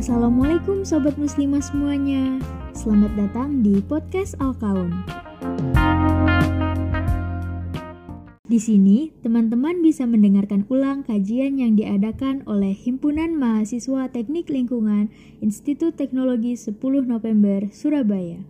Assalamualaikum 0.00 0.80
Sobat 0.80 1.20
Muslimah 1.20 1.60
semuanya 1.60 2.40
Selamat 2.72 3.12
datang 3.20 3.60
di 3.60 3.84
Podcast 3.84 4.32
Al-Kaun 4.40 4.96
Di 8.48 8.56
sini, 8.56 9.12
teman-teman 9.20 9.84
bisa 9.84 10.08
mendengarkan 10.08 10.64
ulang 10.72 11.04
kajian 11.04 11.60
yang 11.60 11.76
diadakan 11.76 12.40
oleh 12.48 12.72
Himpunan 12.72 13.36
Mahasiswa 13.36 14.08
Teknik 14.08 14.48
Lingkungan 14.48 15.12
Institut 15.44 16.00
Teknologi 16.00 16.56
10 16.56 16.80
November, 17.04 17.68
Surabaya. 17.68 18.40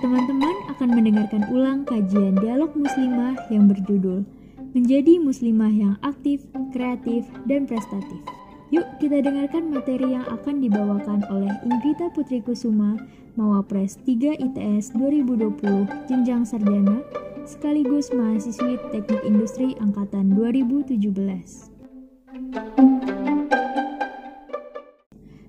Teman-teman 0.00 0.56
akan 0.72 0.88
mendengarkan 0.96 1.44
ulang 1.52 1.84
kajian 1.84 2.40
dialog 2.40 2.72
muslimah 2.72 3.36
yang 3.52 3.68
berjudul 3.68 4.39
Menjadi 4.70 5.18
Muslimah 5.18 5.74
yang 5.74 5.94
Aktif, 5.98 6.46
Kreatif, 6.70 7.26
dan 7.50 7.66
Prestatif. 7.66 8.22
Yuk 8.70 8.86
kita 9.02 9.18
dengarkan 9.18 9.66
materi 9.66 10.14
yang 10.14 10.22
akan 10.30 10.62
dibawakan 10.62 11.26
oleh 11.26 11.50
Ingrita 11.66 12.06
Putri 12.14 12.38
Kusuma, 12.38 12.94
Mawapres 13.34 13.98
3 14.06 14.38
ITS 14.38 14.94
2020 14.94 15.90
Jenjang 16.06 16.46
Sarjana, 16.46 17.02
sekaligus 17.42 18.14
mahasiswi 18.14 18.78
Teknik 18.94 19.26
Industri 19.26 19.74
Angkatan 19.82 20.38
2017. 20.38 21.02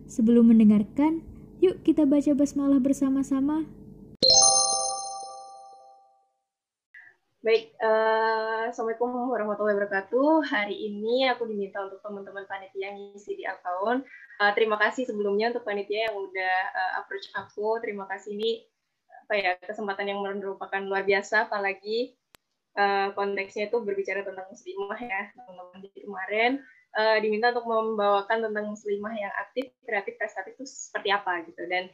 Sebelum 0.09 0.49
mendengarkan, 0.49 1.21
yuk 1.61 1.85
kita 1.85 2.09
baca 2.09 2.33
basmalah 2.33 2.81
bersama-sama. 2.81 3.69
Baik, 7.41 7.73
uh, 7.81 8.69
Assalamualaikum 8.69 9.33
warahmatullahi 9.33 9.73
wabarakatuh. 9.73 10.45
Hari 10.45 10.77
ini 10.77 11.25
aku 11.25 11.49
diminta 11.49 11.81
untuk 11.81 11.97
teman-teman 12.05 12.45
panitia 12.45 12.93
yang 12.93 13.17
ngisi 13.17 13.33
di 13.33 13.49
account. 13.49 14.05
Uh, 14.37 14.53
terima 14.53 14.77
kasih 14.77 15.09
sebelumnya 15.09 15.49
untuk 15.49 15.65
panitia 15.65 16.05
yang 16.05 16.21
udah 16.21 16.57
uh, 16.69 16.91
approach 17.01 17.33
aku. 17.33 17.81
Terima 17.81 18.05
kasih 18.05 18.37
ini 18.37 18.61
apa 19.25 19.33
ya 19.33 19.51
kesempatan 19.57 20.13
yang 20.13 20.21
merupakan 20.21 20.85
luar 20.85 21.01
biasa, 21.01 21.49
apalagi 21.49 22.13
uh, 22.77 23.09
konteksnya 23.17 23.73
itu 23.73 23.81
berbicara 23.81 24.21
tentang 24.21 24.45
muslimah 24.45 25.01
ya, 25.01 25.33
teman-teman. 25.33 25.77
Jadi 25.81 25.99
kemarin 26.05 26.51
uh, 26.93 27.17
diminta 27.25 27.57
untuk 27.57 27.65
membawakan 27.65 28.53
tentang 28.53 28.69
muslimah 28.69 29.17
yang 29.17 29.33
aktif, 29.41 29.73
kreatif, 29.81 30.13
prestatif 30.21 30.61
itu 30.61 30.65
seperti 30.69 31.09
apa 31.09 31.41
gitu. 31.49 31.65
Dan 31.65 31.89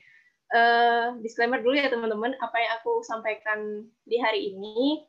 uh, 0.52 1.16
disclaimer 1.24 1.64
dulu 1.64 1.80
ya 1.80 1.88
teman-teman, 1.88 2.36
apa 2.36 2.58
yang 2.60 2.72
aku 2.84 3.00
sampaikan 3.08 3.88
di 4.04 4.20
hari 4.20 4.52
ini 4.52 5.08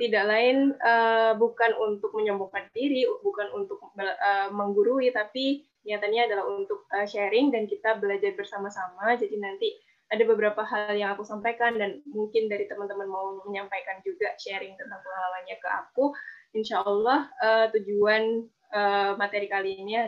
tidak 0.00 0.24
lain 0.24 0.72
uh, 0.80 1.36
bukan 1.36 1.76
untuk 1.76 2.16
menyombongkan 2.16 2.72
diri, 2.72 3.04
bukan 3.20 3.52
untuk 3.52 3.84
uh, 4.00 4.48
menggurui, 4.48 5.12
tapi 5.12 5.68
nyatanya 5.84 6.24
adalah 6.24 6.48
untuk 6.48 6.88
uh, 6.88 7.04
sharing 7.04 7.52
dan 7.52 7.68
kita 7.68 8.00
belajar 8.00 8.32
bersama-sama. 8.32 9.20
Jadi 9.20 9.36
nanti 9.36 9.68
ada 10.08 10.24
beberapa 10.24 10.64
hal 10.64 10.96
yang 10.96 11.12
aku 11.12 11.22
sampaikan 11.22 11.76
dan 11.76 12.00
mungkin 12.08 12.48
dari 12.48 12.64
teman-teman 12.64 13.06
mau 13.12 13.44
menyampaikan 13.44 14.00
juga 14.00 14.32
sharing 14.40 14.72
tentang 14.80 15.04
pengalamannya 15.04 15.56
ke 15.60 15.68
aku. 15.68 16.16
Insya 16.56 16.80
Allah 16.80 17.28
uh, 17.44 17.66
tujuan 17.76 18.48
uh, 18.72 19.12
materi 19.20 19.52
kali 19.52 19.84
ini 19.84 20.00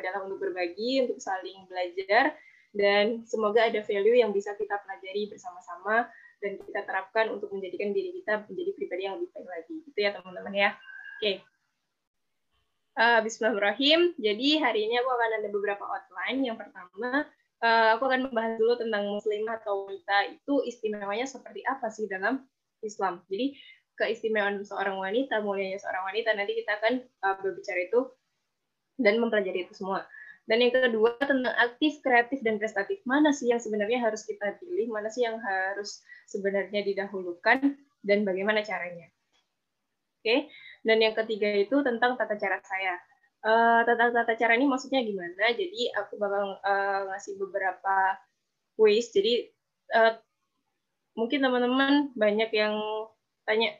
adalah 0.00 0.24
untuk 0.24 0.40
berbagi, 0.40 1.04
untuk 1.04 1.20
saling 1.20 1.68
belajar, 1.68 2.32
dan 2.74 3.22
semoga 3.28 3.68
ada 3.68 3.84
value 3.84 4.18
yang 4.18 4.32
bisa 4.32 4.56
kita 4.56 4.80
pelajari 4.82 5.30
bersama-sama 5.30 6.08
dan 6.44 6.60
kita 6.60 6.84
terapkan 6.84 7.32
untuk 7.32 7.48
menjadikan 7.56 7.96
diri 7.96 8.20
kita 8.20 8.44
menjadi 8.44 8.70
pribadi 8.76 9.02
yang 9.08 9.16
lebih 9.16 9.32
baik 9.32 9.48
lagi. 9.48 9.74
Gitu 9.88 9.98
ya 10.04 10.10
teman-teman 10.12 10.52
ya. 10.52 10.70
Oke. 10.76 11.20
Okay. 11.24 11.36
Uh, 12.94 13.18
Bismillahirrahmanirrahim. 13.24 14.00
Jadi 14.20 14.48
hari 14.60 14.80
ini 14.84 15.00
aku 15.00 15.08
akan 15.08 15.30
ada 15.40 15.48
beberapa 15.48 15.82
outline. 15.88 16.44
Yang 16.44 16.56
pertama, 16.68 17.26
uh, 17.64 17.88
aku 17.96 18.02
akan 18.06 18.20
membahas 18.28 18.54
dulu 18.60 18.76
tentang 18.76 19.02
muslimah 19.08 19.56
atau 19.64 19.88
wanita 19.88 20.16
itu 20.36 20.54
istimewanya 20.68 21.24
seperti 21.24 21.64
apa 21.64 21.88
sih 21.88 22.04
dalam 22.06 22.44
Islam. 22.84 23.24
Jadi 23.32 23.56
keistimewaan 23.96 24.60
seorang 24.62 25.00
wanita, 25.00 25.40
mulianya 25.40 25.80
seorang 25.80 26.12
wanita, 26.12 26.36
nanti 26.36 26.52
kita 26.60 26.76
akan 26.76 26.94
uh, 27.24 27.34
berbicara 27.40 27.80
itu 27.88 28.00
dan 29.00 29.18
mempelajari 29.18 29.66
itu 29.66 29.74
semua. 29.74 30.06
Dan 30.44 30.60
yang 30.60 30.72
kedua 30.76 31.16
tentang 31.16 31.56
aktif, 31.56 32.04
kreatif, 32.04 32.44
dan 32.44 32.60
prestatif. 32.60 33.00
Mana 33.08 33.32
sih 33.32 33.48
yang 33.48 33.60
sebenarnya 33.60 34.04
harus 34.04 34.28
kita 34.28 34.60
pilih, 34.60 34.92
mana 34.92 35.08
sih 35.08 35.24
yang 35.24 35.40
harus 35.40 36.04
sebenarnya 36.28 36.84
didahulukan, 36.84 37.80
dan 38.04 38.18
bagaimana 38.28 38.60
caranya. 38.60 39.08
Oke, 40.20 40.48
dan 40.84 41.00
yang 41.00 41.16
ketiga 41.16 41.48
itu 41.52 41.80
tentang 41.80 42.20
tata 42.20 42.36
cara 42.36 42.60
saya. 42.60 42.96
Uh, 43.44 43.84
tentang 43.84 44.12
tata 44.12 44.32
cara 44.36 44.56
ini 44.56 44.64
maksudnya 44.68 45.04
gimana? 45.04 45.52
Jadi 45.52 45.92
aku 45.96 46.16
bakal 46.16 46.60
uh, 46.60 47.00
ngasih 47.12 47.36
beberapa 47.40 48.20
ways. 48.80 49.12
Jadi 49.12 49.48
uh, 49.96 50.16
mungkin 51.16 51.44
teman-teman 51.44 52.12
banyak 52.16 52.50
yang 52.56 52.76
tanya 53.44 53.76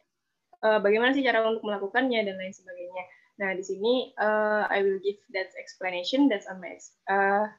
uh, 0.60 0.80
bagaimana 0.84 1.16
sih 1.16 1.24
cara 1.24 1.44
untuk 1.48 1.64
melakukannya 1.64 2.24
dan 2.24 2.36
lain 2.36 2.52
sebagainya. 2.52 3.04
Nah, 3.34 3.50
di 3.54 3.64
sini 3.66 4.14
uh, 4.14 4.70
I 4.70 4.78
will 4.86 5.02
give 5.02 5.18
that 5.34 5.50
explanation 5.58 6.30
that's 6.30 6.46
on 6.46 6.62
my 6.62 6.78
uh, 7.10 7.50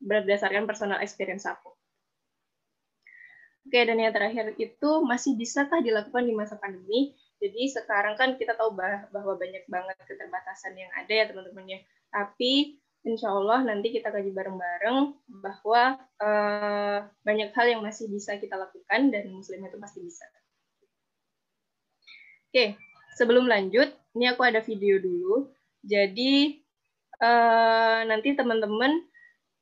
berdasarkan 0.00 0.64
personal 0.64 1.00
experience 1.04 1.44
aku. 1.44 1.76
Oke, 3.66 3.82
dan 3.82 3.98
yang 3.98 4.14
terakhir 4.14 4.54
itu 4.56 4.90
masih 5.02 5.34
bisakah 5.34 5.82
dilakukan 5.82 6.22
di 6.22 6.32
masa 6.32 6.54
pandemi? 6.54 7.18
Jadi 7.42 7.68
sekarang 7.68 8.16
kan 8.16 8.38
kita 8.40 8.56
tahu 8.56 8.72
bahwa 9.12 9.34
banyak 9.36 9.66
banget 9.68 9.98
keterbatasan 10.06 10.78
yang 10.78 10.88
ada 10.94 11.12
ya 11.12 11.24
teman-teman 11.28 11.66
ya. 11.68 11.80
Tapi 12.08 12.80
insya 13.04 13.28
Allah 13.28 13.66
nanti 13.66 13.92
kita 13.92 14.08
kaji 14.08 14.30
bareng-bareng 14.32 14.98
bahwa 15.42 15.98
uh, 16.22 16.98
banyak 17.26 17.50
hal 17.52 17.66
yang 17.66 17.82
masih 17.82 18.08
bisa 18.08 18.38
kita 18.40 18.54
lakukan 18.54 19.10
dan 19.12 19.28
muslim 19.34 19.60
itu 19.66 19.76
pasti 19.82 19.98
bisa. 20.00 20.24
Oke, 22.48 22.78
sebelum 23.18 23.50
lanjut, 23.50 23.92
ini 24.16 24.32
aku 24.32 24.42
ada 24.48 24.64
video 24.64 24.96
dulu. 24.96 25.52
Jadi 25.84 26.56
uh, 27.20 28.00
nanti 28.08 28.32
teman-teman 28.32 29.04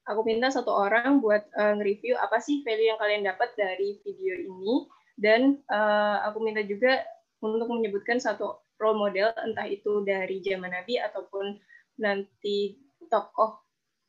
aku 0.07 0.23
minta 0.23 0.49
satu 0.55 0.71
orang 0.71 1.19
buat 1.19 1.43
uh, 1.59 1.75
nge-review 1.77 2.15
apa 2.23 2.39
sih 2.39 2.63
value 2.63 2.95
yang 2.95 3.01
kalian 3.03 3.27
dapat 3.27 3.51
dari 3.59 3.99
video 4.07 4.39
ini. 4.39 4.87
Dan 5.19 5.59
uh, 5.69 6.23
aku 6.31 6.39
minta 6.39 6.63
juga 6.63 7.03
untuk 7.43 7.67
menyebutkan 7.71 8.23
satu 8.23 8.63
role 8.79 8.99
model 8.99 9.35
entah 9.43 9.67
itu 9.67 10.07
dari 10.07 10.39
zaman 10.43 10.71
Nabi 10.71 11.03
ataupun 11.03 11.59
nanti 11.99 12.79
tokoh 13.11 13.63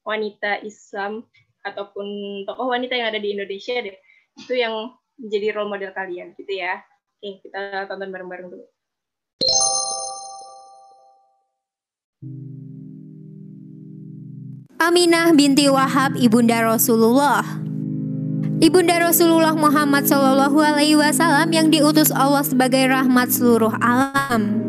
wanita 0.06 0.62
Islam 0.62 1.26
ataupun 1.66 2.06
tokoh 2.46 2.70
wanita 2.70 2.94
yang 2.94 3.10
ada 3.10 3.22
di 3.22 3.34
Indonesia 3.34 3.82
deh. 3.82 3.98
Itu 4.38 4.54
yang 4.54 4.94
menjadi 5.18 5.58
role 5.58 5.74
model 5.74 5.92
kalian 5.94 6.38
gitu 6.38 6.54
ya. 6.54 6.82
Oke 7.18 7.42
kita 7.50 7.90
tonton 7.90 8.14
bareng-bareng 8.14 8.54
dulu 8.54 8.75
Aminah 14.86 15.34
binti 15.34 15.66
Wahab 15.66 16.14
ibunda 16.14 16.62
Rasulullah. 16.62 17.42
Ibunda 18.62 19.02
Rasulullah 19.02 19.58
Muhammad 19.58 20.06
Shallallahu 20.06 20.62
Alaihi 20.62 20.94
Wasallam 20.94 21.50
yang 21.50 21.74
diutus 21.74 22.14
Allah 22.14 22.46
sebagai 22.46 22.86
rahmat 22.94 23.34
seluruh 23.34 23.74
alam. 23.82 24.62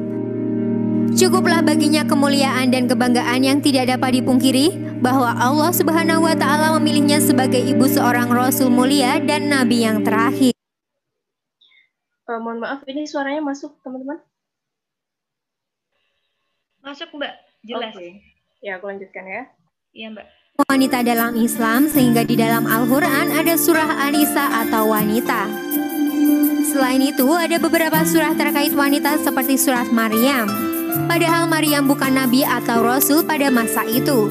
Cukuplah 1.12 1.60
baginya 1.60 2.08
kemuliaan 2.08 2.72
dan 2.72 2.88
kebanggaan 2.88 3.44
yang 3.44 3.60
tidak 3.60 3.92
dapat 3.92 4.24
dipungkiri 4.24 4.96
bahwa 5.04 5.36
Allah 5.36 5.68
Subhanahu 5.76 6.24
wa 6.24 6.32
taala 6.32 6.72
memilihnya 6.80 7.20
sebagai 7.20 7.60
ibu 7.60 7.84
seorang 7.84 8.32
rasul 8.32 8.72
mulia 8.72 9.20
dan 9.20 9.52
nabi 9.52 9.84
yang 9.84 10.00
terakhir. 10.00 10.56
Uh, 12.24 12.40
mohon 12.40 12.64
maaf, 12.64 12.80
ini 12.88 13.04
suaranya 13.04 13.44
masuk, 13.44 13.76
teman-teman? 13.84 14.16
Masuk, 16.80 17.12
Mbak. 17.12 17.32
Jelas. 17.68 17.92
Okay. 17.92 18.24
Ya, 18.64 18.80
aku 18.80 18.88
lanjutkan 18.88 19.28
ya. 19.28 19.55
Iya 19.96 20.12
Mbak. 20.12 20.26
Wanita 20.68 21.00
dalam 21.00 21.32
Islam 21.40 21.88
sehingga 21.88 22.20
di 22.20 22.36
dalam 22.36 22.68
Al-Quran 22.68 23.32
ada 23.32 23.56
surah 23.56 23.96
Anisa 24.04 24.44
atau 24.68 24.92
wanita. 24.92 25.48
Selain 26.68 27.00
itu 27.00 27.24
ada 27.32 27.56
beberapa 27.56 28.04
surah 28.04 28.36
terkait 28.36 28.76
wanita 28.76 29.16
seperti 29.24 29.56
surat 29.56 29.88
Maryam. 29.88 30.52
Padahal 31.08 31.48
Maryam 31.48 31.88
bukan 31.88 32.12
nabi 32.12 32.44
atau 32.44 32.84
rasul 32.84 33.24
pada 33.24 33.48
masa 33.48 33.88
itu. 33.88 34.28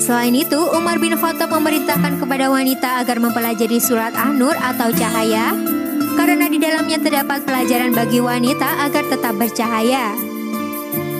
Selain 0.00 0.32
itu, 0.32 0.60
Umar 0.72 0.96
bin 0.96 1.12
Khattab 1.12 1.52
memerintahkan 1.52 2.16
kepada 2.16 2.48
wanita 2.48 3.04
agar 3.04 3.20
mempelajari 3.20 3.76
surat 3.76 4.16
An-Nur 4.16 4.56
atau 4.56 4.92
cahaya 4.96 5.52
karena 6.16 6.48
di 6.48 6.56
dalamnya 6.56 6.96
terdapat 6.96 7.44
pelajaran 7.44 7.92
bagi 7.92 8.24
wanita 8.24 8.88
agar 8.88 9.04
tetap 9.12 9.36
bercahaya. 9.36 10.16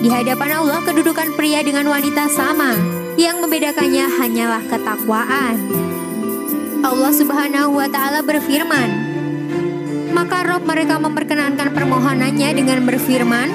Di 0.01 0.09
hadapan 0.09 0.65
Allah 0.65 0.81
kedudukan 0.81 1.37
pria 1.37 1.61
dengan 1.61 1.85
wanita 1.85 2.25
sama. 2.33 3.05
Yang 3.17 3.37
membedakannya 3.41 4.05
hanyalah 4.21 4.63
ketakwaan. 4.69 5.57
Allah 6.85 7.11
Subhanahu 7.11 7.73
wa 7.73 7.89
taala 7.89 8.21
berfirman, 8.21 8.89
maka 10.13 10.45
roh 10.45 10.61
mereka 10.61 11.01
memperkenankan 11.01 11.73
permohonannya 11.73 12.49
dengan 12.53 12.85
berfirman, 12.85 13.49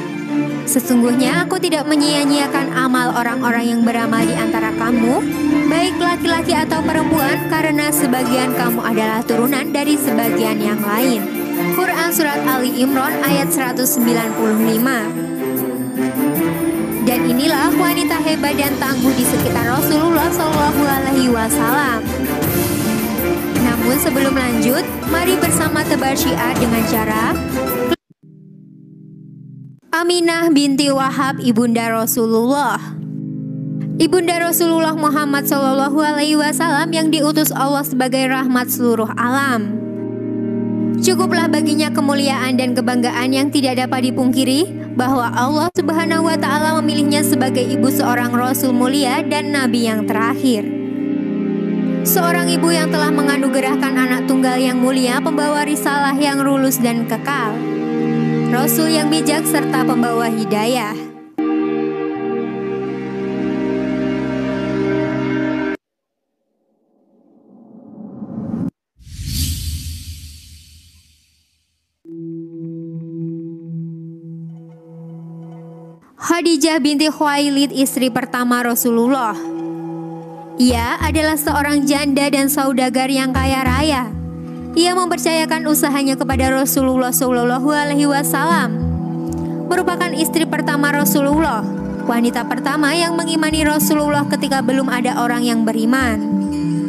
Sesungguhnya 0.63 1.47
aku 1.47 1.59
tidak 1.59 1.87
menyia-nyiakan 1.91 2.75
amal 2.75 3.13
orang-orang 3.19 3.71
yang 3.77 3.81
beramal 3.83 4.23
di 4.23 4.35
antara 4.35 4.75
kamu, 4.75 5.21
baik 5.71 5.95
laki-laki 5.99 6.55
atau 6.55 6.83
perempuan, 6.83 7.51
karena 7.51 7.91
sebagian 7.91 8.55
kamu 8.59 8.81
adalah 8.83 9.21
turunan 9.27 9.71
dari 9.71 9.99
sebagian 9.99 10.59
yang 10.63 10.81
lain. 10.83 11.23
Quran 11.75 12.11
Surat 12.11 12.43
Ali 12.47 12.83
Imran 12.83 13.15
ayat 13.23 13.53
195 13.53 14.03
Dan 14.11 15.32
inilah 17.43 17.75
wanita 17.75 18.23
hebat 18.23 18.55
dan 18.55 18.71
tangguh 18.79 19.11
di 19.19 19.27
sekitar 19.27 19.67
Rasulullah 19.67 20.31
Shallallahu 20.31 20.83
Alaihi 20.87 21.27
Wasallam. 21.27 21.99
Namun 23.67 23.99
sebelum 23.99 24.31
lanjut, 24.39 24.87
mari 25.11 25.35
bersama 25.43 25.83
tebar 25.83 26.15
syiar 26.15 26.55
dengan 26.55 26.87
cara 26.87 27.35
Aminah 29.91 30.55
binti 30.55 30.87
Wahab 30.95 31.43
ibunda 31.43 31.91
Rasulullah. 31.91 32.79
Ibunda 33.99 34.39
Rasulullah 34.39 34.95
Muhammad 34.95 35.43
Shallallahu 35.43 35.99
Alaihi 35.99 36.39
Wasallam 36.39 36.95
yang 36.95 37.11
diutus 37.11 37.51
Allah 37.51 37.83
sebagai 37.83 38.23
rahmat 38.31 38.71
seluruh 38.71 39.11
alam. 39.19 39.83
Cukuplah 41.03 41.51
baginya 41.51 41.91
kemuliaan 41.91 42.55
dan 42.55 42.79
kebanggaan 42.79 43.35
yang 43.35 43.51
tidak 43.51 43.83
dapat 43.83 44.15
dipungkiri 44.15 44.82
bahwa 44.93 45.33
Allah 45.33 45.69
Subhanahu 45.73 46.29
wa 46.29 46.37
taala 46.37 46.77
memilihnya 46.81 47.25
sebagai 47.25 47.65
ibu 47.65 47.89
seorang 47.89 48.33
rasul 48.33 48.77
mulia 48.77 49.25
dan 49.25 49.53
nabi 49.53 49.89
yang 49.89 50.05
terakhir. 50.05 50.65
Seorang 52.03 52.51
ibu 52.51 52.75
yang 52.75 52.91
telah 52.91 53.15
menganugerahkan 53.15 53.95
anak 53.95 54.27
tunggal 54.27 54.59
yang 54.59 54.83
mulia 54.83 55.23
pembawa 55.23 55.63
risalah 55.63 56.19
yang 56.19 56.43
lulus 56.43 56.83
dan 56.83 57.07
kekal. 57.07 57.55
Rasul 58.51 58.91
yang 58.91 59.09
bijak 59.09 59.47
serta 59.47 59.87
pembawa 59.87 60.29
hidayah. 60.29 61.12
Khadijah 76.23 76.79
binti 76.79 77.11
Khuwailid 77.11 77.75
istri 77.75 78.07
pertama 78.07 78.63
Rasulullah. 78.63 79.35
Ia 80.55 81.03
adalah 81.03 81.35
seorang 81.35 81.83
janda 81.83 82.31
dan 82.31 82.47
saudagar 82.47 83.11
yang 83.11 83.35
kaya 83.35 83.67
raya. 83.67 84.07
Ia 84.79 84.95
mempercayakan 84.95 85.67
usahanya 85.67 86.15
kepada 86.15 86.55
Rasulullah 86.55 87.11
Shallallahu 87.11 87.67
Alaihi 87.75 88.07
Wasallam. 88.07 88.71
Merupakan 89.67 90.15
istri 90.15 90.47
pertama 90.47 90.95
Rasulullah, 90.95 91.67
wanita 92.07 92.47
pertama 92.47 92.95
yang 92.95 93.19
mengimani 93.19 93.67
Rasulullah 93.67 94.23
ketika 94.31 94.63
belum 94.63 94.95
ada 94.95 95.27
orang 95.27 95.43
yang 95.43 95.67
beriman. 95.67 96.23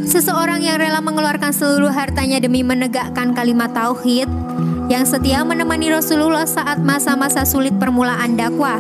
Seseorang 0.06 0.62
yang 0.62 0.78
rela 0.78 1.02
mengeluarkan 1.02 1.50
seluruh 1.50 1.90
hartanya 1.90 2.38
demi 2.38 2.62
menegakkan 2.62 3.34
kalimat 3.34 3.74
tauhid, 3.74 4.30
yang 4.94 5.10
setia 5.10 5.42
menemani 5.42 5.90
Rasulullah 5.90 6.46
saat 6.46 6.78
masa-masa 6.78 7.42
sulit 7.50 7.74
permulaan 7.82 8.38
dakwah, 8.38 8.78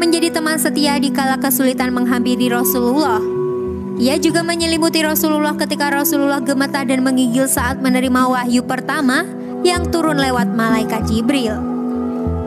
menjadi 0.00 0.32
teman 0.32 0.56
setia 0.60 0.96
di 0.96 1.12
kala 1.12 1.40
kesulitan 1.40 1.92
menghampiri 1.92 2.48
Rasulullah 2.48 3.32
ia 4.02 4.16
juga 4.16 4.40
menyelimuti 4.40 5.04
Rasulullah 5.04 5.54
ketika 5.54 5.92
Rasulullah 5.92 6.40
gemetar 6.40 6.88
dan 6.88 7.04
menggigil 7.04 7.44
saat 7.46 7.78
menerima 7.78 8.24
wahyu 8.24 8.64
pertama 8.64 9.22
yang 9.62 9.86
turun 9.94 10.18
lewat 10.18 10.50
malaikat 10.58 11.06
Jibril. 11.06 11.54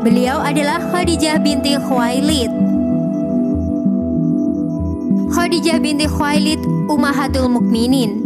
Beliau 0.03 0.43
adalah 0.43 0.83
Khadijah 0.91 1.39
binti 1.39 1.79
Khuwailid. 1.79 2.51
Khadijah 5.31 5.79
binti 5.79 6.05
Khuwailid 6.11 6.61
Ummahatul 6.91 7.47
Mukminin, 7.47 8.19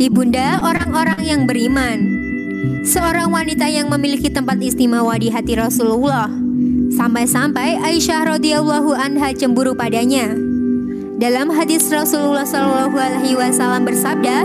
ibunda 0.00 0.58
orang-orang 0.64 1.20
yang 1.22 1.44
beriman. 1.44 2.08
Seorang 2.88 3.30
wanita 3.30 3.68
yang 3.68 3.92
memiliki 3.92 4.32
tempat 4.32 4.58
istimewa 4.58 5.14
di 5.20 5.30
hati 5.30 5.60
Rasulullah. 5.60 6.51
Sampai-sampai 6.92 7.80
Aisyah 7.80 8.36
radhiyallahu 8.36 8.92
anha 8.92 9.32
cemburu 9.32 9.72
padanya. 9.72 10.36
Dalam 11.16 11.48
hadis 11.48 11.88
Rasulullah 11.88 12.44
Shallallahu 12.44 12.92
Alaihi 12.92 13.32
Wasallam 13.32 13.88
bersabda, 13.88 14.44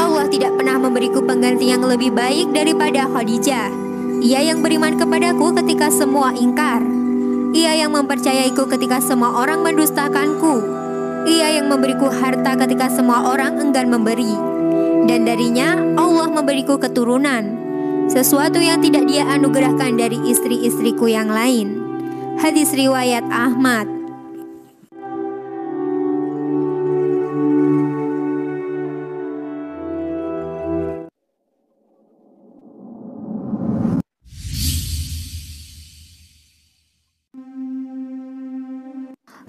Allah 0.00 0.24
tidak 0.32 0.56
pernah 0.56 0.80
memberiku 0.80 1.20
pengganti 1.20 1.68
yang 1.68 1.84
lebih 1.84 2.16
baik 2.16 2.48
daripada 2.56 3.04
Khadijah. 3.12 3.68
Ia 4.24 4.40
yang 4.40 4.64
beriman 4.64 4.96
kepadaku 4.96 5.52
ketika 5.60 5.92
semua 5.92 6.32
ingkar. 6.32 6.80
Ia 7.52 7.76
yang 7.76 7.92
mempercayaiku 7.92 8.64
ketika 8.72 8.96
semua 9.04 9.44
orang 9.44 9.60
mendustakanku. 9.60 10.64
Ia 11.28 11.60
yang 11.60 11.68
memberiku 11.68 12.08
harta 12.08 12.56
ketika 12.56 12.88
semua 12.88 13.36
orang 13.36 13.60
enggan 13.60 13.92
memberi. 13.92 14.32
Dan 15.04 15.28
darinya 15.28 15.76
Allah 16.00 16.32
memberiku 16.32 16.80
keturunan. 16.80 17.57
Sesuatu 18.06 18.62
yang 18.62 18.78
tidak 18.78 19.10
dia 19.10 19.26
anugerahkan 19.26 19.98
dari 19.98 20.22
istri-istriku 20.30 21.10
yang 21.10 21.26
lain. 21.26 21.82
Hadis 22.38 22.70
riwayat 22.70 23.26
Ahmad. 23.34 23.90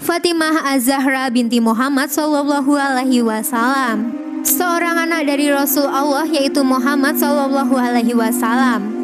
Fatimah 0.02 0.74
Az-Zahra 0.74 1.30
binti 1.30 1.62
Muhammad 1.62 2.10
Sallallahu 2.10 2.74
Alaihi 2.74 3.22
Wasallam 3.22 4.29
Seorang 4.40 4.96
anak 5.10 5.28
dari 5.28 5.52
Rasul 5.52 5.84
Allah 5.84 6.24
yaitu 6.24 6.64
Muhammad 6.64 7.20
Sallallahu 7.20 7.76
Alaihi 7.76 8.16
Wasallam. 8.16 8.98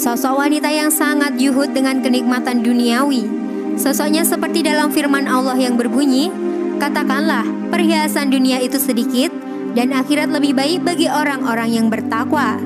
Sosok 0.00 0.40
wanita 0.40 0.72
yang 0.72 0.88
sangat 0.88 1.36
yuhud 1.36 1.76
dengan 1.76 2.00
kenikmatan 2.00 2.64
duniawi. 2.64 3.28
Sosoknya 3.76 4.24
seperti 4.24 4.64
dalam 4.64 4.88
firman 4.90 5.30
Allah 5.30 5.54
yang 5.54 5.78
berbunyi 5.78 6.34
Katakanlah 6.82 7.46
perhiasan 7.70 8.26
dunia 8.26 8.58
itu 8.58 8.74
sedikit 8.74 9.30
Dan 9.70 9.94
akhirat 9.94 10.34
lebih 10.34 10.58
baik 10.58 10.82
bagi 10.82 11.06
orang-orang 11.06 11.70
yang 11.70 11.86
bertakwa. 11.86 12.58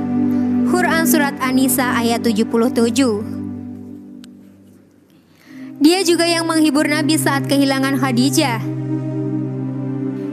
Quran 0.72 1.04
Surat 1.04 1.36
An-Nisa 1.36 1.92
ayat 2.00 2.24
77 2.24 3.42
dia 5.82 5.98
juga 6.06 6.22
yang 6.22 6.46
menghibur 6.46 6.86
Nabi 6.86 7.18
saat 7.18 7.50
kehilangan 7.50 7.98
Khadijah. 7.98 8.62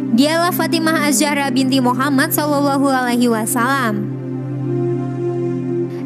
Dialah 0.09 0.49
Fatimah 0.49 1.05
Az-Zahra 1.05 1.53
binti 1.53 1.77
Muhammad 1.77 2.33
Shallallahu 2.33 2.89
Alaihi 2.89 3.29
Wasallam. 3.29 4.09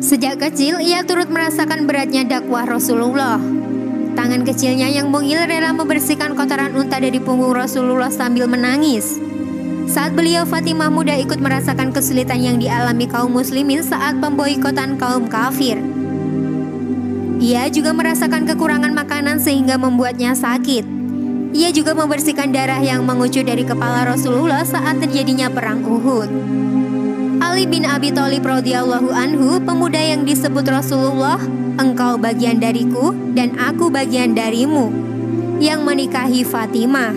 Sejak 0.03 0.43
kecil 0.43 0.83
ia 0.83 1.07
turut 1.07 1.31
merasakan 1.31 1.87
beratnya 1.87 2.27
dakwah 2.27 2.67
Rasulullah. 2.67 3.39
Tangan 4.13 4.43
kecilnya 4.43 4.91
yang 4.91 5.07
mungil 5.07 5.47
rela 5.47 5.71
membersihkan 5.71 6.35
kotoran 6.35 6.75
unta 6.75 6.99
dari 6.99 7.15
punggung 7.23 7.55
Rasulullah 7.55 8.11
sambil 8.11 8.43
menangis. 8.51 9.15
Saat 9.87 10.19
beliau 10.19 10.43
Fatimah 10.43 10.91
muda 10.91 11.15
ikut 11.15 11.39
merasakan 11.39 11.95
kesulitan 11.95 12.43
yang 12.43 12.59
dialami 12.59 13.07
kaum 13.07 13.31
muslimin 13.31 13.79
saat 13.87 14.19
pemboikotan 14.19 14.99
kaum 14.99 15.31
kafir. 15.31 15.79
Ia 17.39 17.71
juga 17.71 17.95
merasakan 17.95 18.43
kekurangan 18.51 18.91
makanan 18.91 19.39
sehingga 19.39 19.79
membuatnya 19.79 20.35
sakit. 20.35 21.02
Ia 21.53 21.69
juga 21.69 21.93
membersihkan 21.93 22.49
darah 22.49 22.81
yang 22.81 23.05
mengucur 23.05 23.45
dari 23.45 23.61
kepala 23.61 24.09
Rasulullah 24.09 24.65
saat 24.65 24.97
terjadinya 24.97 25.53
perang 25.53 25.85
Uhud. 25.85 26.29
Ali 27.37 27.69
bin 27.69 27.85
Abi 27.85 28.09
Thalib 28.09 28.41
radhiyallahu 28.41 29.13
anhu, 29.13 29.61
pemuda 29.61 30.01
yang 30.01 30.25
disebut 30.25 30.65
Rasulullah, 30.65 31.37
engkau 31.77 32.17
bagian 32.17 32.57
dariku 32.57 33.13
dan 33.37 33.53
aku 33.61 33.93
bagian 33.93 34.33
darimu, 34.33 34.89
yang 35.61 35.85
menikahi 35.85 36.41
Fatimah. 36.41 37.13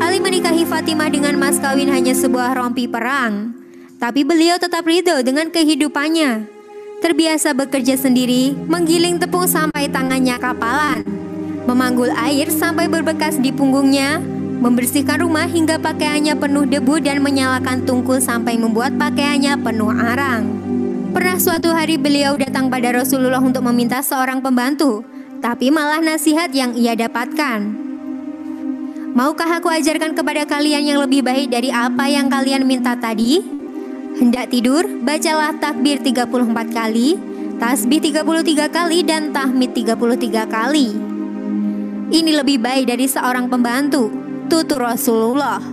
Ali 0.00 0.18
menikahi 0.24 0.64
Fatimah 0.64 1.12
dengan 1.12 1.36
mas 1.36 1.60
kawin 1.60 1.92
hanya 1.92 2.16
sebuah 2.16 2.56
rompi 2.56 2.88
perang, 2.88 3.52
tapi 4.00 4.24
beliau 4.24 4.56
tetap 4.56 4.88
ridho 4.88 5.20
dengan 5.20 5.52
kehidupannya 5.52 6.48
terbiasa 7.02 7.52
bekerja 7.52 7.98
sendiri, 7.98 8.54
menggiling 8.70 9.18
tepung 9.18 9.44
sampai 9.44 9.90
tangannya 9.90 10.38
kapalan, 10.38 11.02
memanggul 11.66 12.10
air 12.14 12.50
sampai 12.50 12.90
berbekas 12.90 13.38
di 13.38 13.54
punggungnya, 13.54 14.18
membersihkan 14.62 15.22
rumah 15.22 15.46
hingga 15.46 15.78
pakaiannya 15.78 16.38
penuh 16.38 16.66
debu 16.66 17.02
dan 17.02 17.18
menyalakan 17.22 17.82
tungku 17.82 18.18
sampai 18.22 18.58
membuat 18.58 18.94
pakaiannya 18.98 19.58
penuh 19.58 19.90
arang. 19.90 20.46
Pernah 21.12 21.36
suatu 21.36 21.74
hari 21.74 22.00
beliau 22.00 22.38
datang 22.40 22.72
pada 22.72 22.94
Rasulullah 22.94 23.42
untuk 23.42 23.60
meminta 23.68 24.00
seorang 24.00 24.40
pembantu, 24.40 25.04
tapi 25.44 25.68
malah 25.68 26.00
nasihat 26.00 26.48
yang 26.54 26.72
ia 26.72 26.96
dapatkan. 26.96 27.60
Maukah 29.12 29.60
aku 29.60 29.68
ajarkan 29.68 30.16
kepada 30.16 30.48
kalian 30.48 30.88
yang 30.88 30.98
lebih 31.04 31.20
baik 31.20 31.52
dari 31.52 31.68
apa 31.68 32.08
yang 32.08 32.32
kalian 32.32 32.64
minta 32.64 32.96
tadi? 32.96 33.44
Hendak 34.16 34.48
tidur, 34.48 34.88
bacalah 35.04 35.52
takbir 35.60 36.00
34 36.00 36.72
kali, 36.72 37.20
tasbih 37.60 38.00
33 38.00 38.72
kali 38.72 39.04
dan 39.04 39.36
tahmid 39.36 39.76
33 39.76 40.48
kali. 40.48 41.11
Ini 42.12 42.28
lebih 42.36 42.60
baik 42.60 42.92
dari 42.92 43.08
seorang 43.08 43.48
pembantu, 43.48 44.12
tutur 44.52 44.84
Rasulullah. 44.84 45.64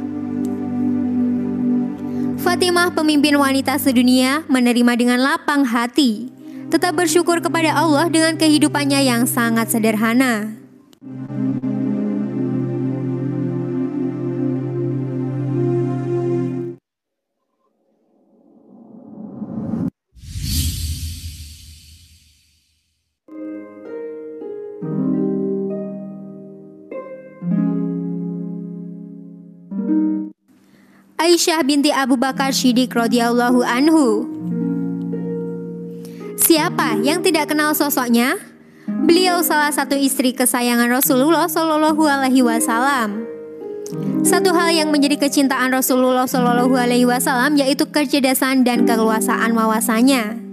Fatimah, 2.39 2.95
pemimpin 2.95 3.35
wanita 3.35 3.75
sedunia, 3.75 4.47
menerima 4.47 4.95
dengan 4.95 5.19
lapang 5.19 5.67
hati, 5.67 6.31
tetap 6.71 6.95
bersyukur 6.95 7.43
kepada 7.43 7.75
Allah 7.75 8.07
dengan 8.07 8.39
kehidupannya 8.39 9.03
yang 9.03 9.27
sangat 9.27 9.67
sederhana. 9.67 10.58
Aisyah 31.39 31.63
binti 31.63 31.87
Abu 31.87 32.19
Bakar 32.19 32.51
Siddiq 32.51 32.91
radhiyallahu 32.91 33.63
anhu. 33.63 34.27
Siapa 36.35 36.99
yang 36.99 37.23
tidak 37.23 37.55
kenal 37.55 37.71
sosoknya? 37.71 38.35
Beliau 39.07 39.39
salah 39.39 39.71
satu 39.71 39.95
istri 39.95 40.35
kesayangan 40.35 40.91
Rasulullah 40.91 41.47
Shallallahu 41.47 42.03
alaihi 42.03 42.43
wasallam. 42.43 43.23
Satu 44.27 44.51
hal 44.51 44.83
yang 44.83 44.91
menjadi 44.91 45.15
kecintaan 45.15 45.71
Rasulullah 45.71 46.27
Shallallahu 46.27 46.75
alaihi 46.75 47.07
wasallam 47.07 47.55
yaitu 47.55 47.87
kecerdasan 47.87 48.67
dan 48.67 48.83
keluasaan 48.83 49.55
wawasannya. 49.55 50.43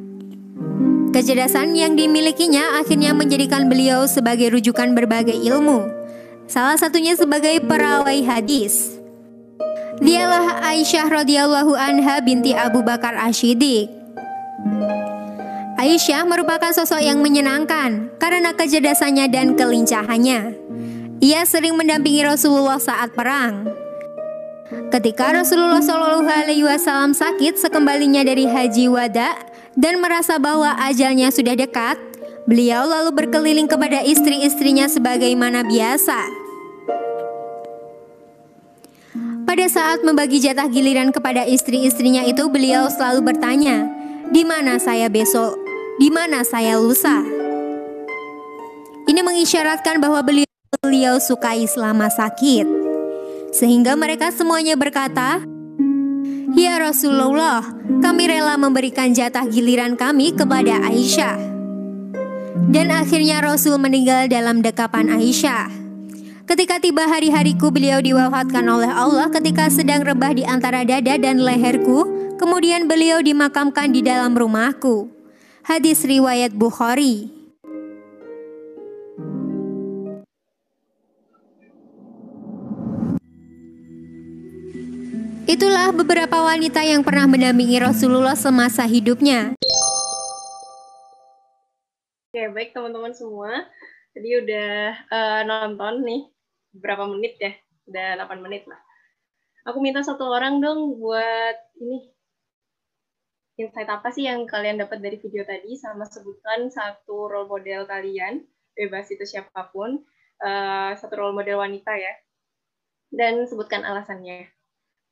Kecerdasan 1.10 1.74
yang 1.74 1.98
dimilikinya 1.98 2.78
akhirnya 2.78 3.10
menjadikan 3.10 3.66
beliau 3.66 4.06
sebagai 4.06 4.54
rujukan 4.54 4.94
berbagai 4.94 5.34
ilmu. 5.34 5.82
Salah 6.46 6.78
satunya 6.78 7.18
sebagai 7.18 7.58
perawai 7.66 8.22
hadis. 8.22 9.02
Dialah 9.96 10.60
Aisyah 10.60 11.08
radhiyallahu 11.08 11.72
anha 11.72 12.20
binti 12.20 12.52
Abu 12.52 12.84
Bakar 12.84 13.16
Ashidik. 13.16 13.88
Aisyah 15.76 16.28
merupakan 16.28 16.72
sosok 16.72 17.00
yang 17.00 17.24
menyenangkan 17.24 18.12
karena 18.20 18.52
kecerdasannya 18.52 19.28
dan 19.32 19.56
kelincahannya. 19.56 20.52
Ia 21.24 21.42
sering 21.48 21.80
mendampingi 21.80 22.24
Rasulullah 22.24 22.76
saat 22.76 23.16
perang. 23.16 23.72
Ketika 24.92 25.32
Rasulullah 25.32 25.80
Shallallahu 25.80 26.28
Alaihi 26.28 26.66
Wasallam 26.66 27.16
sakit 27.16 27.56
sekembalinya 27.56 28.20
dari 28.20 28.44
haji 28.44 28.92
wada 28.92 29.32
dan 29.76 30.00
merasa 30.04 30.36
bahwa 30.36 30.76
ajalnya 30.76 31.32
sudah 31.32 31.56
dekat, 31.56 31.96
beliau 32.44 32.84
lalu 32.84 33.16
berkeliling 33.16 33.68
kepada 33.68 34.04
istri-istrinya 34.04 34.92
sebagaimana 34.92 35.64
biasa. 35.64 36.45
Pada 39.46 39.62
saat 39.70 40.02
membagi 40.02 40.42
jatah 40.42 40.66
giliran 40.66 41.14
kepada 41.14 41.46
istri-istrinya 41.46 42.26
itu, 42.26 42.50
beliau 42.50 42.90
selalu 42.90 43.30
bertanya, 43.30 43.86
"Di 44.34 44.42
mana 44.42 44.74
saya 44.82 45.06
besok? 45.06 45.54
Di 46.02 46.10
mana 46.10 46.42
saya 46.42 46.82
lusa?" 46.82 47.22
Ini 49.06 49.22
mengisyaratkan 49.22 50.02
bahwa 50.02 50.18
beliau 50.26 50.50
beliau 50.82 51.22
sukai 51.22 51.62
selama 51.70 52.10
sakit. 52.10 52.66
Sehingga 53.54 53.94
mereka 53.94 54.34
semuanya 54.34 54.74
berkata, 54.74 55.38
"Ya 56.58 56.82
Rasulullah, 56.82 57.62
kami 58.02 58.26
rela 58.26 58.58
memberikan 58.58 59.14
jatah 59.14 59.46
giliran 59.46 59.94
kami 59.94 60.34
kepada 60.34 60.90
Aisyah." 60.90 61.38
Dan 62.66 62.90
akhirnya 62.90 63.38
Rasul 63.38 63.78
meninggal 63.78 64.26
dalam 64.26 64.58
dekapan 64.58 65.06
Aisyah. 65.06 65.85
Ketika 66.46 66.78
tiba 66.78 67.02
hari-hariku 67.10 67.74
beliau 67.74 67.98
diwafatkan 67.98 68.62
oleh 68.70 68.86
Allah 68.86 69.26
ketika 69.34 69.66
sedang 69.66 70.06
rebah 70.06 70.30
di 70.30 70.46
antara 70.46 70.86
dada 70.86 71.18
dan 71.18 71.42
leherku, 71.42 72.06
kemudian 72.38 72.86
beliau 72.86 73.18
dimakamkan 73.18 73.90
di 73.90 73.98
dalam 73.98 74.30
rumahku. 74.30 75.10
Hadis 75.66 76.06
riwayat 76.06 76.54
Bukhari. 76.54 77.34
Itulah 85.50 85.90
beberapa 85.90 86.46
wanita 86.46 86.86
yang 86.86 87.02
pernah 87.02 87.26
mendampingi 87.26 87.82
Rasulullah 87.82 88.38
semasa 88.38 88.86
hidupnya. 88.86 89.58
Oke, 92.30 92.42
baik 92.54 92.70
teman-teman 92.70 93.10
semua. 93.10 93.66
Tadi 94.14 94.30
udah 94.46 94.94
uh, 95.10 95.40
nonton 95.42 96.06
nih 96.06 96.35
berapa 96.78 97.08
menit 97.08 97.40
ya? 97.40 97.52
Udah 97.88 98.26
8 98.26 98.44
menit 98.44 98.68
lah. 98.68 98.80
Aku 99.66 99.82
minta 99.82 100.02
satu 100.04 100.26
orang 100.30 100.62
dong 100.62 101.00
buat 101.00 101.56
ini. 101.82 102.14
Insight 103.56 103.88
apa 103.88 104.12
sih 104.12 104.28
yang 104.28 104.44
kalian 104.44 104.78
dapat 104.78 105.00
dari 105.00 105.16
video 105.16 105.42
tadi? 105.42 105.74
Sama 105.80 106.04
sebutkan 106.04 106.68
satu 106.68 107.26
role 107.26 107.48
model 107.48 107.88
kalian 107.88 108.44
bebas 108.76 109.08
itu 109.08 109.24
siapa 109.24 109.72
pun. 109.72 110.04
Uh, 110.36 110.92
satu 111.00 111.16
role 111.16 111.34
model 111.34 111.58
wanita 111.58 111.96
ya. 111.96 112.14
Dan 113.08 113.48
sebutkan 113.48 113.82
alasannya. 113.82 114.52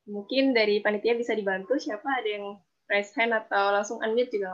Mungkin 0.04 0.52
dari 0.52 0.85
panitia 0.85 1.16
bisa 1.16 1.33
dibantu. 1.33 1.80
Siapa? 1.80 2.04
Ada 2.21 2.30
yang 2.37 2.61
raise 2.88 3.12
hand 3.16 3.33
atau 3.33 3.73
langsung 3.73 3.99
unmute 4.04 4.33
juga 4.33 4.52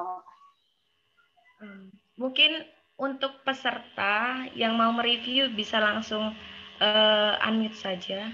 hmm, 1.60 1.86
mungkin 2.18 2.62
untuk 3.00 3.42
peserta 3.42 4.44
yang 4.54 4.76
mau 4.76 4.92
mereview 4.92 5.50
bisa 5.56 5.80
langsung 5.80 6.36
uh, 6.80 7.36
unmute 7.44 7.76
saja. 7.76 8.32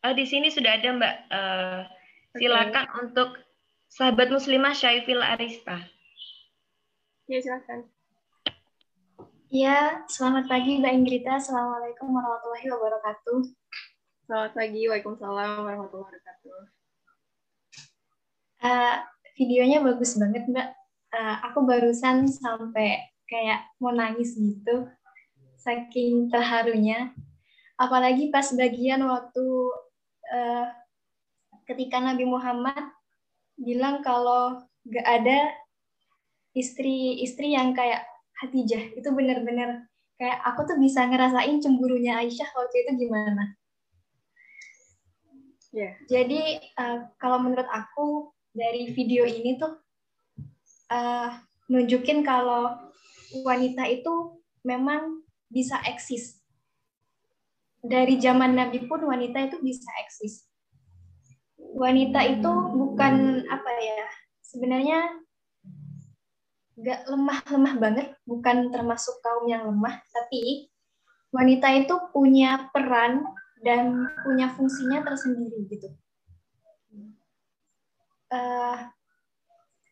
Uh, 0.00 0.12
di 0.16 0.24
sini 0.24 0.48
sudah 0.48 0.80
ada 0.80 0.88
Mbak. 0.96 1.14
Uh, 1.28 1.80
silakan 2.40 2.86
okay. 2.88 2.98
untuk 3.04 3.30
sahabat 3.92 4.32
muslimah 4.32 4.72
Syaifil 4.72 5.20
Arista. 5.20 5.84
Ya, 7.28 7.38
silakan. 7.38 7.86
Ya, 9.50 10.06
selamat 10.08 10.48
pagi 10.48 10.80
Mbak 10.80 10.94
Ingrita. 10.94 11.38
Assalamualaikum 11.38 12.10
warahmatullahi 12.10 12.66
wabarakatuh. 12.70 13.38
Selamat 14.30 14.52
pagi, 14.54 14.86
Waalaikumsalam 14.86 15.50
warahmatullahi 15.66 16.06
wabarakatuh. 16.06 16.58
Uh, 18.60 18.96
videonya 19.34 19.82
bagus 19.82 20.14
banget 20.16 20.46
Mbak. 20.46 20.68
Uh, 21.10 21.36
aku 21.50 21.66
barusan 21.66 22.30
sampai 22.30 23.10
kayak 23.26 23.66
mau 23.82 23.90
nangis 23.90 24.38
gitu 24.38 24.86
saking 25.60 26.32
terharunya. 26.32 27.12
Apalagi 27.76 28.32
pas 28.32 28.48
bagian 28.56 29.04
waktu 29.04 29.46
uh, 30.32 30.66
ketika 31.68 32.00
Nabi 32.00 32.24
Muhammad 32.24 32.92
bilang 33.60 34.00
kalau 34.00 34.64
gak 34.88 35.06
ada 35.06 35.52
istri-istri 36.56 37.54
yang 37.54 37.76
kayak 37.76 38.04
Hatijah 38.40 38.96
itu 38.96 39.08
benar-benar 39.12 39.84
kayak 40.16 40.40
aku 40.48 40.64
tuh 40.64 40.76
bisa 40.80 41.04
ngerasain 41.04 41.60
cemburunya 41.60 42.20
Aisyah 42.24 42.48
waktu 42.56 42.76
itu 42.84 43.06
gimana. 43.06 43.56
Yeah. 45.70 45.94
Jadi 46.10 46.58
uh, 46.80 47.06
kalau 47.20 47.38
menurut 47.38 47.68
aku 47.70 48.34
dari 48.50 48.90
video 48.90 49.22
ini 49.22 49.54
tuh 49.60 49.78
uh, 50.90 51.30
nunjukin 51.70 52.26
kalau 52.26 52.74
wanita 53.46 53.86
itu 53.86 54.42
memang 54.66 55.22
bisa 55.50 55.82
eksis. 55.84 56.38
Dari 57.82 58.16
zaman 58.22 58.54
Nabi 58.54 58.86
pun 58.86 59.02
wanita 59.02 59.50
itu 59.50 59.58
bisa 59.60 59.90
eksis. 60.06 60.46
Wanita 61.58 62.22
itu 62.24 62.52
bukan 62.72 63.44
apa 63.50 63.70
ya, 63.82 64.06
sebenarnya 64.40 64.98
gak 66.80 67.04
lemah-lemah 67.10 67.74
banget, 67.76 68.06
bukan 68.24 68.72
termasuk 68.72 69.20
kaum 69.20 69.44
yang 69.50 69.68
lemah, 69.68 70.00
tapi 70.08 70.72
wanita 71.34 71.68
itu 71.76 71.94
punya 72.14 72.70
peran 72.72 73.26
dan 73.60 74.08
punya 74.24 74.48
fungsinya 74.56 75.04
tersendiri 75.04 75.68
gitu. 75.68 75.88
Uh, 78.30 78.78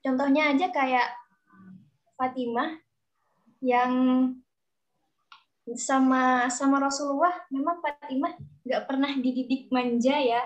contohnya 0.00 0.54
aja 0.54 0.70
kayak 0.70 1.10
Fatimah 2.16 2.78
yang 3.60 3.92
sama 5.76 6.46
sama 6.48 6.80
Rasulullah 6.80 7.34
memang 7.52 7.82
Fatimah 7.82 8.38
nggak 8.64 8.82
pernah 8.88 9.10
dididik 9.18 9.68
manja 9.68 10.16
ya. 10.16 10.42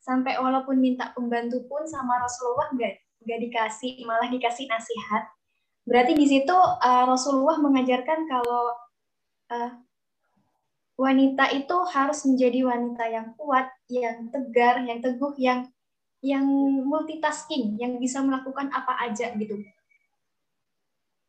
Sampai 0.00 0.36
walaupun 0.36 0.80
minta 0.80 1.12
pembantu 1.12 1.64
pun 1.68 1.84
sama 1.86 2.18
Rasulullah 2.20 2.72
nggak 2.74 2.94
nggak 3.24 3.40
dikasih 3.48 4.04
malah 4.08 4.28
dikasih 4.28 4.66
nasihat. 4.66 5.30
Berarti 5.84 6.16
di 6.16 6.26
situ 6.28 6.56
uh, 6.56 7.04
Rasulullah 7.04 7.60
mengajarkan 7.60 8.24
kalau 8.24 8.72
uh, 9.52 9.70
wanita 10.94 11.50
itu 11.52 11.76
harus 11.90 12.22
menjadi 12.24 12.60
wanita 12.64 13.04
yang 13.10 13.26
kuat 13.34 13.66
yang 13.90 14.30
tegar 14.30 14.80
yang 14.86 15.02
teguh 15.02 15.34
yang 15.36 15.66
yang 16.24 16.46
multitasking 16.86 17.76
yang 17.76 18.00
bisa 18.00 18.22
melakukan 18.24 18.72
apa 18.72 18.96
aja 19.10 19.34
gitu 19.36 19.60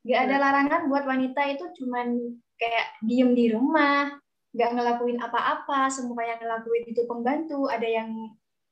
Gak 0.05 0.21
ada 0.29 0.35
larangan 0.37 0.85
buat 0.85 1.03
wanita 1.09 1.41
itu 1.49 1.65
cuman 1.81 2.39
kayak 2.61 2.87
diem 3.01 3.33
di 3.33 3.49
rumah, 3.51 4.13
gak 4.53 4.71
ngelakuin 4.77 5.17
apa-apa, 5.17 5.89
semua 5.89 6.21
yang 6.23 6.39
ngelakuin 6.39 6.85
itu 6.87 7.01
pembantu, 7.09 7.67
ada 7.67 7.89
yang 7.89 8.13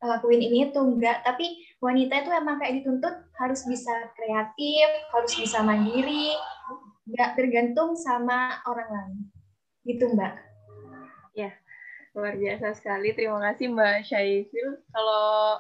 ngelakuin 0.04 0.42
ini 0.44 0.68
itu 0.68 0.80
enggak, 0.84 1.24
tapi 1.24 1.64
wanita 1.80 2.28
itu 2.28 2.30
emang 2.36 2.60
kayak 2.60 2.84
dituntut 2.84 3.16
harus 3.40 3.64
bisa 3.64 4.12
kreatif, 4.20 4.88
harus 5.16 5.34
bisa 5.40 5.64
mandiri, 5.64 6.36
nggak 7.08 7.40
tergantung 7.40 7.96
sama 7.96 8.60
orang 8.68 8.90
lain. 8.92 9.18
Gitu 9.88 10.12
Mbak. 10.12 10.34
Ya, 11.40 11.56
luar 12.12 12.36
biasa 12.36 12.76
sekali. 12.76 13.16
Terima 13.16 13.40
kasih 13.40 13.72
Mbak 13.72 13.96
Syaifil. 14.04 14.70
Kalau 14.92 15.60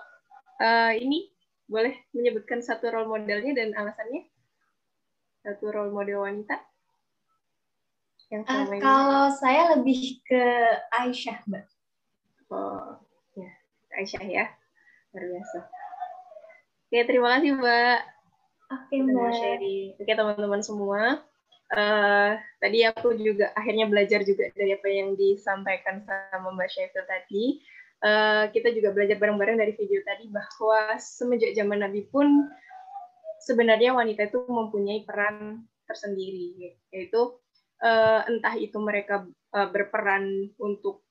uh, 0.59 0.91
ini 0.91 1.31
boleh 1.71 1.95
menyebutkan 2.11 2.59
satu 2.59 2.91
role 2.91 3.07
modelnya 3.07 3.55
dan 3.55 3.71
alasannya? 3.79 4.27
Satu 5.43 5.75
role 5.75 5.91
model 5.91 6.23
wanita? 6.23 6.55
Yang 8.31 8.43
uh, 8.49 8.65
kalau 8.81 9.27
saya 9.37 9.77
lebih 9.77 10.23
ke 10.25 10.43
Aisyah, 10.89 11.43
Mbak. 11.45 11.65
Oh, 12.49 12.97
ya. 13.37 13.51
Aisyah 13.99 14.23
ya. 14.25 14.45
Luar 15.13 15.23
biasa. 15.29 15.59
Oke, 16.89 16.99
terima 17.05 17.37
kasih, 17.37 17.51
Mbak. 17.59 17.99
Oke, 18.73 18.95
Mbak. 19.05 19.31
Sharing. 19.37 19.89
Oke, 20.01 20.11
teman-teman 20.17 20.61
semua. 20.65 21.21
Uh, 21.73 22.37
tadi 22.61 22.85
aku 22.85 23.17
juga 23.17 23.49
akhirnya 23.57 23.89
belajar 23.89 24.21
juga 24.21 24.49
dari 24.53 24.77
apa 24.77 24.87
yang 24.89 25.17
disampaikan 25.17 26.05
sama 26.05 26.53
Mbak 26.55 26.69
Syaifil 26.71 27.05
tadi. 27.05 27.45
Uh, 28.03 28.51
kita 28.51 28.73
juga 28.75 28.91
belajar 28.91 29.15
bareng-bareng 29.15 29.57
dari 29.61 29.73
video 29.77 30.03
tadi 30.03 30.27
bahwa 30.27 30.97
semenjak 30.99 31.55
zaman 31.55 31.85
Nabi 31.85 32.03
pun 32.09 32.49
sebenarnya 33.43 33.91
wanita 33.91 34.31
itu 34.31 34.47
mempunyai 34.47 35.03
peran 35.03 35.67
tersendiri, 35.83 36.79
yaitu 36.95 37.35
uh, 37.83 38.23
entah 38.25 38.55
itu 38.55 38.79
mereka 38.79 39.27
uh, 39.51 39.67
berperan 39.67 40.55
untuk 40.55 41.03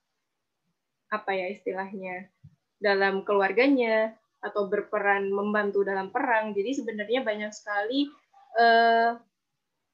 apa 1.12 1.37
ya 1.37 1.53
istilahnya 1.53 2.33
dalam 2.81 3.21
keluarganya 3.29 4.17
atau 4.41 4.67
berperan 4.67 5.29
membantu 5.29 5.85
dalam 5.85 6.09
perang. 6.09 6.57
Jadi 6.57 6.73
sebenarnya 6.73 7.21
banyak 7.21 7.53
sekali 7.53 8.09
peran 8.53 9.21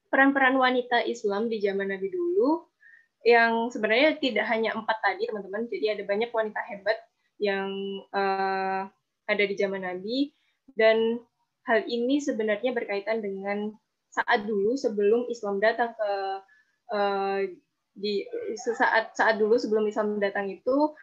peran-peran 0.09 0.57
wanita 0.57 1.05
Islam 1.05 1.53
di 1.53 1.61
zaman 1.61 1.93
Nabi 1.93 2.09
dulu 2.09 2.65
yang 3.21 3.69
sebenarnya 3.69 4.17
tidak 4.17 4.49
hanya 4.49 4.73
empat 4.73 4.97
tadi 5.05 5.29
teman-teman. 5.29 5.69
Jadi 5.69 5.85
ada 5.85 6.03
banyak 6.03 6.33
wanita 6.33 6.61
hebat 6.65 6.97
yang 7.37 7.69
ada 9.29 9.43
di 9.45 9.53
zaman 9.53 9.85
Nabi 9.85 10.33
dan 10.73 11.21
hal 11.69 11.85
ini 11.85 12.17
sebenarnya 12.17 12.73
berkaitan 12.73 13.21
dengan 13.21 13.69
saat 14.09 14.49
dulu 14.49 14.73
sebelum 14.73 15.29
Islam 15.29 15.61
datang 15.61 15.93
ke 15.93 16.11
uh, 16.89 17.39
di 17.93 18.25
saat 18.57 19.13
saat 19.13 19.37
dulu 19.37 19.53
sebelum 19.53 19.85
Islam 19.85 20.17
datang 20.17 20.49
itu 20.49 20.97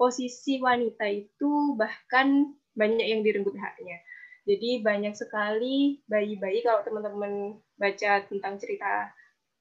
posisi 0.00 0.56
wanita 0.62 1.04
itu 1.12 1.76
bahkan 1.76 2.56
banyak 2.72 3.04
yang 3.04 3.20
direnggut 3.20 3.52
haknya. 3.58 4.00
Jadi 4.48 4.80
banyak 4.80 5.12
sekali 5.12 6.00
bayi-bayi 6.08 6.64
kalau 6.64 6.80
teman-teman 6.80 7.60
baca 7.76 8.24
tentang 8.24 8.56
cerita 8.56 9.12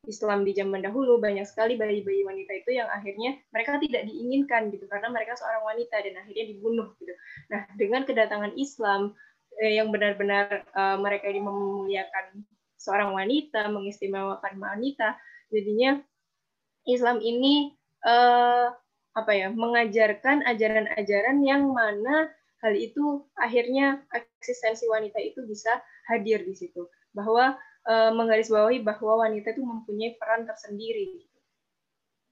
Islam 0.07 0.47
di 0.47 0.55
zaman 0.55 0.79
dahulu 0.79 1.19
banyak 1.19 1.43
sekali 1.43 1.75
bayi-bayi 1.75 2.23
wanita 2.23 2.53
itu 2.63 2.79
yang 2.79 2.87
akhirnya 2.87 3.35
mereka 3.51 3.75
tidak 3.83 4.07
diinginkan 4.07 4.71
gitu 4.71 4.87
karena 4.87 5.11
mereka 5.11 5.35
seorang 5.35 5.67
wanita 5.67 5.99
dan 5.99 6.15
akhirnya 6.23 6.45
dibunuh 6.47 6.87
gitu. 7.03 7.11
Nah, 7.51 7.67
dengan 7.75 8.07
kedatangan 8.07 8.55
Islam 8.55 9.11
yang 9.61 9.89
benar-benar 9.89 10.65
uh, 10.73 10.97
mereka 11.01 11.29
ini 11.29 11.41
memuliakan 11.41 12.45
seorang 12.77 13.13
wanita, 13.13 13.69
mengistimewakan 13.73 14.55
wanita. 14.61 15.17
Jadinya 15.49 15.97
Islam 16.85 17.19
ini 17.19 17.73
uh, 18.05 18.69
apa 19.17 19.31
ya 19.33 19.49
mengajarkan 19.49 20.45
ajaran-ajaran 20.45 21.41
yang 21.41 21.73
mana 21.73 22.29
hal 22.61 22.73
itu 22.77 23.25
akhirnya 23.33 24.05
eksistensi 24.13 24.85
wanita 24.85 25.17
itu 25.17 25.41
bisa 25.49 25.81
hadir 26.05 26.45
di 26.45 26.53
situ 26.53 26.85
bahwa 27.17 27.57
menggarisbawahi 27.87 28.83
bahwa 28.83 29.23
wanita 29.25 29.55
itu 29.55 29.63
mempunyai 29.63 30.19
peran 30.19 30.43
tersendiri 30.43 31.26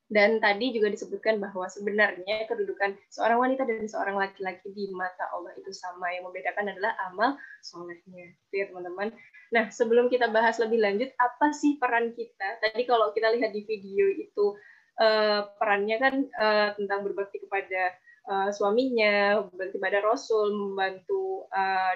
dan 0.05 0.37
tadi 0.37 0.69
juga 0.69 0.93
disebutkan 0.93 1.41
bahwa 1.41 1.65
sebenarnya 1.65 2.45
kedudukan 2.45 2.93
seorang 3.09 3.41
wanita 3.41 3.65
dan 3.65 3.89
seorang 3.89 4.13
laki-laki 4.21 4.69
di 4.69 4.93
mata 4.93 5.25
Allah 5.33 5.49
itu 5.57 5.73
sama. 5.73 6.13
Yang 6.13 6.29
membedakan 6.29 6.65
adalah 6.77 6.93
amal 7.09 7.29
solehnya. 7.65 8.29
Ya 8.53 8.69
teman-teman. 8.69 9.17
Nah, 9.49 9.73
sebelum 9.73 10.13
kita 10.13 10.29
bahas 10.29 10.61
lebih 10.61 10.77
lanjut, 10.77 11.09
apa 11.17 11.49
sih 11.57 11.81
peran 11.81 12.13
kita? 12.13 12.61
Tadi 12.61 12.85
kalau 12.85 13.17
kita 13.17 13.33
lihat 13.33 13.49
di 13.49 13.65
video 13.65 14.05
itu, 14.13 14.53
uh, 15.01 15.49
perannya 15.57 15.97
kan 15.97 16.15
uh, 16.37 16.69
tentang 16.77 17.01
berbakti 17.01 17.41
kepada 17.41 17.97
uh, 18.29 18.49
suaminya, 18.53 19.41
berbakti 19.49 19.81
pada 19.81 20.05
Rasul, 20.05 20.53
membantu 20.53 21.49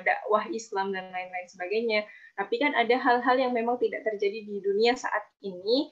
dakwah 0.08 0.48
Islam, 0.56 0.95
dan 0.95 1.12
lain-lain 1.12 1.48
sebagainya. 1.52 2.00
Tapi 2.39 2.56
kan 2.63 2.72
ada 2.80 2.95
hal-hal 2.95 3.36
yang 3.36 3.52
memang 3.52 3.76
tidak 3.76 4.08
terjadi 4.08 4.39
di 4.45 4.63
dunia 4.63 4.95
saat 4.95 5.28
ini, 5.43 5.91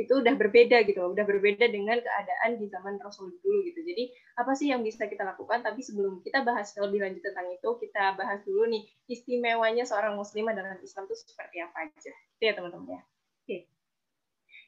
itu 0.00 0.24
udah 0.24 0.34
berbeda 0.36 0.84
gitu 0.88 1.00
udah 1.12 1.24
berbeda 1.24 1.68
dengan 1.68 2.00
keadaan 2.00 2.56
di 2.56 2.66
zaman 2.72 2.96
Rasul 3.00 3.36
dulu 3.44 3.64
gitu. 3.68 3.84
Jadi 3.84 4.12
apa 4.40 4.52
sih 4.56 4.72
yang 4.72 4.80
bisa 4.80 5.04
kita 5.04 5.24
lakukan? 5.24 5.60
Tapi 5.60 5.80
sebelum 5.84 6.24
kita 6.24 6.40
bahas 6.44 6.72
lebih 6.80 7.04
lanjut 7.04 7.20
tentang 7.20 7.48
itu 7.52 7.68
kita 7.82 8.16
bahas 8.16 8.40
dulu 8.48 8.68
nih 8.72 8.88
istimewanya 9.08 9.84
seorang 9.84 10.16
muslimah 10.16 10.56
dalam 10.56 10.80
Islam 10.80 11.04
itu 11.08 11.16
seperti 11.20 11.60
apa 11.60 11.88
aja. 11.88 12.12
Itu 12.38 12.42
ya 12.42 12.52
teman-teman 12.56 12.96
ya? 12.96 13.00
Oke. 13.44 13.56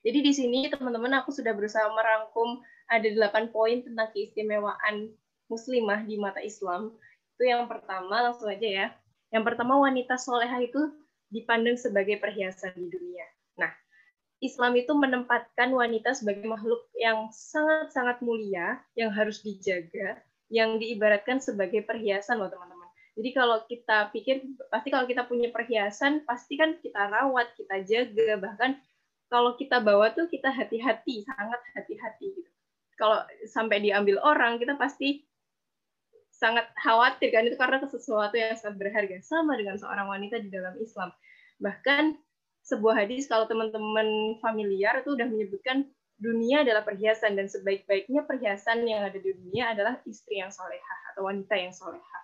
Jadi 0.05 0.19
di 0.21 0.33
sini 0.37 0.59
teman-teman 0.69 1.25
aku 1.25 1.33
sudah 1.33 1.57
berusaha 1.57 1.89
merangkum 1.89 2.61
ada 2.93 3.09
delapan 3.09 3.49
poin 3.49 3.81
tentang 3.81 4.13
keistimewaan 4.13 5.09
muslimah 5.49 6.05
di 6.05 6.21
mata 6.21 6.45
Islam. 6.45 6.93
Itu 7.37 7.49
yang 7.49 7.65
pertama 7.67 8.31
langsung 8.31 8.53
aja 8.53 8.69
ya. 8.69 8.87
Yang 9.33 9.45
pertama 9.49 9.81
wanita 9.81 10.21
solehah 10.21 10.61
itu 10.61 10.93
dipandang 11.33 11.81
sebagai 11.81 12.21
perhiasan 12.21 12.77
di 12.77 12.87
dunia. 12.93 13.27
Nah 13.59 13.84
Islam 14.45 14.77
itu 14.77 14.93
menempatkan 14.93 15.73
wanita 15.73 16.13
sebagai 16.13 16.45
makhluk 16.45 16.85
yang 16.95 17.33
sangat-sangat 17.33 18.21
mulia, 18.21 18.79
yang 18.95 19.09
harus 19.09 19.41
dijaga, 19.41 20.21
yang 20.53 20.77
diibaratkan 20.77 21.41
sebagai 21.41 21.83
perhiasan 21.83 22.39
loh 22.39 22.53
teman-teman. 22.53 22.89
Jadi 23.15 23.31
kalau 23.33 23.63
kita 23.65 24.11
pikir, 24.11 24.43
pasti 24.69 24.89
kalau 24.93 25.07
kita 25.09 25.25
punya 25.25 25.49
perhiasan, 25.49 26.27
pasti 26.29 26.59
kan 26.59 26.77
kita 26.83 27.09
rawat, 27.09 27.55
kita 27.57 27.81
jaga, 27.87 28.37
bahkan 28.37 28.77
kalau 29.33 29.57
kita 29.57 29.81
bawa 29.81 30.13
tuh 30.13 30.29
kita 30.29 30.51
hati-hati, 30.51 31.25
sangat 31.25 31.61
hati-hati 31.75 32.27
gitu. 32.37 32.51
Kalau 32.95 33.23
sampai 33.51 33.83
diambil 33.83 34.23
orang, 34.23 34.59
kita 34.61 34.79
pasti 34.79 35.27
sangat 36.35 36.67
khawatir 36.83 37.31
kan 37.31 37.47
itu 37.47 37.55
karena 37.55 37.79
sesuatu 37.87 38.35
yang 38.35 38.59
sangat 38.59 38.77
berharga 38.83 39.23
sama 39.23 39.55
dengan 39.55 39.79
seorang 39.79 40.11
wanita 40.11 40.43
di 40.43 40.51
dalam 40.51 40.75
Islam. 40.83 41.15
Bahkan 41.63 42.19
sebuah 42.65 43.05
hadis 43.05 43.29
kalau 43.29 43.45
teman-teman 43.45 44.41
familiar 44.41 45.05
itu 45.05 45.13
udah 45.13 45.29
menyebutkan 45.29 45.85
dunia 46.17 46.65
adalah 46.65 46.81
perhiasan 46.81 47.37
dan 47.37 47.51
sebaik-baiknya 47.51 48.25
perhiasan 48.25 48.89
yang 48.89 49.05
ada 49.05 49.21
di 49.21 49.37
dunia 49.37 49.77
adalah 49.77 50.01
istri 50.09 50.41
yang 50.41 50.49
solehah 50.49 51.01
atau 51.13 51.29
wanita 51.29 51.55
yang 51.55 51.75
solehah. 51.77 52.23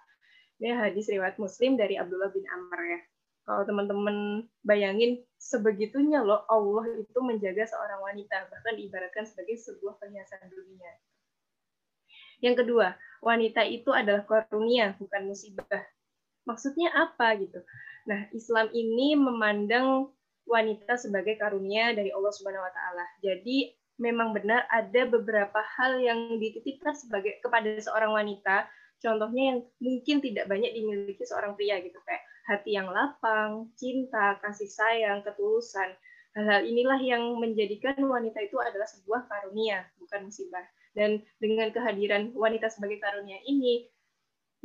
Ini 0.61 0.77
hadis 0.77 1.09
riwayat 1.13 1.37
Muslim 1.37 1.77
dari 1.77 2.01
Abdullah 2.01 2.33
bin 2.33 2.45
Amr 2.49 2.81
ya. 2.85 3.01
Kalau 3.45 3.63
teman-teman 3.67 4.47
bayangin 4.63 5.21
sebegitunya 5.41 6.23
loh 6.23 6.45
Allah 6.47 6.87
itu 7.01 7.19
menjaga 7.25 7.67
seorang 7.67 8.01
wanita 8.05 8.47
bahkan 8.53 8.77
diibaratkan 8.77 9.25
sebagai 9.27 9.57
sebuah 9.59 9.97
perhiasan 9.99 10.49
dunia. 10.49 10.93
Yang 12.41 12.65
kedua, 12.65 12.97
wanita 13.21 13.65
itu 13.69 13.93
adalah 13.93 14.25
karunia 14.25 14.97
bukan 14.97 15.29
musibah. 15.29 15.85
Maksudnya 16.49 16.89
apa 16.97 17.37
gitu? 17.37 17.61
Nah, 18.09 18.29
Islam 18.33 18.73
ini 18.73 19.13
memandang 19.13 20.09
wanita 20.51 20.99
sebagai 20.99 21.39
karunia 21.39 21.95
dari 21.95 22.11
Allah 22.11 22.35
Subhanahu 22.35 22.67
wa 22.67 22.73
taala. 22.75 23.07
Jadi 23.23 23.71
memang 24.03 24.35
benar 24.35 24.67
ada 24.67 25.07
beberapa 25.07 25.63
hal 25.79 26.03
yang 26.03 26.37
dititipkan 26.43 26.97
sebagai 26.99 27.39
kepada 27.39 27.71
seorang 27.79 28.11
wanita, 28.11 28.67
contohnya 28.99 29.55
yang 29.55 29.59
mungkin 29.79 30.17
tidak 30.19 30.51
banyak 30.51 30.75
dimiliki 30.75 31.23
seorang 31.23 31.55
pria 31.55 31.79
gitu 31.79 32.01
kayak 32.03 32.25
hati 32.51 32.75
yang 32.75 32.91
lapang, 32.91 33.71
cinta, 33.79 34.41
kasih 34.43 34.67
sayang, 34.67 35.23
ketulusan. 35.23 35.95
Hal-hal 36.35 36.67
inilah 36.67 36.99
yang 36.99 37.23
menjadikan 37.39 37.95
wanita 38.03 38.43
itu 38.43 38.59
adalah 38.59 38.87
sebuah 38.91 39.31
karunia, 39.31 39.87
bukan 40.03 40.27
musibah. 40.27 40.67
Dan 40.91 41.23
dengan 41.39 41.71
kehadiran 41.71 42.35
wanita 42.35 42.67
sebagai 42.67 42.99
karunia 42.99 43.39
ini 43.47 43.87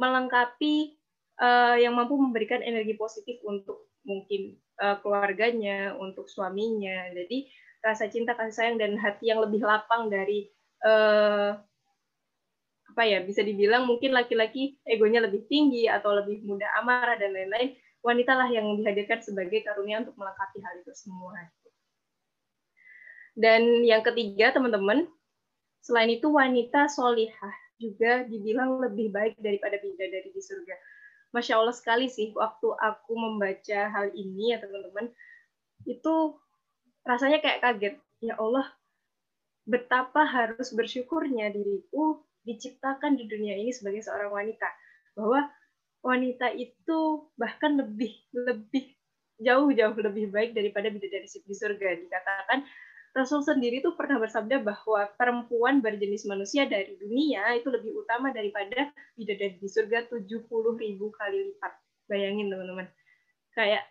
melengkapi 0.01 0.97
uh, 1.37 1.77
yang 1.77 1.93
mampu 1.93 2.17
memberikan 2.17 2.65
energi 2.65 2.97
positif 2.97 3.37
untuk 3.45 3.85
mungkin 4.05 4.55
uh, 4.79 5.01
keluarganya, 5.01 5.97
untuk 5.97 6.29
suaminya. 6.29 7.11
Jadi 7.11 7.49
rasa 7.81 8.07
cinta, 8.09 8.37
kasih 8.37 8.55
sayang 8.55 8.77
dan 8.79 8.97
hati 8.97 9.29
yang 9.29 9.41
lebih 9.41 9.61
lapang 9.65 10.07
dari 10.07 10.49
uh, 10.85 11.57
apa 12.95 13.03
ya 13.03 13.19
bisa 13.27 13.43
dibilang 13.43 13.83
mungkin 13.83 14.15
laki-laki 14.15 14.79
egonya 14.87 15.19
lebih 15.19 15.43
tinggi 15.51 15.83
atau 15.91 16.15
lebih 16.15 16.47
mudah 16.47 16.69
amarah 16.79 17.19
dan 17.19 17.35
lain-lain. 17.35 17.75
wanita 18.05 18.37
lah 18.37 18.45
yang 18.53 18.69
dihadirkan 18.77 19.17
sebagai 19.17 19.65
karunia 19.65 19.97
untuk 20.05 20.13
melengkapi 20.13 20.61
hal 20.61 20.77
itu 20.77 20.93
semua. 20.93 21.33
Dan 23.33 23.81
yang 23.81 24.05
ketiga, 24.05 24.53
teman-teman, 24.53 25.09
selain 25.81 26.13
itu 26.13 26.29
wanita 26.29 26.85
solihah 26.87 27.55
juga 27.81 28.23
dibilang 28.29 28.79
lebih 28.79 29.11
baik 29.11 29.35
daripada 29.41 29.75
bidadari 29.81 30.31
di 30.31 30.37
surga. 30.37 30.75
Masya 31.35 31.59
Allah 31.59 31.75
sekali 31.75 32.07
sih, 32.07 32.31
waktu 32.31 32.71
aku 32.79 33.11
membaca 33.11 33.79
hal 33.91 34.15
ini 34.15 34.55
ya 34.55 34.63
teman-teman, 34.63 35.11
itu 35.83 36.39
rasanya 37.03 37.43
kayak 37.43 37.59
kaget. 37.59 37.95
Ya 38.23 38.39
Allah, 38.39 38.63
betapa 39.67 40.23
harus 40.23 40.71
bersyukurnya 40.71 41.51
diriku 41.51 42.23
diciptakan 42.47 43.19
di 43.19 43.27
dunia 43.27 43.59
ini 43.59 43.75
sebagai 43.75 43.99
seorang 43.99 44.31
wanita. 44.31 44.69
Bahwa 45.19 45.51
wanita 45.99 46.55
itu 46.55 47.27
bahkan 47.35 47.75
lebih 47.75 48.15
lebih 48.31 48.95
jauh-jauh 49.43 49.91
lebih 49.99 50.31
baik 50.31 50.55
daripada 50.55 50.87
bidadari 50.87 51.27
di 51.27 51.55
surga. 51.55 51.99
Dikatakan 51.99 52.63
Rasul 53.15 53.47
sendiri 53.47 53.79
tuh 53.79 53.95
pernah 53.95 54.19
bersabda 54.19 54.59
bahwa 54.59 55.07
perempuan 55.15 55.79
berjenis 55.79 56.27
manusia 56.27 56.67
dari 56.67 56.99
dunia 56.99 57.55
itu 57.55 57.71
lebih 57.71 57.95
utama 57.95 58.35
daripada 58.35 58.91
bidadari 59.15 59.55
di 59.55 59.71
surga 59.71 60.11
70 60.11 60.43
ribu 60.75 61.15
kali 61.15 61.55
lipat. 61.55 61.71
Bayangin 62.11 62.51
teman-teman. 62.51 62.91
Kayak 63.55 63.87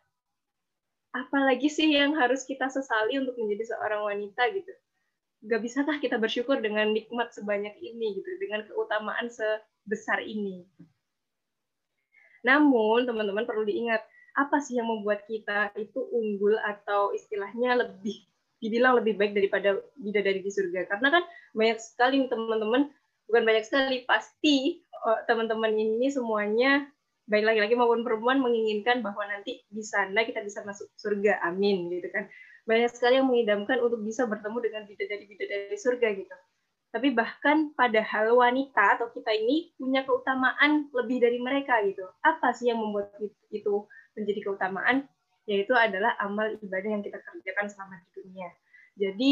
apalagi 1.17 1.73
sih 1.73 1.89
yang 1.89 2.13
harus 2.21 2.45
kita 2.45 2.69
sesali 2.69 3.17
untuk 3.17 3.33
menjadi 3.41 3.73
seorang 3.73 4.05
wanita 4.05 4.45
gitu. 4.53 4.73
Gak 5.49 5.61
bisakah 5.65 5.97
kita 6.05 6.21
bersyukur 6.21 6.61
dengan 6.61 6.93
nikmat 6.93 7.33
sebanyak 7.33 7.81
ini 7.81 8.21
gitu, 8.21 8.29
dengan 8.37 8.69
keutamaan 8.69 9.33
sebesar 9.33 10.21
ini. 10.21 10.69
Namun 12.45 13.09
teman-teman 13.09 13.49
perlu 13.49 13.65
diingat, 13.65 14.05
apa 14.37 14.61
sih 14.61 14.77
yang 14.77 14.93
membuat 14.93 15.25
kita 15.25 15.73
itu 15.81 15.97
unggul 16.13 16.61
atau 16.61 17.17
istilahnya 17.17 17.81
lebih 17.81 18.29
dibilang 18.65 18.97
lebih 18.97 19.21
baik 19.21 19.37
daripada 19.37 19.77
bidadari 20.01 20.41
di 20.41 20.49
surga. 20.49 20.89
Karena 20.89 21.21
kan 21.21 21.23
banyak 21.53 21.77
sekali 21.77 22.25
teman-teman, 22.25 22.89
bukan 23.29 23.43
banyak 23.45 23.65
sekali, 23.69 24.09
pasti 24.09 24.81
oh, 25.05 25.21
teman-teman 25.29 25.77
ini 25.77 26.09
semuanya 26.09 26.89
baik 27.29 27.45
laki-laki 27.45 27.77
maupun 27.77 28.05
perempuan 28.05 28.41
menginginkan 28.41 29.01
bahwa 29.01 29.25
nanti 29.29 29.65
di 29.69 29.85
sana 29.85 30.25
kita 30.25 30.41
bisa 30.41 30.65
masuk 30.65 30.89
surga. 30.97 31.45
Amin 31.45 31.93
gitu 31.93 32.09
kan. 32.09 32.25
Banyak 32.65 32.97
sekali 32.97 33.21
yang 33.21 33.29
mengidamkan 33.29 33.77
untuk 33.85 34.01
bisa 34.01 34.25
bertemu 34.25 34.59
dengan 34.65 34.83
bidadari-bidadari 34.89 35.77
surga 35.77 36.09
gitu. 36.17 36.37
Tapi 36.95 37.11
bahkan 37.11 37.75
padahal 37.75 38.39
wanita 38.39 38.97
atau 38.97 39.11
kita 39.11 39.35
ini 39.35 39.75
punya 39.75 40.07
keutamaan 40.07 40.89
lebih 40.95 41.21
dari 41.21 41.43
mereka 41.43 41.83
gitu. 41.85 42.07
Apa 42.23 42.55
sih 42.55 42.71
yang 42.71 42.81
membuat 42.81 43.13
itu 43.51 43.85
menjadi 44.15 44.41
keutamaan? 44.47 45.05
Yaitu 45.45 45.73
adalah 45.77 46.17
amal 46.21 46.49
ibadah 46.61 46.89
yang 46.89 47.05
kita 47.05 47.21
kerjakan 47.21 47.67
selama 47.69 48.01
di 48.01 48.09
dunia. 48.17 48.49
Jadi 48.97 49.31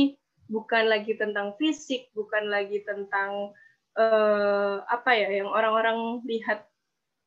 bukan 0.53 0.85
lagi 0.91 1.17
tentang 1.17 1.57
fisik, 1.57 2.13
bukan 2.13 2.53
lagi 2.53 2.85
tentang 2.85 3.57
uh, 3.97 4.77
apa 4.85 5.11
ya 5.17 5.29
yang 5.43 5.49
orang-orang 5.49 6.21
lihat 6.29 6.69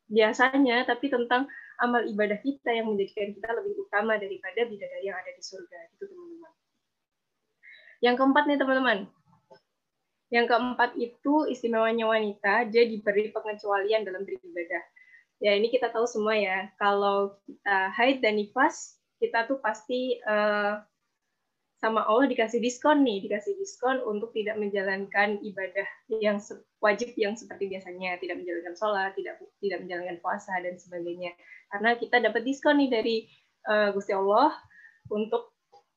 biasanya, 0.05 0.85
tapi 0.85 1.09
tentang 1.09 1.49
amal 1.81 2.05
ibadah 2.05 2.37
kita 2.39 2.71
yang 2.71 2.87
menjadikan 2.93 3.33
kita 3.33 3.49
lebih 3.57 3.73
utama 3.81 4.15
daripada 4.21 4.63
bidadari 4.69 5.05
yang 5.09 5.17
ada 5.17 5.31
di 5.33 5.43
surga. 5.43 5.77
Itu 5.97 6.05
teman-teman. 6.05 6.53
Yang 8.05 8.15
keempat 8.21 8.43
nih 8.45 8.59
teman-teman. 8.61 8.99
Yang 10.29 10.45
keempat 10.51 10.91
itu 10.97 11.33
istimewanya 11.49 12.05
wanita, 12.09 12.67
dia 12.69 12.83
diberi 12.85 13.29
pengecualian 13.33 14.03
dalam 14.05 14.25
beribadah 14.25 14.83
ya 15.39 15.51
ini 15.55 15.67
kita 15.71 15.91
tahu 15.91 16.07
semua 16.07 16.35
ya. 16.35 16.71
Kalau 16.79 17.35
kita 17.47 17.77
haid 17.95 18.23
dan 18.23 18.39
nifas 18.39 18.99
kita 19.19 19.47
tuh 19.47 19.59
pasti 19.63 20.19
uh, 20.27 20.79
sama 21.79 22.07
Allah 22.07 22.27
dikasih 22.31 22.59
diskon 22.63 23.03
nih. 23.03 23.27
Dikasih 23.27 23.55
diskon 23.59 24.01
untuk 24.03 24.31
tidak 24.31 24.55
menjalankan 24.57 25.39
ibadah 25.43 25.87
yang 26.21 26.39
wajib 26.79 27.11
yang 27.19 27.35
seperti 27.35 27.67
biasanya. 27.71 28.17
Tidak 28.19 28.35
menjalankan 28.35 28.75
sholat 28.75 29.11
tidak 29.15 29.39
tidak 29.59 29.79
menjalankan 29.83 30.17
puasa 30.23 30.53
dan 30.59 30.75
sebagainya. 30.79 31.35
Karena 31.71 31.97
kita 31.99 32.17
dapat 32.23 32.41
diskon 32.47 32.79
nih 32.79 32.89
dari 32.91 33.15
uh, 33.67 33.91
Gusti 33.91 34.15
Allah 34.15 34.55
untuk 35.11 35.55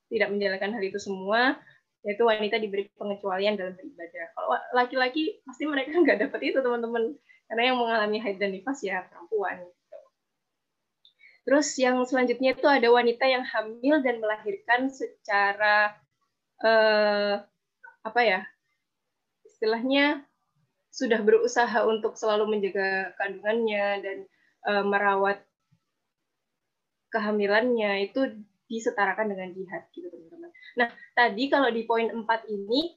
tidak 0.08 0.32
menjalankan 0.32 0.72
hal 0.72 0.82
itu 0.84 0.98
semua 1.00 1.56
yaitu 2.06 2.22
wanita 2.22 2.56
diberi 2.62 2.86
pengecualian 2.94 3.58
dalam 3.58 3.74
beribadah. 3.74 4.26
Kalau 4.32 4.48
laki-laki 4.72 5.42
pasti 5.44 5.66
mereka 5.66 5.92
nggak 6.04 6.28
dapat 6.28 6.40
itu 6.54 6.58
teman-teman 6.62 7.14
karena 7.48 7.72
yang 7.72 7.78
mengalami 7.80 8.18
haid 8.20 8.36
dan 8.36 8.52
nifas 8.52 8.84
ya 8.84 9.02
perempuan. 9.08 9.64
Gitu. 9.64 9.98
Terus 11.48 11.68
yang 11.80 12.04
selanjutnya 12.04 12.52
itu 12.52 12.68
ada 12.68 12.88
wanita 12.92 13.24
yang 13.24 13.44
hamil 13.48 14.04
dan 14.04 14.20
melahirkan 14.20 14.92
secara 14.92 15.96
eh, 16.60 17.34
apa 18.04 18.20
ya? 18.20 18.44
Istilahnya 19.48 20.28
sudah 20.92 21.24
berusaha 21.24 21.88
untuk 21.88 22.20
selalu 22.20 22.58
menjaga 22.58 23.16
kandungannya 23.16 23.86
dan 24.04 24.18
eh, 24.68 24.84
merawat 24.84 25.40
kehamilannya 27.08 28.12
itu 28.12 28.44
disetarakan 28.68 29.32
dengan 29.32 29.48
jihad 29.56 29.88
gitu 29.96 30.12
teman-teman. 30.12 30.52
Nah, 30.76 30.92
tadi 31.16 31.48
kalau 31.48 31.72
di 31.72 31.88
poin 31.88 32.12
4 32.12 32.28
ini 32.52 32.92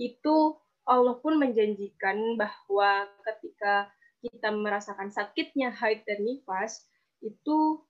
itu 0.00 0.36
Allah 0.84 1.16
pun 1.20 1.40
menjanjikan 1.40 2.36
bahwa 2.36 3.08
ketika 3.32 3.88
kita 4.20 4.48
merasakan 4.52 5.12
sakitnya 5.12 5.72
haid 5.72 6.04
dan 6.04 6.24
nifas, 6.24 6.84
itu 7.24 7.84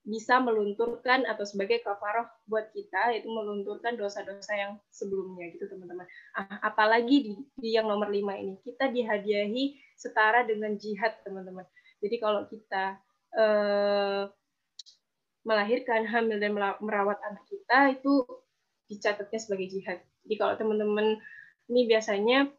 bisa 0.00 0.40
melunturkan 0.40 1.28
atau 1.28 1.44
sebagai 1.44 1.84
kafaroh 1.84 2.24
buat 2.48 2.72
kita 2.72 3.12
yaitu 3.12 3.28
melunturkan 3.28 4.00
dosa-dosa 4.00 4.56
yang 4.56 4.72
sebelumnya 4.88 5.52
gitu 5.52 5.68
teman-teman. 5.68 6.08
Ah, 6.32 6.72
apalagi 6.72 7.16
di, 7.20 7.32
di 7.60 7.76
yang 7.76 7.84
nomor 7.84 8.08
lima 8.08 8.32
ini 8.32 8.56
kita 8.64 8.88
dihadiahi 8.88 9.76
setara 10.00 10.48
dengan 10.48 10.72
jihad 10.80 11.20
teman-teman. 11.20 11.68
Jadi 12.00 12.16
kalau 12.16 12.48
kita 12.48 12.96
eh, 13.36 14.24
melahirkan, 15.44 16.08
hamil 16.08 16.40
dan 16.40 16.56
merawat 16.56 17.20
anak 17.20 17.44
kita 17.48 18.00
itu 18.00 18.24
dicatatnya 18.88 19.40
sebagai 19.40 19.68
jihad. 19.68 20.00
Jadi 20.24 20.34
kalau 20.40 20.54
teman-teman 20.56 21.20
ini 21.70 21.86
biasanya 21.86 22.50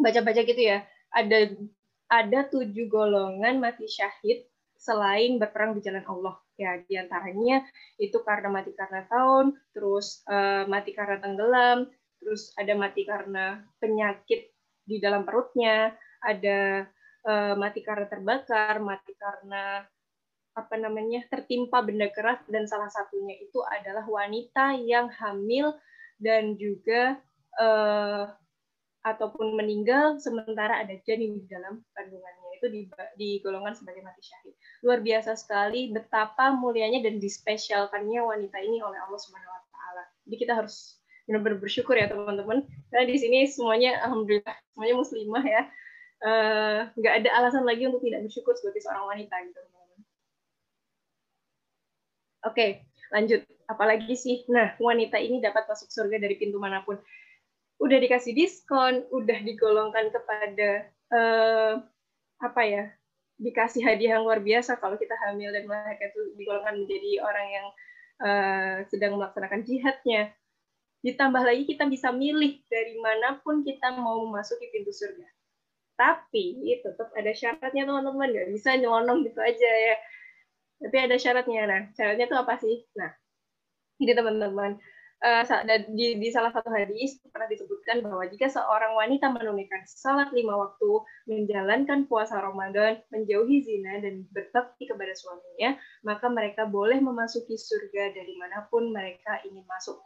baca-baca 0.00 0.40
gitu 0.42 0.58
ya. 0.58 0.82
Ada 1.12 1.54
ada 2.08 2.40
tujuh 2.48 2.88
golongan 2.88 3.60
mati 3.60 3.84
syahid 3.84 4.48
selain 4.80 5.36
berperang 5.36 5.76
di 5.76 5.84
jalan 5.84 6.04
Allah. 6.08 6.36
Ya 6.58 6.80
di 6.82 6.98
antaranya 6.98 7.62
itu 8.02 8.18
karena 8.24 8.50
mati 8.50 8.74
karena 8.74 9.06
tahun 9.06 9.54
terus 9.70 10.26
uh, 10.26 10.66
mati 10.66 10.90
karena 10.90 11.22
tenggelam 11.22 11.86
terus 12.18 12.50
ada 12.58 12.74
mati 12.74 13.06
karena 13.06 13.62
penyakit 13.78 14.50
di 14.82 14.98
dalam 14.98 15.22
perutnya 15.22 15.94
ada 16.18 16.88
uh, 17.28 17.54
mati 17.54 17.84
karena 17.86 18.10
terbakar 18.10 18.82
mati 18.82 19.14
karena 19.14 19.86
apa 20.58 20.74
namanya 20.74 21.22
tertimpa 21.30 21.78
benda 21.86 22.10
keras 22.10 22.42
dan 22.50 22.66
salah 22.66 22.90
satunya 22.90 23.38
itu 23.38 23.62
adalah 23.62 24.02
wanita 24.02 24.74
yang 24.82 25.06
hamil 25.06 25.78
dan 26.18 26.58
juga 26.58 27.22
uh, 27.58 28.24
ataupun 29.06 29.54
meninggal 29.54 30.18
sementara 30.18 30.82
ada 30.82 30.94
janin 31.06 31.38
di 31.38 31.46
dalam 31.46 31.80
kandungannya 31.94 32.48
itu 32.58 32.66
digolongkan 33.14 33.78
sebagai 33.78 34.02
mati 34.02 34.22
syahid. 34.26 34.54
Luar 34.82 34.98
biasa 35.00 35.38
sekali 35.38 35.94
betapa 35.94 36.50
mulianya 36.50 37.06
dan 37.06 37.22
dispesialkannya 37.22 38.18
wanita 38.18 38.58
ini 38.58 38.82
oleh 38.82 38.98
Allah 38.98 39.20
Subhanahu 39.22 39.54
wa 39.54 39.62
taala. 39.70 40.04
Jadi 40.26 40.36
kita 40.42 40.52
harus 40.58 40.98
benar-benar 41.30 41.62
bersyukur 41.62 41.94
ya 41.94 42.10
teman-teman. 42.10 42.66
Karena 42.90 43.04
di 43.06 43.16
sini 43.16 43.46
semuanya 43.46 44.02
alhamdulillah 44.02 44.56
semuanya 44.74 44.94
muslimah 44.98 45.44
ya. 45.46 45.62
Eh, 46.18 46.80
nggak 46.98 47.14
uh, 47.14 47.18
ada 47.22 47.30
alasan 47.38 47.62
lagi 47.62 47.86
untuk 47.86 48.02
tidak 48.02 48.26
bersyukur 48.26 48.50
sebagai 48.58 48.82
seorang 48.82 49.06
wanita 49.06 49.38
gitu 49.46 49.60
teman-teman. 49.62 50.00
Oke, 52.42 52.66
lanjut. 53.14 53.46
Apalagi 53.70 54.18
sih? 54.18 54.42
Nah, 54.50 54.74
wanita 54.82 55.14
ini 55.22 55.38
dapat 55.38 55.70
masuk 55.70 55.86
surga 55.86 56.18
dari 56.18 56.34
pintu 56.34 56.58
mana 56.58 56.82
pun 56.82 56.98
udah 57.78 57.98
dikasih 58.02 58.34
diskon, 58.34 59.06
udah 59.14 59.38
digolongkan 59.46 60.10
kepada 60.10 60.70
uh, 61.14 61.72
apa 62.42 62.62
ya, 62.66 62.84
dikasih 63.38 63.86
hadiah 63.86 64.18
yang 64.18 64.26
luar 64.26 64.42
biasa 64.42 64.82
kalau 64.82 64.98
kita 64.98 65.14
hamil 65.26 65.54
dan 65.54 65.66
melahirkan 65.66 66.10
itu 66.10 66.22
digolongkan 66.34 66.74
menjadi 66.82 67.10
orang 67.22 67.46
yang 67.46 67.66
uh, 68.22 68.76
sedang 68.90 69.14
melaksanakan 69.14 69.62
jihadnya. 69.62 70.34
Ditambah 71.06 71.42
lagi 71.46 71.62
kita 71.70 71.86
bisa 71.86 72.10
milih 72.10 72.58
dari 72.66 72.98
mana 72.98 73.38
pun 73.38 73.62
kita 73.62 73.94
mau 73.94 74.26
memasuki 74.26 74.66
pintu 74.74 74.90
surga. 74.90 75.26
Tapi 75.94 76.78
tetap 76.82 77.10
ada 77.14 77.30
syaratnya 77.34 77.86
teman-teman, 77.86 78.30
nggak 78.30 78.50
bisa 78.54 78.74
nyelonong 78.74 79.22
gitu 79.26 79.38
aja 79.38 79.70
ya. 79.70 79.96
Tapi 80.82 80.96
ada 80.98 81.16
syaratnya. 81.18 81.62
Nah, 81.66 81.82
syaratnya 81.94 82.26
itu 82.26 82.36
apa 82.38 82.54
sih? 82.58 82.86
Nah, 82.98 83.10
ini 84.02 84.14
teman-teman 84.14 84.78
uh, 85.22 85.42
di, 85.94 86.18
di 86.18 86.28
salah 86.30 86.50
satu 86.54 86.70
hadis 86.70 87.18
pernah 87.30 87.50
disebutkan 87.50 88.02
bahwa 88.02 88.24
jika 88.30 88.46
seorang 88.50 88.94
wanita 88.94 89.30
menunaikan 89.30 89.82
salat 89.86 90.30
lima 90.30 90.54
waktu, 90.54 90.90
menjalankan 91.26 92.06
puasa 92.06 92.38
Ramadan, 92.38 93.02
menjauhi 93.10 93.62
zina 93.62 93.98
dan 94.02 94.26
berbakti 94.30 94.86
kepada 94.86 95.14
suaminya, 95.14 95.78
maka 96.06 96.26
mereka 96.30 96.66
boleh 96.66 96.98
memasuki 97.02 97.58
surga 97.58 98.14
dari 98.14 98.34
mana 98.38 98.66
pun 98.70 98.90
mereka 98.94 99.42
ingin 99.46 99.66
masuk, 99.66 99.98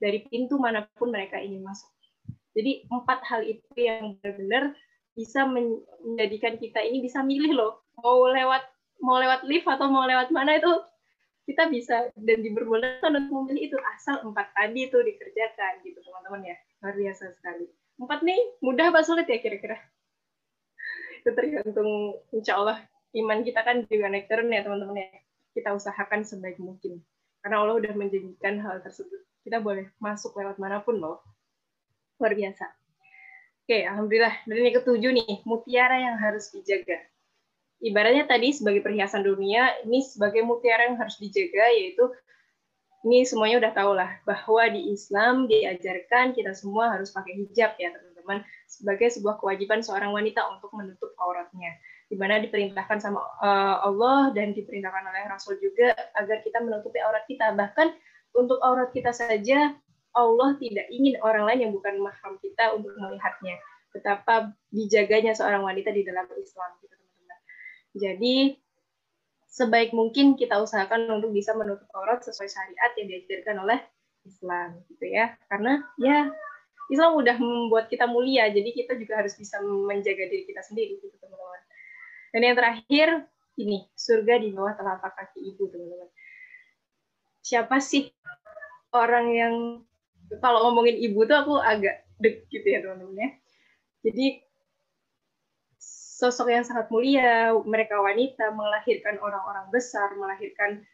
dari 0.00 0.24
pintu 0.28 0.56
mana 0.56 0.88
pun 0.96 1.12
mereka 1.12 1.40
ingin 1.40 1.60
masuk. 1.64 1.90
Jadi 2.52 2.84
empat 2.92 3.24
hal 3.24 3.48
itu 3.48 3.64
yang 3.80 4.20
benar-benar 4.20 4.76
bisa 5.12 5.44
menjadikan 5.44 6.56
kita 6.56 6.80
ini 6.80 7.04
bisa 7.04 7.20
milih 7.20 7.52
loh 7.52 7.72
mau 8.00 8.24
lewat 8.32 8.64
mau 9.04 9.20
lewat 9.20 9.44
lift 9.44 9.68
atau 9.68 9.92
mau 9.92 10.08
lewat 10.08 10.32
mana 10.32 10.56
itu 10.56 10.72
kita 11.42 11.66
bisa 11.66 11.96
dan 12.14 12.38
diperbolehkan 12.38 13.10
untuk 13.18 13.32
memilih 13.42 13.74
itu 13.74 13.78
asal 13.98 14.22
empat 14.22 14.54
tadi 14.54 14.86
itu 14.86 14.98
dikerjakan 14.98 15.82
gitu 15.82 15.98
teman-teman 15.98 16.54
ya. 16.54 16.56
Luar 16.82 16.94
biasa 16.94 17.34
sekali. 17.34 17.66
Empat 17.98 18.20
nih 18.22 18.40
mudah 18.62 18.94
apa 18.94 19.02
sulit 19.02 19.26
ya 19.26 19.42
kira-kira? 19.42 19.78
Itu 21.22 21.34
tergantung 21.34 22.18
insya 22.30 22.58
Allah 22.58 22.78
iman 23.12 23.42
kita 23.42 23.60
kan 23.62 23.84
juga 23.90 24.06
naik 24.08 24.30
turun 24.30 24.54
ya 24.54 24.62
teman-teman 24.62 25.02
ya. 25.02 25.08
Kita 25.52 25.74
usahakan 25.74 26.22
sebaik 26.22 26.62
mungkin. 26.62 27.02
Karena 27.42 27.66
Allah 27.66 27.74
udah 27.76 27.92
menjadikan 27.98 28.62
hal 28.62 28.78
tersebut. 28.80 29.20
Kita 29.42 29.58
boleh 29.58 29.90
masuk 29.98 30.38
lewat 30.38 30.62
mana 30.62 30.78
pun 30.78 31.02
loh. 31.02 31.20
Luar 32.22 32.38
biasa. 32.38 32.70
Oke 33.66 33.82
alhamdulillah. 33.82 34.46
Dan 34.46 34.62
yang 34.62 34.74
ketujuh 34.78 35.10
nih 35.10 35.42
mutiara 35.42 35.98
yang 35.98 36.16
harus 36.22 36.54
dijaga 36.54 37.02
ibaratnya 37.82 38.24
tadi 38.30 38.54
sebagai 38.54 38.80
perhiasan 38.80 39.26
dunia, 39.26 39.82
ini 39.82 40.00
sebagai 40.00 40.46
mutiara 40.46 40.86
yang 40.86 40.96
harus 40.96 41.18
dijaga, 41.18 41.66
yaitu 41.74 42.06
ini 43.02 43.26
semuanya 43.26 43.58
udah 43.58 43.72
tahu 43.74 43.92
lah 43.98 44.10
bahwa 44.22 44.62
di 44.70 44.94
Islam 44.94 45.50
diajarkan 45.50 46.38
kita 46.38 46.54
semua 46.54 46.94
harus 46.94 47.10
pakai 47.10 47.34
hijab 47.34 47.74
ya 47.74 47.90
teman-teman 47.90 48.46
sebagai 48.70 49.10
sebuah 49.10 49.42
kewajiban 49.42 49.82
seorang 49.82 50.14
wanita 50.14 50.46
untuk 50.54 50.70
menutup 50.78 51.10
auratnya. 51.18 51.74
Di 52.06 52.14
mana 52.14 52.38
diperintahkan 52.38 53.02
sama 53.02 53.18
uh, 53.42 53.82
Allah 53.82 54.30
dan 54.36 54.54
diperintahkan 54.54 55.02
oleh 55.02 55.22
Rasul 55.26 55.58
juga 55.58 55.90
agar 56.14 56.46
kita 56.46 56.62
menutupi 56.62 57.02
aurat 57.02 57.26
kita. 57.26 57.50
Bahkan 57.58 57.90
untuk 58.38 58.62
aurat 58.62 58.94
kita 58.94 59.10
saja 59.10 59.74
Allah 60.14 60.54
tidak 60.60 60.86
ingin 60.92 61.18
orang 61.24 61.48
lain 61.48 61.60
yang 61.66 61.72
bukan 61.74 61.98
mahram 61.98 62.38
kita 62.38 62.76
untuk 62.78 62.94
melihatnya. 63.00 63.58
Betapa 63.90 64.54
dijaganya 64.70 65.34
seorang 65.34 65.66
wanita 65.66 65.90
di 65.90 66.06
dalam 66.06 66.28
Islam 66.38 66.70
gitu 66.84 67.01
jadi 67.92 68.56
sebaik 69.52 69.92
mungkin 69.92 70.32
kita 70.32 70.56
usahakan 70.64 71.12
untuk 71.12 71.36
bisa 71.36 71.52
menutup 71.52 71.84
aurat 71.92 72.24
sesuai 72.24 72.48
syariat 72.48 72.90
yang 72.96 73.06
diajarkan 73.12 73.56
oleh 73.60 73.78
Islam 74.24 74.80
gitu 74.88 75.12
ya. 75.12 75.36
Karena 75.52 75.84
ya 76.00 76.32
Islam 76.88 77.20
udah 77.20 77.36
membuat 77.36 77.92
kita 77.92 78.08
mulia, 78.08 78.48
jadi 78.48 78.68
kita 78.72 78.96
juga 78.96 79.20
harus 79.20 79.36
bisa 79.36 79.60
menjaga 79.60 80.24
diri 80.28 80.48
kita 80.48 80.64
sendiri 80.64 80.98
gitu 81.04 81.12
teman-teman. 81.20 81.62
Dan 82.32 82.40
yang 82.48 82.56
terakhir 82.56 83.08
ini 83.60 83.84
surga 83.92 84.40
di 84.40 84.48
bawah 84.56 84.72
telapak 84.72 85.12
kaki 85.20 85.52
ibu 85.52 85.68
teman-teman. 85.68 86.08
Siapa 87.44 87.76
sih 87.76 88.08
orang 88.96 89.26
yang 89.36 89.54
kalau 90.40 90.72
ngomongin 90.72 90.96
ibu 90.96 91.28
tuh 91.28 91.36
aku 91.36 91.54
agak 91.60 92.08
deg 92.16 92.48
gitu 92.48 92.64
ya 92.64 92.80
teman-teman 92.80 93.20
ya. 93.20 93.30
Jadi 94.02 94.26
sosok 96.22 96.54
yang 96.54 96.62
sangat 96.62 96.86
mulia, 96.94 97.50
mereka 97.66 97.98
wanita 97.98 98.54
melahirkan 98.54 99.18
orang-orang 99.18 99.66
besar, 99.74 100.14
melahirkan 100.14 100.86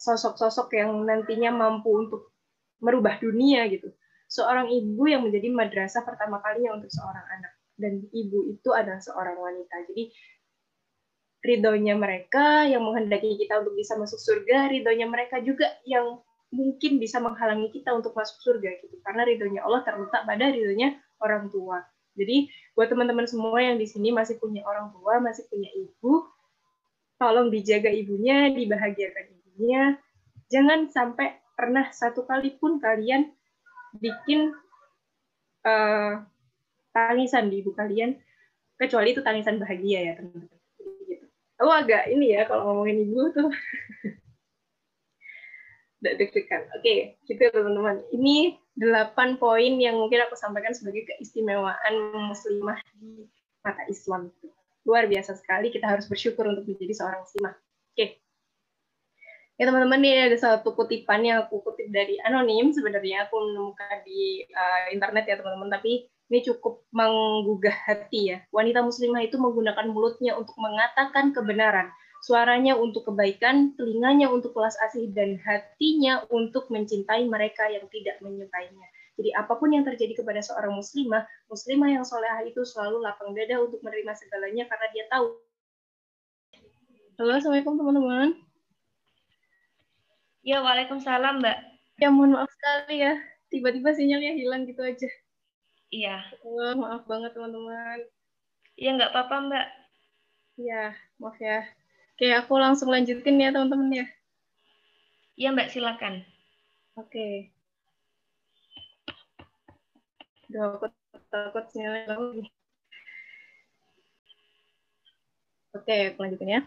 sosok-sosok 0.00 0.72
yang 0.72 0.96
nantinya 1.04 1.52
mampu 1.52 1.92
untuk 1.92 2.32
merubah 2.80 3.20
dunia 3.20 3.68
gitu. 3.68 3.92
Seorang 4.32 4.72
ibu 4.72 5.04
yang 5.04 5.28
menjadi 5.28 5.52
madrasah 5.52 6.08
pertama 6.08 6.40
kalinya 6.40 6.80
untuk 6.80 6.88
seorang 6.88 7.26
anak 7.36 7.52
dan 7.76 8.00
ibu 8.16 8.48
itu 8.48 8.72
adalah 8.72 9.04
seorang 9.04 9.36
wanita. 9.36 9.92
Jadi 9.92 10.08
ridhonya 11.44 11.94
mereka 12.00 12.64
yang 12.64 12.80
menghendaki 12.80 13.36
kita 13.36 13.60
untuk 13.60 13.76
bisa 13.76 14.00
masuk 14.00 14.16
surga, 14.16 14.72
ridhonya 14.72 15.04
mereka 15.04 15.36
juga 15.44 15.68
yang 15.84 16.24
mungkin 16.48 16.96
bisa 16.96 17.20
menghalangi 17.20 17.68
kita 17.76 17.92
untuk 17.92 18.16
masuk 18.16 18.40
surga 18.40 18.72
gitu. 18.80 18.96
Karena 19.04 19.28
ridhonya 19.28 19.60
Allah 19.68 19.84
terletak 19.84 20.24
pada 20.24 20.48
ridhonya 20.48 20.96
orang 21.20 21.52
tua. 21.52 21.84
Jadi 22.12 22.52
buat 22.76 22.88
teman-teman 22.92 23.24
semua 23.24 23.58
yang 23.60 23.76
di 23.80 23.88
sini 23.88 24.12
masih 24.12 24.36
punya 24.36 24.64
orang 24.64 24.92
tua, 24.92 25.20
masih 25.20 25.44
punya 25.48 25.68
ibu, 25.72 26.28
tolong 27.16 27.48
dijaga 27.48 27.88
ibunya, 27.88 28.52
dibahagiakan 28.52 29.26
ibunya. 29.32 29.82
Jangan 30.52 30.92
sampai 30.92 31.40
pernah 31.56 31.88
satu 31.92 32.24
kali 32.28 32.56
pun 32.56 32.80
kalian 32.80 33.32
bikin 33.96 34.52
uh, 35.64 36.24
tangisan 36.92 37.48
di 37.48 37.64
ibu 37.64 37.72
kalian, 37.72 38.16
kecuali 38.76 39.16
itu 39.16 39.24
tangisan 39.24 39.60
bahagia 39.60 40.00
ya 40.00 40.12
teman-teman. 40.20 40.58
Gitu. 41.08 41.26
Oh 41.60 41.72
agak 41.72 42.08
ini 42.08 42.36
ya 42.36 42.44
kalau 42.44 42.72
ngomongin 42.72 43.08
ibu 43.08 43.32
tuh. 43.32 43.48
deg-degan. 46.02 46.66
Oke, 46.74 46.82
okay, 46.82 46.98
gitu 47.30 47.46
teman-teman. 47.54 48.02
Ini 48.10 48.58
delapan 48.72 49.36
poin 49.36 49.76
yang 49.76 50.00
mungkin 50.00 50.24
aku 50.24 50.36
sampaikan 50.36 50.72
sebagai 50.72 51.04
keistimewaan 51.04 51.94
muslimah 52.32 52.80
di 52.96 53.28
mata 53.60 53.84
Islam. 53.88 54.32
Luar 54.82 55.06
biasa 55.06 55.38
sekali, 55.38 55.70
kita 55.70 55.86
harus 55.86 56.08
bersyukur 56.10 56.48
untuk 56.48 56.66
menjadi 56.66 56.94
seorang 56.96 57.22
muslimah. 57.22 57.54
Oke. 57.54 57.94
Okay. 57.94 58.08
Ya 59.60 59.68
teman-teman, 59.68 60.00
ini 60.02 60.32
ada 60.32 60.38
satu 60.40 60.74
kutipan 60.74 61.22
yang 61.22 61.46
aku 61.46 61.62
kutip 61.62 61.86
dari 61.92 62.18
anonim. 62.24 62.74
Sebenarnya 62.74 63.30
aku 63.30 63.36
menemukan 63.38 64.02
di 64.02 64.42
uh, 64.50 64.90
internet 64.90 65.28
ya 65.28 65.38
teman-teman, 65.38 65.70
tapi 65.70 66.10
ini 66.32 66.40
cukup 66.42 66.82
menggugah 66.90 67.76
hati 67.86 68.34
ya. 68.34 68.38
Wanita 68.50 68.80
muslimah 68.80 69.22
itu 69.22 69.36
menggunakan 69.36 69.86
mulutnya 69.92 70.34
untuk 70.34 70.56
mengatakan 70.56 71.36
kebenaran, 71.36 71.92
suaranya 72.22 72.78
untuk 72.78 73.10
kebaikan, 73.10 73.74
telinganya 73.74 74.30
untuk 74.30 74.54
kelas 74.54 74.78
asih, 74.86 75.10
dan 75.10 75.42
hatinya 75.42 76.22
untuk 76.30 76.70
mencintai 76.70 77.26
mereka 77.26 77.66
yang 77.66 77.84
tidak 77.90 78.22
menyukainya. 78.22 78.86
Jadi 79.18 79.34
apa 79.36 79.58
pun 79.58 79.74
yang 79.74 79.84
terjadi 79.84 80.22
kepada 80.22 80.40
seorang 80.40 80.72
muslimah, 80.72 81.26
muslimah 81.50 81.90
yang 81.90 82.06
solehah 82.06 82.46
itu 82.46 82.64
selalu 82.64 83.04
lapang 83.04 83.34
dada 83.36 83.60
untuk 83.60 83.82
menerima 83.84 84.14
segalanya 84.16 84.64
karena 84.70 84.86
dia 84.94 85.04
tahu. 85.10 85.36
Halo, 87.20 87.32
Assalamualaikum 87.36 87.76
teman-teman. 87.76 88.28
Ya, 90.42 90.64
Waalaikumsalam, 90.64 91.44
Mbak. 91.44 91.58
Ya, 92.00 92.08
mohon 92.08 92.34
maaf 92.34 92.50
sekali 92.50 93.04
ya. 93.04 93.14
Tiba-tiba 93.52 93.92
sinyalnya 93.92 94.32
hilang 94.32 94.64
gitu 94.64 94.80
aja. 94.80 95.10
Iya. 95.92 96.24
Oh, 96.40 96.72
maaf 96.78 97.04
banget 97.04 97.36
teman-teman. 97.36 98.00
Iya, 98.80 98.90
nggak 98.96 99.12
apa-apa, 99.12 99.36
Mbak. 99.44 99.66
Iya, 100.56 100.82
maaf 101.20 101.36
ya. 101.36 101.81
Oke, 102.12 102.28
aku 102.28 102.52
langsung 102.60 102.92
lanjutin 102.92 103.40
ya 103.40 103.48
teman-teman 103.48 104.04
ya. 104.04 104.06
Iya 105.40 105.48
Mbak, 105.56 105.68
silakan. 105.72 106.14
Oke. 107.00 107.48
Udah 110.52 110.76
aku 110.76 110.86
takut 111.32 111.64
sinyalnya 111.72 112.12
lagi. 112.12 112.44
Oke, 115.72 115.96
aku 116.12 116.18
lanjutin 116.20 116.52
ya. 116.52 116.60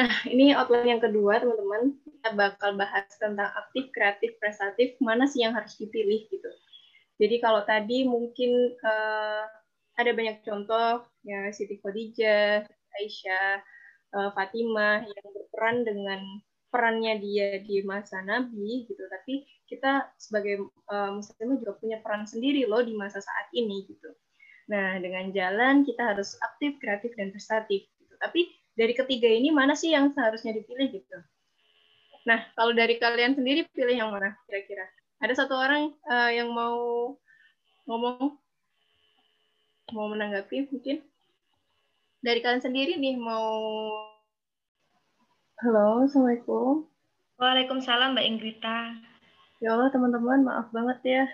Nah, 0.00 0.10
ini 0.32 0.56
outline 0.56 0.96
yang 0.96 1.02
kedua, 1.04 1.44
teman-teman. 1.44 1.92
Kita 2.08 2.32
bakal 2.32 2.80
bahas 2.80 3.04
tentang 3.20 3.52
aktif, 3.52 3.92
kreatif, 3.92 4.32
prestatif, 4.40 4.96
mana 4.96 5.28
sih 5.28 5.44
yang 5.44 5.52
harus 5.52 5.76
dipilih 5.76 6.24
gitu. 6.32 6.50
Jadi 7.20 7.36
kalau 7.36 7.60
tadi 7.68 8.08
mungkin 8.08 8.80
uh, 8.80 9.44
ada 10.00 10.10
banyak 10.16 10.40
contoh 10.40 11.04
ya 11.24 11.50
Siti 11.52 11.78
Khadijah, 11.80 12.64
Aisyah, 12.96 13.60
uh, 14.16 14.30
Fatimah 14.34 15.04
yang 15.06 15.26
berperan 15.30 15.76
dengan 15.86 16.20
perannya 16.70 17.18
dia 17.18 17.58
di 17.62 17.82
masa 17.82 18.22
Nabi 18.22 18.86
gitu. 18.86 19.02
Tapi 19.10 19.44
kita 19.66 20.10
sebagai 20.16 20.66
uh, 20.90 21.10
muslimah 21.18 21.58
juga 21.58 21.72
punya 21.78 21.98
peran 22.02 22.24
sendiri 22.26 22.66
loh 22.66 22.82
di 22.82 22.94
masa 22.94 23.18
saat 23.18 23.50
ini 23.54 23.86
gitu. 23.90 24.10
Nah, 24.70 25.02
dengan 25.02 25.34
jalan 25.34 25.82
kita 25.82 26.14
harus 26.14 26.38
aktif, 26.38 26.78
kreatif 26.78 27.10
dan 27.18 27.34
prestatif 27.34 27.90
gitu. 27.98 28.14
Tapi 28.22 28.46
dari 28.78 28.94
ketiga 28.94 29.26
ini 29.26 29.50
mana 29.50 29.74
sih 29.74 29.90
yang 29.90 30.14
seharusnya 30.14 30.54
dipilih 30.54 30.94
gitu? 30.94 31.18
Nah, 32.30 32.46
kalau 32.54 32.70
dari 32.70 33.00
kalian 33.02 33.34
sendiri 33.34 33.66
pilih 33.74 33.96
yang 33.98 34.14
mana 34.14 34.38
kira-kira? 34.46 34.86
Ada 35.20 35.44
satu 35.44 35.58
orang 35.58 35.90
uh, 36.06 36.30
yang 36.30 36.48
mau 36.54 37.12
ngomong 37.90 38.38
mau 39.90 40.06
menanggapi 40.06 40.70
mungkin 40.70 41.02
dari 42.20 42.44
kalian 42.44 42.60
sendiri 42.60 43.00
nih 43.00 43.16
mau 43.16 43.48
halo 45.64 46.04
assalamualaikum. 46.04 46.84
Waalaikumsalam 47.40 48.12
mbak 48.12 48.28
Ingrita. 48.28 48.92
Ya 49.64 49.72
Allah 49.72 49.88
teman-teman 49.88 50.44
maaf 50.44 50.68
banget 50.68 51.00
ya. 51.04 51.24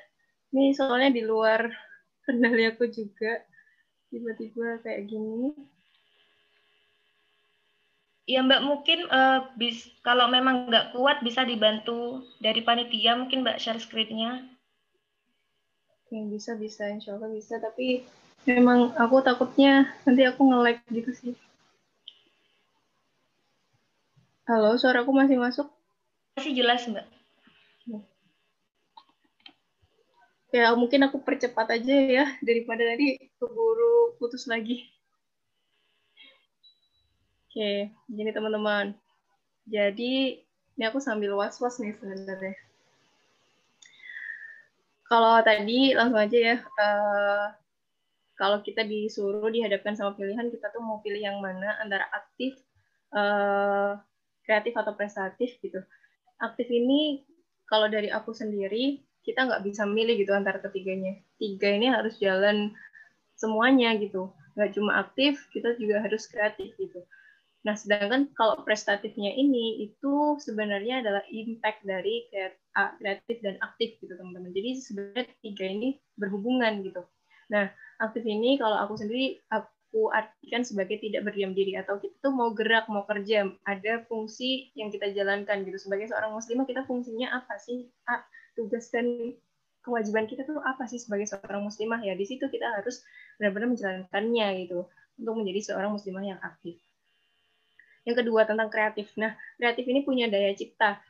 Ini 0.54 0.74
soalnya 0.78 1.10
di 1.10 1.26
luar 1.26 1.66
kendali 2.26 2.70
aku 2.70 2.86
juga. 2.86 3.42
Tiba-tiba 4.10 4.82
kayak 4.86 5.10
gini. 5.10 5.50
Ya 8.26 8.42
Mbak 8.42 8.62
mungkin 8.66 9.06
uh, 9.06 9.54
bis, 9.54 9.86
kalau 10.02 10.26
memang 10.26 10.66
nggak 10.66 10.98
kuat 10.98 11.22
bisa 11.22 11.46
dibantu 11.46 12.26
dari 12.42 12.62
panitia. 12.62 13.14
Mungkin 13.14 13.46
Mbak 13.46 13.58
share 13.62 13.78
screen-nya. 13.78 14.42
Oke, 16.06 16.26
bisa 16.30 16.58
bisa. 16.58 16.90
Insya 16.90 17.14
Allah 17.18 17.30
bisa. 17.30 17.62
Tapi 17.62 18.02
memang 18.46 18.94
aku 18.94 19.18
takutnya 19.26 19.90
nanti 20.06 20.22
aku 20.22 20.40
nge-lag 20.46 20.78
gitu 20.94 21.10
sih. 21.10 21.34
Halo, 24.46 24.78
suaraku 24.78 25.10
masih 25.10 25.34
masuk? 25.34 25.66
Masih 26.38 26.54
jelas 26.54 26.86
Mbak. 26.86 27.06
Ya 30.54 30.70
mungkin 30.78 31.02
aku 31.02 31.18
percepat 31.18 31.74
aja 31.74 31.94
ya 32.06 32.26
daripada 32.38 32.86
tadi 32.86 33.18
keburu 33.42 34.14
putus 34.22 34.46
lagi. 34.46 34.86
Oke, 37.50 37.90
gini 38.06 38.30
teman-teman. 38.30 38.94
Jadi, 39.66 40.38
ini 40.78 40.84
aku 40.86 41.02
sambil 41.02 41.34
was-was 41.34 41.82
nih 41.82 41.98
sebenarnya. 41.98 42.54
Kalau 45.10 45.42
tadi 45.42 45.96
langsung 45.98 46.20
aja 46.22 46.38
ya, 46.38 46.56
uh, 46.62 47.50
kalau 48.36 48.60
kita 48.60 48.84
disuruh 48.84 49.48
dihadapkan 49.48 49.96
sama 49.96 50.14
pilihan, 50.14 50.48
kita 50.52 50.68
tuh 50.72 50.84
mau 50.84 51.00
pilih 51.00 51.20
yang 51.20 51.40
mana 51.40 51.76
antara 51.80 52.04
aktif, 52.12 52.56
uh, 53.16 53.96
kreatif 54.44 54.76
atau 54.76 54.92
prestatif 54.92 55.56
gitu. 55.60 55.80
Aktif 56.38 56.68
ini 56.68 57.24
kalau 57.66 57.88
dari 57.88 58.12
aku 58.12 58.30
sendiri, 58.36 59.02
kita 59.24 59.48
nggak 59.48 59.64
bisa 59.66 59.88
milih 59.88 60.20
gitu 60.20 60.36
antara 60.36 60.62
ketiganya. 60.62 61.18
Tiga 61.40 61.72
ini 61.72 61.90
harus 61.90 62.20
jalan 62.20 62.76
semuanya 63.34 63.96
gitu. 63.98 64.30
Nggak 64.54 64.70
cuma 64.76 65.02
aktif, 65.02 65.40
kita 65.50 65.74
juga 65.80 66.04
harus 66.04 66.28
kreatif 66.28 66.76
gitu 66.76 67.02
Nah, 67.66 67.74
sedangkan 67.74 68.30
kalau 68.38 68.62
prestatifnya 68.62 69.34
ini 69.34 69.90
itu 69.90 70.38
sebenarnya 70.38 71.02
adalah 71.02 71.26
impact 71.26 71.82
dari 71.82 72.30
kreatif 72.30 73.42
dan 73.42 73.58
aktif 73.58 73.98
gitu 73.98 74.14
teman-teman. 74.14 74.54
Jadi 74.54 74.70
sebenarnya 74.78 75.26
tiga 75.42 75.66
ini 75.66 75.98
berhubungan 76.14 76.86
gitu. 76.86 77.02
Nah, 77.50 77.66
aktif 77.98 78.24
ini 78.24 78.60
kalau 78.60 78.76
aku 78.80 79.00
sendiri 79.00 79.40
aku 79.48 80.12
artikan 80.12 80.62
sebagai 80.66 81.00
tidak 81.00 81.24
berdiam 81.24 81.56
diri 81.56 81.78
atau 81.80 81.96
kita 81.96 82.16
tuh 82.20 82.34
mau 82.34 82.52
gerak, 82.52 82.84
mau 82.92 83.08
kerja, 83.08 83.48
ada 83.64 84.04
fungsi 84.04 84.72
yang 84.76 84.92
kita 84.92 85.12
jalankan 85.16 85.64
gitu. 85.64 85.78
Sebagai 85.80 86.12
seorang 86.12 86.36
muslimah 86.36 86.66
kita 86.68 86.84
fungsinya 86.84 87.32
apa 87.32 87.56
sih? 87.56 87.88
Tugas 88.56 88.88
dan 88.92 89.36
kewajiban 89.80 90.26
kita 90.28 90.44
tuh 90.44 90.60
apa 90.60 90.84
sih 90.90 91.00
sebagai 91.00 91.28
seorang 91.28 91.64
muslimah 91.64 92.00
ya? 92.04 92.12
Di 92.12 92.28
situ 92.28 92.44
kita 92.48 92.76
harus 92.76 93.00
benar-benar 93.40 93.72
menjalankannya 93.72 94.46
gitu 94.66 94.88
untuk 95.16 95.34
menjadi 95.40 95.72
seorang 95.72 95.96
muslimah 95.96 96.24
yang 96.24 96.40
aktif. 96.44 96.76
Yang 98.06 98.22
kedua 98.22 98.46
tentang 98.46 98.70
kreatif. 98.70 99.10
Nah, 99.18 99.34
kreatif 99.58 99.84
ini 99.88 100.06
punya 100.06 100.30
daya 100.30 100.54
cipta. 100.54 101.00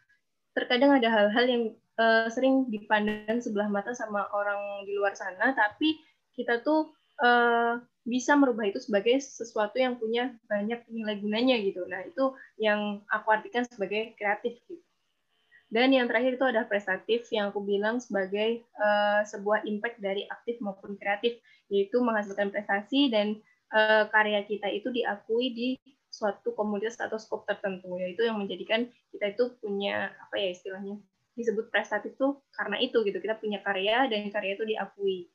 Terkadang 0.56 0.96
ada 0.96 1.12
hal-hal 1.12 1.44
yang 1.44 1.62
uh, 2.00 2.26
sering 2.32 2.70
dipandang 2.72 3.44
sebelah 3.44 3.68
mata 3.68 3.92
sama 3.92 4.24
orang 4.32 4.88
di 4.88 4.96
luar 4.96 5.12
sana, 5.12 5.52
tapi 5.52 6.00
kita 6.36 6.60
tuh 6.62 6.92
uh, 7.24 7.80
bisa 8.06 8.38
merubah 8.38 8.70
itu 8.70 8.78
sebagai 8.78 9.18
sesuatu 9.18 9.80
yang 9.80 9.98
punya 9.98 10.30
banyak 10.46 10.86
nilai 10.86 11.18
gunanya 11.18 11.56
gitu. 11.58 11.82
Nah, 11.90 12.06
itu 12.06 12.36
yang 12.60 13.02
aku 13.10 13.28
artikan 13.34 13.66
sebagai 13.66 14.14
kreatif 14.14 14.60
gitu. 14.70 14.84
Dan 15.66 15.90
yang 15.90 16.06
terakhir 16.06 16.38
itu 16.38 16.46
ada 16.46 16.62
prestatif 16.62 17.26
yang 17.34 17.50
aku 17.50 17.58
bilang 17.58 17.98
sebagai 17.98 18.62
uh, 18.78 19.26
sebuah 19.26 19.66
impact 19.66 19.98
dari 19.98 20.22
aktif 20.30 20.62
maupun 20.62 20.94
kreatif, 20.94 21.42
yaitu 21.66 21.98
menghasilkan 21.98 22.54
prestasi 22.54 23.10
dan 23.10 23.42
uh, 23.74 24.06
karya 24.14 24.46
kita 24.46 24.70
itu 24.70 24.94
diakui 24.94 25.50
di 25.50 25.68
suatu 26.06 26.54
komunitas 26.56 26.96
atau 26.96 27.20
skop 27.20 27.44
tertentu 27.44 27.92
yaitu 28.00 28.24
yang 28.24 28.40
menjadikan 28.40 28.88
kita 29.12 29.36
itu 29.36 29.52
punya 29.60 30.16
apa 30.16 30.40
ya 30.40 30.48
istilahnya 30.56 30.96
disebut 31.36 31.68
prestatif 31.68 32.16
tuh 32.16 32.40
karena 32.56 32.80
itu 32.80 33.04
gitu 33.04 33.20
kita 33.20 33.36
punya 33.36 33.60
karya 33.60 34.08
dan 34.08 34.32
karya 34.32 34.56
itu 34.56 34.64
diakui 34.64 35.28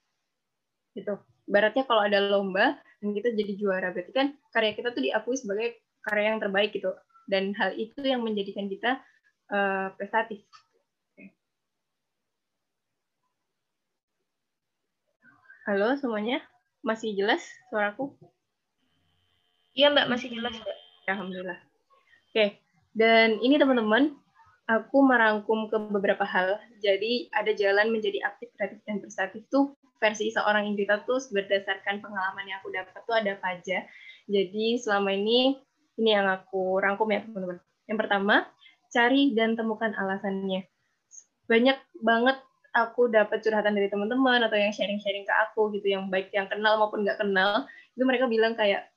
gitu 0.96 1.20
baratnya 1.48 1.84
kalau 1.88 2.04
ada 2.06 2.20
lomba 2.20 2.80
dan 3.02 3.10
kita 3.16 3.34
jadi 3.34 3.54
juara 3.58 3.88
berarti 3.92 4.12
kan 4.14 4.28
karya 4.54 4.72
kita 4.78 4.94
tuh 4.94 5.02
diakui 5.04 5.36
sebagai 5.36 5.80
karya 6.06 6.36
yang 6.36 6.40
terbaik 6.40 6.72
gitu 6.76 6.92
dan 7.32 7.56
hal 7.56 7.74
itu 7.76 8.00
yang 8.04 8.22
menjadikan 8.22 8.68
kita 8.68 9.00
uh, 9.52 9.94
prestatif 9.96 10.44
Halo 15.62 15.94
semuanya, 15.94 16.42
masih 16.82 17.14
jelas 17.14 17.46
suaraku? 17.70 18.18
Iya 19.78 19.94
Mbak, 19.94 20.10
masih 20.10 20.34
jelas 20.34 20.58
Mbak. 20.58 20.78
Alhamdulillah. 21.06 21.60
Oke, 22.34 22.58
dan 22.98 23.38
ini 23.46 23.62
teman-teman, 23.62 24.18
aku 24.80 25.04
merangkum 25.04 25.68
ke 25.68 25.78
beberapa 25.92 26.24
hal. 26.24 26.56
Jadi 26.80 27.28
ada 27.36 27.52
jalan 27.52 27.92
menjadi 27.92 28.24
aktif, 28.24 28.52
kreatif, 28.56 28.80
dan 28.88 29.04
prestatif 29.04 29.44
tuh 29.52 29.76
versi 30.00 30.32
seorang 30.32 30.66
Indita 30.66 31.04
tuh 31.04 31.20
berdasarkan 31.30 32.02
pengalaman 32.02 32.48
yang 32.48 32.58
aku 32.64 32.72
dapat 32.74 33.02
tuh 33.04 33.16
ada 33.16 33.36
apa 33.36 33.60
aja. 33.60 33.84
Jadi 34.32 34.80
selama 34.80 35.12
ini, 35.14 35.60
ini 36.00 36.10
yang 36.16 36.26
aku 36.32 36.80
rangkum 36.80 37.12
ya 37.12 37.22
teman-teman. 37.28 37.60
Yang 37.86 37.98
pertama, 38.08 38.36
cari 38.90 39.36
dan 39.36 39.60
temukan 39.60 39.92
alasannya. 39.94 40.66
Banyak 41.46 41.78
banget 42.02 42.38
aku 42.72 43.12
dapat 43.12 43.44
curhatan 43.44 43.76
dari 43.76 43.92
teman-teman 43.92 44.48
atau 44.48 44.56
yang 44.56 44.72
sharing-sharing 44.72 45.28
ke 45.28 45.34
aku 45.48 45.76
gitu, 45.76 45.92
yang 45.92 46.08
baik 46.08 46.32
yang 46.32 46.48
kenal 46.48 46.80
maupun 46.80 47.04
nggak 47.04 47.20
kenal, 47.20 47.68
itu 47.94 48.04
mereka 48.08 48.32
bilang 48.32 48.56
kayak, 48.56 48.88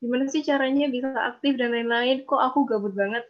gimana 0.00 0.24
sih 0.32 0.40
caranya 0.40 0.88
bisa 0.88 1.12
aktif 1.12 1.60
dan 1.60 1.76
lain-lain 1.76 2.24
kok 2.24 2.40
aku 2.40 2.64
gabut 2.64 2.96
banget 2.96 3.20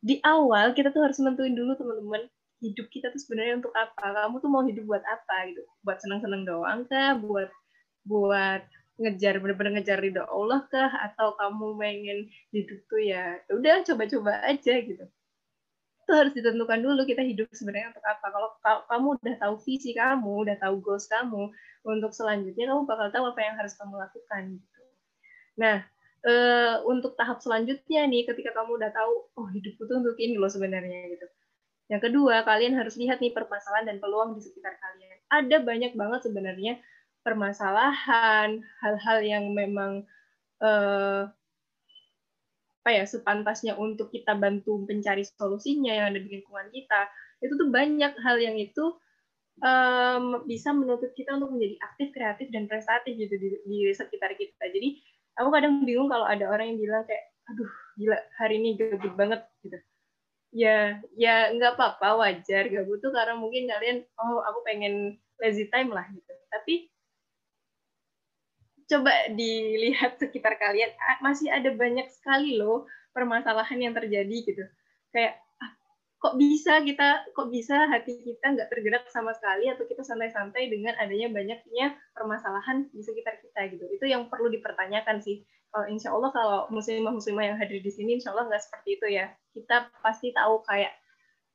di 0.00 0.16
awal 0.24 0.72
kita 0.72 0.88
tuh 0.92 1.04
harus 1.04 1.20
nentuin 1.20 1.52
dulu 1.52 1.76
teman-teman 1.76 2.24
hidup 2.60 2.86
kita 2.92 3.08
tuh 3.12 3.20
sebenarnya 3.20 3.60
untuk 3.60 3.72
apa? 3.72 4.04
Kamu 4.24 4.36
tuh 4.40 4.50
mau 4.52 4.64
hidup 4.64 4.84
buat 4.84 5.04
apa 5.04 5.48
gitu? 5.52 5.64
Buat 5.84 5.98
senang-senang 6.04 6.44
doang 6.44 6.80
kah? 6.88 7.16
Buat 7.20 7.48
buat 8.04 8.64
ngejar 9.00 9.40
bener-bener 9.40 9.80
ngejar 9.80 10.00
ridho 10.00 10.24
Allah 10.24 10.64
kah? 10.68 10.92
Atau 11.08 11.36
kamu 11.36 11.76
pengen 11.80 12.18
hidup 12.52 12.80
tuh 12.88 13.00
ya, 13.00 13.40
ya 13.48 13.52
udah 13.56 13.84
coba-coba 13.84 14.32
aja 14.44 14.74
gitu. 14.80 15.04
Itu 16.04 16.12
harus 16.12 16.32
ditentukan 16.36 16.80
dulu 16.84 17.00
kita 17.08 17.24
hidup 17.24 17.48
sebenarnya 17.52 17.96
untuk 17.96 18.04
apa. 18.04 18.26
Kalau 18.28 18.48
kamu 18.88 19.06
udah 19.20 19.36
tahu 19.40 19.54
visi 19.64 19.96
kamu 19.96 20.32
udah 20.48 20.56
tahu 20.60 20.80
goals 20.84 21.08
kamu 21.08 21.48
untuk 21.84 22.12
selanjutnya 22.12 22.68
kamu 22.72 22.84
bakal 22.84 23.08
tahu 23.08 23.24
apa 23.32 23.40
yang 23.40 23.56
harus 23.56 23.72
kamu 23.76 23.96
lakukan 23.96 24.60
Nah, 25.60 25.84
uh, 26.26 26.84
untuk 26.88 27.16
tahap 27.16 27.40
selanjutnya 27.40 28.04
nih, 28.08 28.28
ketika 28.28 28.52
kamu 28.56 28.76
udah 28.80 28.90
tahu, 28.92 29.12
oh 29.36 29.48
hidupku 29.48 29.84
tuh 29.88 30.00
untuk 30.00 30.16
ini 30.20 30.36
loh 30.36 30.50
sebenarnya 30.50 31.12
gitu. 31.16 31.26
Yang 31.90 32.10
kedua, 32.10 32.46
kalian 32.46 32.78
harus 32.78 32.94
lihat 32.94 33.18
nih 33.18 33.34
permasalahan 33.34 33.90
dan 33.90 33.96
peluang 33.98 34.38
di 34.38 34.40
sekitar 34.44 34.78
kalian. 34.78 35.18
Ada 35.26 35.56
banyak 35.66 35.92
banget 35.98 36.20
sebenarnya 36.22 36.78
permasalahan, 37.26 38.62
hal-hal 38.80 39.18
yang 39.20 39.44
memang 39.52 40.06
uh, 40.62 41.28
apa 42.80 42.90
ya 42.96 43.04
sepantasnya 43.04 43.76
untuk 43.76 44.08
kita 44.08 44.32
bantu 44.40 44.88
mencari 44.88 45.20
solusinya 45.20 45.92
yang 45.92 46.06
ada 46.14 46.20
di 46.22 46.30
lingkungan 46.32 46.72
kita. 46.72 47.10
Itu 47.44 47.60
tuh 47.60 47.68
banyak 47.68 48.16
hal 48.24 48.36
yang 48.40 48.56
itu 48.56 48.96
um, 49.60 50.46
bisa 50.48 50.72
menuntut 50.72 51.12
kita 51.12 51.36
untuk 51.36 51.52
menjadi 51.52 51.76
aktif, 51.84 52.08
kreatif, 52.16 52.46
dan 52.48 52.64
prestatif 52.70 53.12
gitu 53.16 53.34
di, 53.36 53.48
di 53.68 53.78
sekitar 53.92 54.32
kita. 54.38 54.64
Jadi 54.72 54.96
aku 55.38 55.48
kadang 55.54 55.82
bingung 55.86 56.08
kalau 56.10 56.26
ada 56.26 56.46
orang 56.50 56.74
yang 56.74 56.78
bilang 56.80 57.02
kayak 57.06 57.24
aduh 57.50 57.70
gila 57.98 58.18
hari 58.38 58.54
ini 58.62 58.78
gabut 58.78 59.14
banget 59.18 59.40
gitu. 59.66 59.78
Ya 60.50 60.98
ya 61.14 61.54
nggak 61.54 61.78
apa-apa 61.78 62.08
wajar. 62.18 62.66
Gabut 62.70 62.98
tuh 63.02 63.12
karena 63.14 63.34
mungkin 63.38 63.70
kalian 63.70 64.06
oh 64.18 64.42
aku 64.46 64.60
pengen 64.66 65.18
lazy 65.38 65.66
time 65.70 65.90
lah 65.94 66.06
gitu. 66.10 66.32
Tapi 66.50 66.90
coba 68.90 69.12
dilihat 69.38 70.18
sekitar 70.18 70.58
kalian 70.58 70.90
masih 71.22 71.46
ada 71.46 71.70
banyak 71.70 72.10
sekali 72.10 72.58
loh 72.58 72.90
permasalahan 73.14 73.78
yang 73.78 73.94
terjadi 73.94 74.36
gitu. 74.42 74.64
Kayak 75.14 75.38
kok 76.20 76.36
bisa 76.36 76.84
kita 76.84 77.24
kok 77.32 77.48
bisa 77.48 77.88
hati 77.88 78.20
kita 78.20 78.52
nggak 78.52 78.68
tergerak 78.68 79.08
sama 79.08 79.32
sekali 79.32 79.72
atau 79.72 79.88
kita 79.88 80.04
santai-santai 80.04 80.68
dengan 80.68 80.92
adanya 81.00 81.32
banyaknya 81.32 81.96
permasalahan 82.12 82.92
di 82.92 83.00
sekitar 83.00 83.40
kita 83.40 83.72
gitu. 83.72 83.88
Itu 83.88 84.04
yang 84.04 84.28
perlu 84.28 84.52
dipertanyakan 84.52 85.24
sih. 85.24 85.40
Kalau 85.72 85.88
insya 85.88 86.12
Allah 86.12 86.28
kalau 86.36 86.58
muslimah-muslimah 86.68 87.44
yang 87.54 87.56
hadir 87.56 87.80
di 87.80 87.88
sini 87.88 88.20
insya 88.20 88.36
Allah 88.36 88.52
nggak 88.52 88.60
seperti 88.60 89.00
itu 89.00 89.06
ya. 89.16 89.32
Kita 89.56 89.88
pasti 90.04 90.28
tahu 90.36 90.60
kayak 90.68 90.92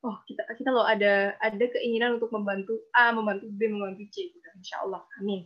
oh 0.02 0.18
kita 0.26 0.42
kita 0.58 0.74
loh 0.74 0.86
ada 0.90 1.38
ada 1.46 1.66
keinginan 1.70 2.18
untuk 2.18 2.34
membantu 2.34 2.82
A 2.98 3.14
membantu 3.14 3.46
B 3.54 3.70
membantu 3.70 4.10
C 4.10 4.34
gitu. 4.34 4.50
Insya 4.58 4.82
Allah. 4.82 5.06
Amin. 5.22 5.46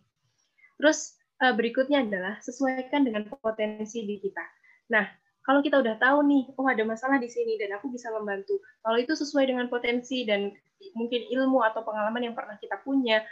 Terus 0.80 1.20
eh, 1.44 1.52
berikutnya 1.52 2.08
adalah 2.08 2.40
sesuaikan 2.40 3.04
dengan 3.04 3.28
potensi 3.28 4.08
di 4.08 4.16
kita. 4.16 4.48
Nah 4.96 5.19
kalau 5.46 5.60
kita 5.66 5.82
udah 5.82 5.96
tahu 5.98 6.20
nih, 6.28 6.44
oh 6.60 6.68
ada 6.68 6.84
masalah 6.86 7.18
di 7.18 7.30
sini 7.32 7.58
dan 7.58 7.74
aku 7.78 7.90
bisa 7.90 8.12
membantu. 8.14 8.60
Kalau 8.84 8.98
itu 9.00 9.14
sesuai 9.18 9.50
dengan 9.50 9.66
potensi 9.72 10.28
dan 10.28 10.52
mungkin 10.96 11.26
ilmu 11.32 11.60
atau 11.66 11.82
pengalaman 11.84 12.32
yang 12.32 12.36
pernah 12.38 12.56
kita 12.62 12.80
punya, 12.86 13.24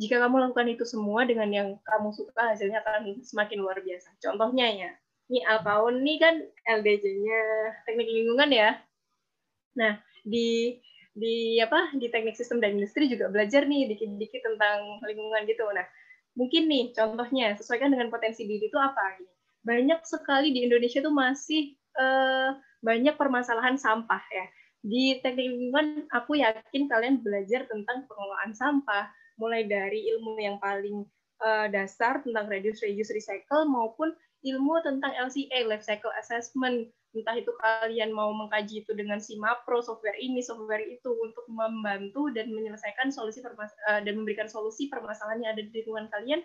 jika 0.00 0.16
kamu 0.22 0.36
lakukan 0.48 0.68
itu 0.72 0.84
semua 0.88 1.28
dengan 1.28 1.48
yang 1.52 1.68
kamu 1.84 2.08
suka, 2.16 2.56
hasilnya 2.56 2.80
akan 2.82 3.20
semakin 3.20 3.58
luar 3.60 3.78
biasa. 3.84 4.08
Contohnya 4.22 4.66
ya, 4.72 4.90
Ini 5.30 5.46
Alkaun 5.46 6.02
nih 6.02 6.18
kan 6.18 6.34
LDJ-nya 6.66 7.40
teknik 7.86 8.08
lingkungan 8.10 8.50
ya. 8.50 8.70
Nah, 9.78 9.94
di 10.26 10.74
di 11.14 11.58
apa 11.62 11.90
di 11.94 12.06
teknik 12.10 12.34
sistem 12.38 12.58
dan 12.62 12.78
industri 12.78 13.06
juga 13.10 13.30
belajar 13.30 13.66
nih 13.66 13.90
dikit-dikit 13.94 14.42
tentang 14.42 14.98
lingkungan 15.06 15.46
gitu. 15.46 15.66
Nah, 15.70 15.86
mungkin 16.34 16.66
nih 16.66 16.90
contohnya 16.98 17.54
sesuaikan 17.58 17.94
dengan 17.94 18.10
potensi 18.10 18.42
diri 18.46 18.66
itu 18.70 18.78
apa? 18.78 19.18
Banyak 19.60 20.04
sekali 20.08 20.52
di 20.54 20.64
Indonesia 20.64 21.04
tuh 21.04 21.12
masih 21.12 21.76
uh, 22.00 22.56
banyak 22.80 23.14
permasalahan 23.16 23.76
sampah 23.76 24.22
ya. 24.32 24.46
Di 24.80 25.20
teknik 25.20 25.52
lingkungan 25.52 26.08
aku 26.08 26.40
yakin 26.40 26.88
kalian 26.88 27.20
belajar 27.20 27.68
tentang 27.68 28.08
pengelolaan 28.08 28.56
sampah 28.56 29.12
mulai 29.36 29.68
dari 29.68 30.08
ilmu 30.16 30.40
yang 30.40 30.56
paling 30.56 31.04
uh, 31.44 31.68
dasar 31.68 32.24
tentang 32.24 32.48
reduce, 32.48 32.80
reuse, 32.80 33.12
recycle 33.12 33.68
maupun 33.68 34.12
ilmu 34.40 34.80
tentang 34.80 35.12
LCA, 35.16 35.68
life 35.68 35.84
cycle 35.84 36.12
assessment. 36.16 36.88
Entah 37.10 37.34
itu 37.34 37.50
kalian 37.58 38.14
mau 38.14 38.30
mengkaji 38.30 38.86
itu 38.86 38.94
dengan 38.94 39.18
si 39.18 39.34
Mapro, 39.34 39.82
software 39.82 40.14
ini, 40.16 40.38
software 40.40 40.84
itu 40.86 41.10
untuk 41.10 41.42
membantu 41.50 42.30
dan 42.30 42.48
menyelesaikan 42.54 43.10
solusi 43.10 43.42
uh, 43.42 44.00
dan 44.00 44.14
memberikan 44.14 44.46
solusi 44.46 44.86
permasalahan 44.86 45.42
yang 45.42 45.52
ada 45.58 45.62
di 45.66 45.72
lingkungan 45.74 46.06
kalian 46.08 46.40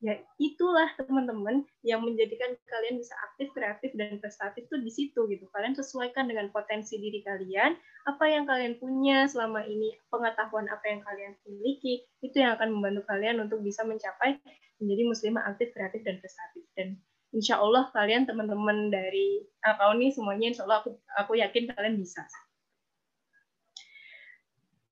ya 0.00 0.16
itulah 0.40 0.88
teman-teman 0.96 1.60
yang 1.84 2.00
menjadikan 2.00 2.56
kalian 2.64 2.96
bisa 2.96 3.12
aktif, 3.30 3.52
kreatif, 3.52 3.92
dan 3.92 4.16
prestatif 4.16 4.64
tuh 4.72 4.80
di 4.80 4.88
situ 4.88 5.28
gitu. 5.28 5.44
Kalian 5.52 5.76
sesuaikan 5.76 6.24
dengan 6.24 6.48
potensi 6.48 6.96
diri 6.96 7.20
kalian, 7.20 7.76
apa 8.08 8.24
yang 8.24 8.48
kalian 8.48 8.80
punya 8.80 9.28
selama 9.28 9.60
ini, 9.68 9.92
pengetahuan 10.08 10.72
apa 10.72 10.84
yang 10.88 11.00
kalian 11.04 11.32
miliki, 11.44 12.00
itu 12.24 12.36
yang 12.40 12.56
akan 12.56 12.72
membantu 12.72 13.04
kalian 13.12 13.44
untuk 13.44 13.60
bisa 13.60 13.84
mencapai 13.84 14.40
menjadi 14.80 15.02
muslimah 15.04 15.44
aktif, 15.52 15.68
kreatif, 15.76 16.00
dan 16.00 16.16
prestatif. 16.16 16.64
Dan 16.72 16.88
insya 17.36 17.60
Allah 17.60 17.92
kalian 17.92 18.24
teman-teman 18.24 18.88
dari 18.88 19.44
akun 19.60 20.00
ini 20.00 20.16
semuanya 20.16 20.56
insya 20.56 20.64
Allah 20.64 20.80
aku, 20.80 20.96
aku 21.20 21.32
yakin 21.36 21.76
kalian 21.76 22.00
bisa. 22.00 22.24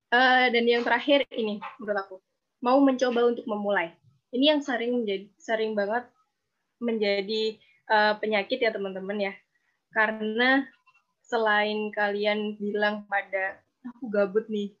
Uh, 0.09 0.49
dan 0.49 0.65
yang 0.65 0.81
terakhir 0.81 1.25
ini 1.33 1.61
menurut 1.81 1.97
aku, 1.97 2.15
mau 2.61 2.77
mencoba 2.81 3.29
untuk 3.29 3.45
memulai 3.45 3.93
ini 4.33 4.45
yang 4.53 4.61
sering 4.61 5.01
menjadi 5.01 5.25
sering 5.41 5.73
banget 5.73 6.05
menjadi 6.79 7.57
uh, 7.89 8.13
penyakit 8.21 8.61
ya 8.61 8.71
teman-teman 8.71 9.17
ya. 9.17 9.33
Karena 9.89 10.65
selain 11.25 11.93
kalian 11.93 12.57
bilang 12.57 13.05
pada 13.05 13.61
aku 13.85 14.09
gabut 14.09 14.49
nih 14.49 14.73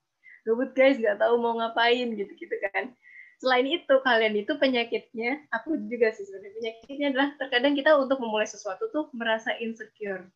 gabut 0.47 0.73
guys 0.73 0.97
nggak 0.97 1.21
tahu 1.21 1.37
mau 1.37 1.57
ngapain 1.57 2.09
gitu 2.13 2.31
gitu 2.37 2.55
kan. 2.73 2.93
Selain 3.39 3.63
itu 3.63 3.95
kalian 4.03 4.35
itu 4.35 4.51
penyakitnya 4.59 5.47
aku 5.53 5.77
juga 5.87 6.11
sih 6.11 6.27
sebenarnya 6.27 6.53
penyakitnya 6.59 7.07
adalah 7.15 7.29
terkadang 7.39 7.73
kita 7.77 7.95
untuk 7.95 8.19
memulai 8.19 8.49
sesuatu 8.49 8.91
tuh 8.91 9.07
merasa 9.15 9.55
insecure. 9.61 10.27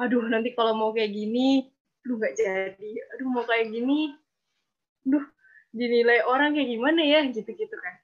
Aduh 0.00 0.26
nanti 0.28 0.54
kalau 0.54 0.74
mau 0.76 0.90
kayak 0.92 1.12
gini 1.12 1.70
lu 2.04 2.20
nggak 2.20 2.36
jadi 2.36 2.90
aduh 3.16 3.28
mau 3.32 3.44
kayak 3.48 3.72
gini 3.72 4.12
duh 5.08 5.24
dinilai 5.72 6.22
orang 6.24 6.52
kayak 6.56 6.68
gimana 6.70 7.00
ya? 7.02 7.20
Gitu-gitu 7.28 7.76
kan 7.80 8.03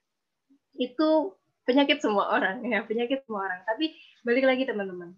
itu 0.81 1.37
penyakit 1.61 2.01
semua 2.01 2.33
orang 2.33 2.65
ya 2.65 2.81
penyakit 2.81 3.21
semua 3.25 3.45
orang. 3.45 3.61
Tapi 3.69 3.93
balik 4.25 4.45
lagi 4.49 4.63
teman-teman. 4.65 5.13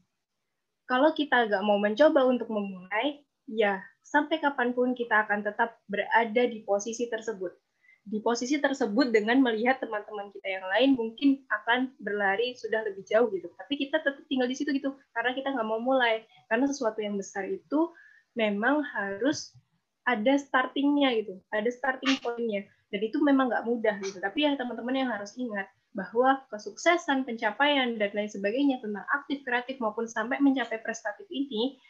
Kalau 0.83 1.15
kita 1.15 1.47
nggak 1.47 1.63
mau 1.63 1.79
mencoba 1.79 2.27
untuk 2.27 2.51
memulai 2.51 3.23
ya 3.47 3.79
sampai 4.03 4.43
kapan 4.43 4.75
pun 4.75 4.91
kita 4.91 5.23
akan 5.23 5.47
tetap 5.47 5.79
berada 5.87 6.43
di 6.43 6.61
posisi 6.67 7.07
tersebut. 7.07 7.55
Di 8.03 8.19
posisi 8.19 8.59
tersebut 8.59 9.15
dengan 9.15 9.39
melihat 9.39 9.79
teman-teman 9.79 10.27
kita 10.35 10.59
yang 10.59 10.65
lain 10.67 10.89
mungkin 10.99 11.39
akan 11.47 11.95
berlari 12.03 12.51
sudah 12.59 12.83
lebih 12.83 13.07
jauh 13.07 13.31
gitu. 13.31 13.47
Tapi 13.55 13.79
kita 13.79 14.03
tetap 14.03 14.27
tinggal 14.27 14.51
di 14.51 14.59
situ 14.59 14.75
gitu 14.75 14.91
karena 15.15 15.31
kita 15.31 15.55
nggak 15.55 15.67
mau 15.67 15.79
mulai. 15.79 16.27
Karena 16.51 16.67
sesuatu 16.67 16.99
yang 16.99 17.15
besar 17.15 17.47
itu 17.47 17.95
memang 18.35 18.83
harus 18.83 19.55
ada 20.03 20.35
startingnya 20.35 21.15
gitu. 21.23 21.39
Ada 21.55 21.71
starting 21.71 22.19
pointnya 22.19 22.67
dan 22.93 23.01
itu 23.01 23.17
memang 23.25 23.49
nggak 23.49 23.65
mudah 23.65 23.97
gitu 24.05 24.21
tapi 24.21 24.45
ya 24.45 24.53
teman-teman 24.53 24.93
yang 24.93 25.09
harus 25.09 25.33
ingat 25.33 25.65
bahwa 25.97 26.45
kesuksesan 26.53 27.25
pencapaian 27.25 27.97
dan 27.97 28.13
lain 28.13 28.29
sebagainya 28.29 28.77
tentang 28.85 29.05
aktif 29.17 29.41
kreatif 29.41 29.81
maupun 29.81 30.05
sampai 30.05 30.37
mencapai 30.37 30.77
prestatif 30.85 31.25
ini 31.33 31.81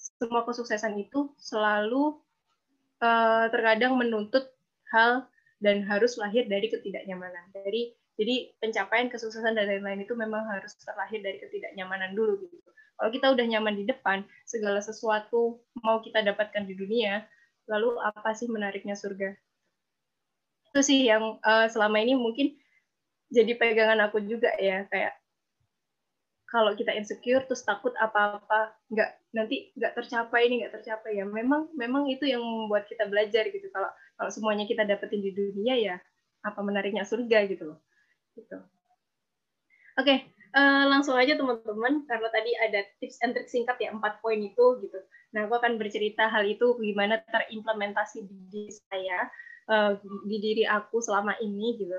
semua 0.00 0.48
kesuksesan 0.48 0.96
itu 0.96 1.28
selalu 1.36 2.16
uh, 3.04 3.46
terkadang 3.52 4.00
menuntut 4.00 4.48
hal 4.88 5.28
dan 5.60 5.84
harus 5.84 6.16
lahir 6.16 6.48
dari 6.48 6.72
ketidaknyamanan 6.72 7.52
dari 7.52 7.92
jadi 8.14 8.54
pencapaian 8.62 9.10
kesuksesan 9.10 9.58
dan 9.58 9.66
lain-lain 9.66 10.06
itu 10.06 10.14
memang 10.14 10.46
harus 10.46 10.72
terlahir 10.80 11.18
dari 11.18 11.42
ketidaknyamanan 11.42 12.14
dulu 12.14 12.46
gitu. 12.46 12.70
Kalau 12.94 13.10
kita 13.10 13.26
udah 13.34 13.42
nyaman 13.42 13.74
di 13.74 13.84
depan, 13.90 14.22
segala 14.46 14.78
sesuatu 14.78 15.58
mau 15.82 15.98
kita 15.98 16.22
dapatkan 16.22 16.62
di 16.62 16.78
dunia, 16.78 17.26
lalu 17.66 17.98
apa 17.98 18.30
sih 18.38 18.46
menariknya 18.46 18.94
surga? 18.94 19.34
Itu 20.74 20.82
sih 20.82 21.06
yang 21.06 21.38
uh, 21.46 21.70
selama 21.70 22.02
ini 22.02 22.18
mungkin 22.18 22.58
jadi 23.30 23.54
pegangan 23.54 24.10
aku 24.10 24.26
juga 24.26 24.50
ya 24.58 24.82
kayak 24.90 25.14
kalau 26.50 26.74
kita 26.74 26.90
insecure 26.98 27.46
terus 27.46 27.62
takut 27.62 27.94
apa-apa 27.94 28.74
nggak 28.90 29.10
nanti 29.34 29.70
nggak 29.78 29.94
tercapai 29.94 30.50
ini 30.50 30.62
nggak 30.62 30.74
tercapai 30.78 31.18
ya. 31.18 31.26
Memang 31.26 31.70
memang 31.78 32.10
itu 32.10 32.26
yang 32.26 32.42
membuat 32.42 32.90
kita 32.90 33.06
belajar 33.06 33.46
gitu. 33.50 33.70
Kalau 33.70 33.90
kalau 34.18 34.30
semuanya 34.30 34.66
kita 34.66 34.82
dapetin 34.82 35.22
di 35.22 35.30
dunia 35.30 35.74
ya 35.78 35.96
apa 36.42 36.58
menariknya 36.62 37.06
surga 37.06 37.46
gitu 37.50 37.74
loh. 37.74 37.78
Gitu. 38.34 38.58
Oke 39.94 40.06
okay, 40.10 40.18
uh, 40.54 40.58
eh, 40.58 40.84
langsung 40.90 41.14
aja 41.14 41.38
teman-teman 41.38 42.02
karena 42.06 42.28
tadi 42.34 42.50
ada 42.58 42.82
tips 42.98 43.22
and 43.22 43.34
trick 43.34 43.46
singkat 43.46 43.78
ya 43.78 43.94
empat 43.94 44.18
poin 44.22 44.42
itu 44.42 44.78
gitu. 44.82 44.98
Nah 45.34 45.46
aku 45.46 45.54
akan 45.58 45.78
bercerita 45.78 46.30
hal 46.30 46.46
itu 46.46 46.78
gimana 46.82 47.22
terimplementasi 47.30 48.26
di 48.50 48.70
saya 48.74 49.26
uh, 49.68 49.96
di 50.26 50.36
diri 50.40 50.64
aku 50.68 51.00
selama 51.00 51.36
ini 51.40 51.78
gitu. 51.80 51.96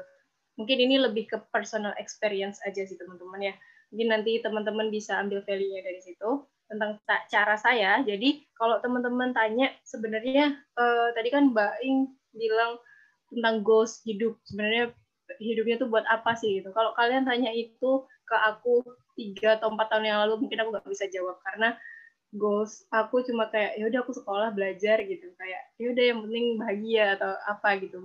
Mungkin 0.56 0.78
ini 0.80 0.96
lebih 1.02 1.28
ke 1.28 1.38
personal 1.52 1.92
experience 2.00 2.64
aja 2.64 2.84
sih 2.88 2.96
teman-teman 2.96 3.52
ya. 3.52 3.54
Mungkin 3.92 4.08
nanti 4.12 4.40
teman-teman 4.40 4.88
bisa 4.90 5.20
ambil 5.20 5.44
value-nya 5.44 5.84
dari 5.84 6.02
situ 6.02 6.48
tentang 6.66 6.98
cara 7.30 7.56
saya. 7.60 8.02
Jadi 8.02 8.48
kalau 8.58 8.82
teman-teman 8.82 9.36
tanya 9.36 9.70
sebenarnya 9.86 10.56
uh, 10.80 11.14
tadi 11.14 11.30
kan 11.30 11.52
Mbak 11.52 11.74
Ing 11.84 11.98
bilang 12.34 12.80
tentang 13.30 13.62
goals 13.62 14.02
hidup. 14.08 14.40
Sebenarnya 14.48 14.96
hidupnya 15.42 15.76
tuh 15.82 15.90
buat 15.92 16.08
apa 16.08 16.34
sih 16.40 16.62
gitu. 16.62 16.72
Kalau 16.72 16.96
kalian 16.96 17.28
tanya 17.28 17.52
itu 17.52 18.06
ke 18.26 18.36
aku 18.36 18.82
tiga 19.16 19.62
atau 19.62 19.72
empat 19.72 19.88
tahun 19.94 20.06
yang 20.10 20.20
lalu 20.26 20.48
mungkin 20.48 20.60
aku 20.66 20.70
nggak 20.76 20.90
bisa 20.90 21.06
jawab 21.14 21.38
karena 21.46 21.78
goals 22.36 22.86
aku 22.92 23.24
cuma 23.24 23.48
kayak 23.50 23.80
ya 23.80 23.88
udah 23.88 24.00
aku 24.04 24.14
sekolah 24.16 24.52
belajar 24.52 25.02
gitu. 25.04 25.32
Kayak 25.40 25.64
ya 25.80 25.86
udah 25.92 26.04
yang 26.04 26.20
penting 26.28 26.46
bahagia 26.60 27.06
atau 27.20 27.32
apa 27.48 27.70
gitu. 27.82 28.00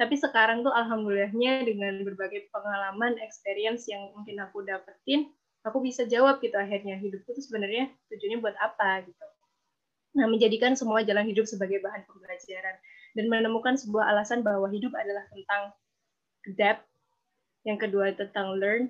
Tapi 0.00 0.14
sekarang 0.16 0.64
tuh 0.64 0.72
alhamdulillahnya 0.72 1.68
dengan 1.68 2.00
berbagai 2.04 2.48
pengalaman 2.48 3.20
experience 3.20 3.84
yang 3.86 4.08
mungkin 4.16 4.40
aku 4.40 4.64
dapetin 4.64 5.28
aku 5.60 5.84
bisa 5.84 6.08
jawab 6.08 6.40
gitu 6.40 6.56
akhirnya 6.56 6.96
hidupku 6.96 7.36
tuh 7.36 7.44
sebenarnya 7.44 7.92
tujuannya 8.08 8.38
buat 8.40 8.56
apa 8.56 9.04
gitu. 9.04 9.26
Nah 10.16 10.26
menjadikan 10.26 10.74
semua 10.74 11.04
jalan 11.04 11.28
hidup 11.28 11.44
sebagai 11.46 11.84
bahan 11.84 12.02
pembelajaran 12.08 12.76
dan 13.14 13.24
menemukan 13.28 13.76
sebuah 13.76 14.10
alasan 14.10 14.40
bahwa 14.40 14.66
hidup 14.72 14.90
adalah 14.96 15.22
tentang 15.30 15.62
adapt 16.48 16.82
yang 17.68 17.76
kedua 17.76 18.16
tentang 18.16 18.56
learn 18.56 18.88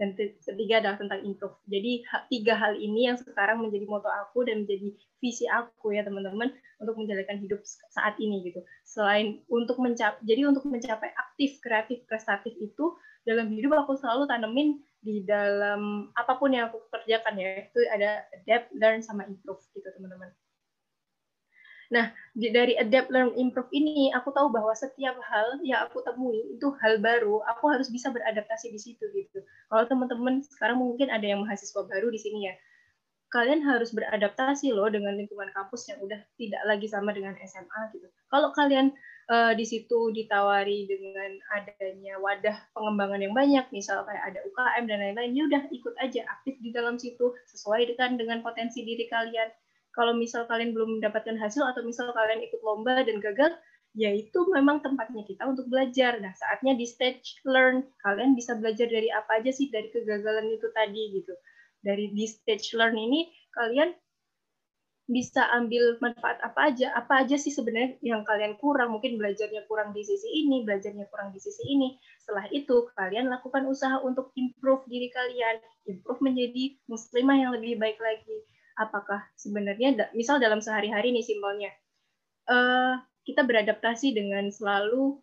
dan 0.00 0.16
ketiga 0.16 0.80
adalah 0.80 0.96
tentang 0.96 1.20
improve. 1.28 1.52
Jadi 1.68 2.00
tiga 2.32 2.56
hal 2.56 2.72
ini 2.80 3.12
yang 3.12 3.20
sekarang 3.20 3.60
menjadi 3.60 3.84
moto 3.84 4.08
aku 4.08 4.48
dan 4.48 4.64
menjadi 4.64 4.96
visi 5.20 5.44
aku 5.44 5.92
ya 5.92 6.00
teman-teman 6.00 6.48
untuk 6.80 6.96
menjalankan 6.96 7.36
hidup 7.36 7.60
saat 7.92 8.16
ini 8.16 8.40
gitu. 8.48 8.64
Selain 8.88 9.44
untuk 9.52 9.76
mencapai, 9.76 10.16
jadi 10.24 10.48
untuk 10.48 10.64
mencapai 10.64 11.12
aktif, 11.12 11.60
kreatif, 11.60 12.00
prestatif 12.08 12.56
itu 12.56 12.96
dalam 13.28 13.52
hidup 13.52 13.84
aku 13.84 14.00
selalu 14.00 14.24
tanemin 14.24 14.80
di 15.04 15.20
dalam 15.28 16.08
apa 16.16 16.40
pun 16.40 16.52
yang 16.52 16.72
aku 16.72 16.80
kerjakan 16.88 17.36
ya 17.36 17.68
itu 17.68 17.80
ada 17.92 18.24
adapt, 18.40 18.72
learn, 18.72 19.04
sama 19.04 19.28
improve 19.28 19.60
gitu 19.76 19.84
teman-teman. 19.84 20.32
Nah, 21.90 22.14
dari 22.38 22.78
adapt, 22.78 23.10
learn, 23.10 23.34
improve 23.34 23.66
ini, 23.74 24.14
aku 24.14 24.30
tahu 24.30 24.54
bahwa 24.54 24.70
setiap 24.78 25.18
hal 25.26 25.58
yang 25.66 25.90
aku 25.90 25.98
temui 26.06 26.38
itu 26.54 26.70
hal 26.78 27.02
baru, 27.02 27.42
aku 27.50 27.66
harus 27.66 27.90
bisa 27.90 28.14
beradaptasi 28.14 28.70
di 28.70 28.78
situ 28.78 29.02
gitu. 29.10 29.42
Kalau 29.66 29.84
teman-teman 29.90 30.38
sekarang 30.46 30.78
mungkin 30.78 31.10
ada 31.10 31.26
yang 31.26 31.42
mahasiswa 31.42 31.82
baru 31.82 32.06
di 32.14 32.20
sini 32.22 32.46
ya, 32.46 32.54
kalian 33.34 33.62
harus 33.66 33.90
beradaptasi 33.90 34.70
loh 34.70 34.86
dengan 34.86 35.18
lingkungan 35.18 35.50
kampus 35.50 35.90
yang 35.90 35.98
udah 36.02 36.18
tidak 36.38 36.62
lagi 36.66 36.86
sama 36.86 37.10
dengan 37.10 37.34
SMA 37.42 37.80
gitu. 37.94 38.06
Kalau 38.30 38.54
kalian 38.54 38.94
uh, 39.26 39.54
di 39.58 39.66
situ 39.66 40.14
ditawari 40.14 40.86
dengan 40.86 41.38
adanya 41.54 42.22
wadah 42.22 42.54
pengembangan 42.70 43.18
yang 43.18 43.34
banyak, 43.34 43.66
misal 43.74 44.06
kayak 44.06 44.34
ada 44.34 44.38
UKM 44.46 44.84
dan 44.86 44.98
lain-lain, 45.02 45.34
ya 45.34 45.42
udah 45.46 45.62
ikut 45.74 45.94
aja 45.98 46.22
aktif 46.38 46.54
di 46.62 46.70
dalam 46.70 46.98
situ 46.98 47.34
sesuai 47.50 47.90
dengan 47.94 48.14
dengan 48.14 48.38
potensi 48.46 48.82
diri 48.86 49.10
kalian 49.10 49.50
kalau 49.96 50.14
misal 50.14 50.46
kalian 50.46 50.70
belum 50.70 51.00
mendapatkan 51.00 51.36
hasil 51.36 51.66
atau 51.66 51.82
misal 51.82 52.10
kalian 52.14 52.42
ikut 52.46 52.60
lomba 52.62 53.02
dan 53.02 53.18
gagal, 53.18 53.52
yaitu 53.98 54.38
memang 54.54 54.78
tempatnya 54.82 55.26
kita 55.26 55.42
untuk 55.50 55.66
belajar. 55.66 56.22
Nah, 56.22 56.30
saatnya 56.38 56.78
di 56.78 56.86
stage 56.86 57.42
learn, 57.42 57.82
kalian 58.06 58.38
bisa 58.38 58.54
belajar 58.54 58.86
dari 58.86 59.10
apa 59.10 59.42
aja 59.42 59.50
sih 59.50 59.66
dari 59.66 59.90
kegagalan 59.90 60.46
itu 60.54 60.70
tadi 60.70 61.02
gitu. 61.18 61.34
Dari 61.82 62.14
di 62.14 62.26
stage 62.28 62.76
learn 62.78 62.94
ini 62.94 63.30
kalian 63.50 63.90
bisa 65.10 65.42
ambil 65.58 65.98
manfaat 65.98 66.38
apa 66.38 66.70
aja, 66.70 66.94
apa 66.94 67.26
aja 67.26 67.34
sih 67.34 67.50
sebenarnya 67.50 67.98
yang 67.98 68.22
kalian 68.22 68.54
kurang, 68.62 68.94
mungkin 68.94 69.18
belajarnya 69.18 69.66
kurang 69.66 69.90
di 69.90 70.06
sisi 70.06 70.46
ini, 70.46 70.62
belajarnya 70.62 71.10
kurang 71.10 71.34
di 71.34 71.42
sisi 71.42 71.66
ini. 71.66 71.98
Setelah 72.22 72.46
itu, 72.54 72.86
kalian 72.94 73.26
lakukan 73.26 73.66
usaha 73.66 73.98
untuk 74.06 74.30
improve 74.38 74.86
diri 74.86 75.10
kalian, 75.10 75.58
improve 75.90 76.22
menjadi 76.22 76.78
muslimah 76.86 77.36
yang 77.42 77.50
lebih 77.58 77.82
baik 77.82 77.98
lagi. 77.98 78.38
Apakah 78.80 79.28
sebenarnya, 79.36 80.08
misal 80.16 80.40
dalam 80.40 80.64
sehari-hari 80.64 81.12
nih 81.12 81.20
simbolnya, 81.20 81.68
uh, 82.48 82.96
kita 83.28 83.44
beradaptasi 83.44 84.16
dengan 84.16 84.48
selalu 84.48 85.20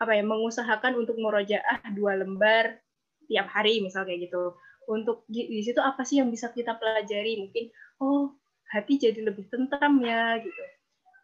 apa 0.00 0.16
ya 0.16 0.24
mengusahakan 0.24 0.96
untuk 0.96 1.20
merojaah 1.20 1.82
dua 1.92 2.16
lembar 2.16 2.80
tiap 3.28 3.52
hari 3.52 3.84
misal 3.84 4.08
kayak 4.08 4.32
gitu 4.32 4.56
untuk 4.88 5.28
di, 5.28 5.44
di 5.44 5.60
situ 5.60 5.76
apa 5.76 6.02
sih 6.08 6.24
yang 6.24 6.32
bisa 6.32 6.48
kita 6.50 6.72
pelajari 6.80 7.36
mungkin 7.36 7.68
oh 8.00 8.32
hati 8.72 8.96
jadi 8.96 9.20
lebih 9.20 9.50
tentram 9.50 10.00
ya 10.00 10.40
gitu. 10.40 10.62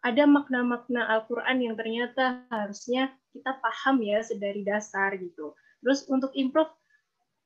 Ada 0.05 0.29
makna-makna 0.29 1.09
Al-Quran 1.09 1.57
yang 1.67 1.75
ternyata 1.75 2.45
harusnya 2.53 3.11
kita 3.33 3.57
paham 3.59 3.99
ya 4.05 4.21
sedari 4.21 4.61
dasar 4.61 5.17
gitu. 5.17 5.57
Terus 5.81 6.05
untuk 6.07 6.31
improve, 6.37 6.69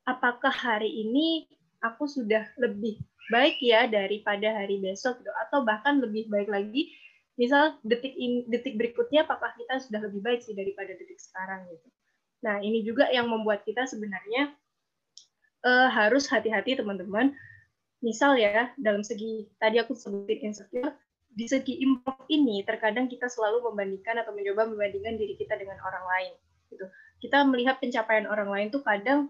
apakah 0.03 0.51
hari 0.51 0.89
ini 0.89 1.47
aku 1.81 2.05
sudah 2.09 2.45
lebih 2.57 3.01
baik 3.29 3.57
ya 3.61 3.85
daripada 3.89 4.53
hari 4.53 4.81
besok 4.81 5.21
gitu? 5.21 5.31
Atau 5.47 5.65
bahkan 5.65 6.01
lebih 6.01 6.29
baik 6.29 6.49
lagi, 6.49 6.93
misal 7.35 7.77
detik 7.81 8.13
in, 8.17 8.45
detik 8.49 8.77
berikutnya 8.77 9.25
apakah 9.25 9.53
kita 9.57 9.81
sudah 9.81 10.01
lebih 10.05 10.21
baik 10.21 10.41
sih 10.45 10.53
daripada 10.53 10.93
detik 10.93 11.17
sekarang 11.17 11.65
gitu. 11.69 11.87
Nah 12.41 12.61
ini 12.61 12.81
juga 12.81 13.09
yang 13.09 13.29
membuat 13.29 13.61
kita 13.65 13.85
sebenarnya 13.85 14.53
uh, 15.65 15.89
harus 15.89 16.25
hati-hati 16.29 16.77
teman-teman 16.77 17.33
misal 18.01 18.33
ya 18.33 18.73
dalam 18.81 19.05
segi 19.05 19.45
tadi 19.61 19.77
aku 19.77 19.93
sebutin 19.93 20.49
insecure 20.49 20.97
di 21.31 21.45
segi 21.45 21.79
improve 21.85 22.25
ini 22.33 22.65
terkadang 22.65 23.07
kita 23.07 23.29
selalu 23.29 23.71
membandingkan 23.71 24.19
atau 24.19 24.33
mencoba 24.33 24.67
membandingkan 24.67 25.15
diri 25.15 25.37
kita 25.37 25.55
dengan 25.55 25.77
orang 25.85 26.03
lain 26.03 26.33
gitu 26.73 26.85
kita 27.21 27.45
melihat 27.45 27.77
pencapaian 27.77 28.25
orang 28.25 28.49
lain 28.49 28.67
tuh 28.73 28.81
kadang 28.81 29.29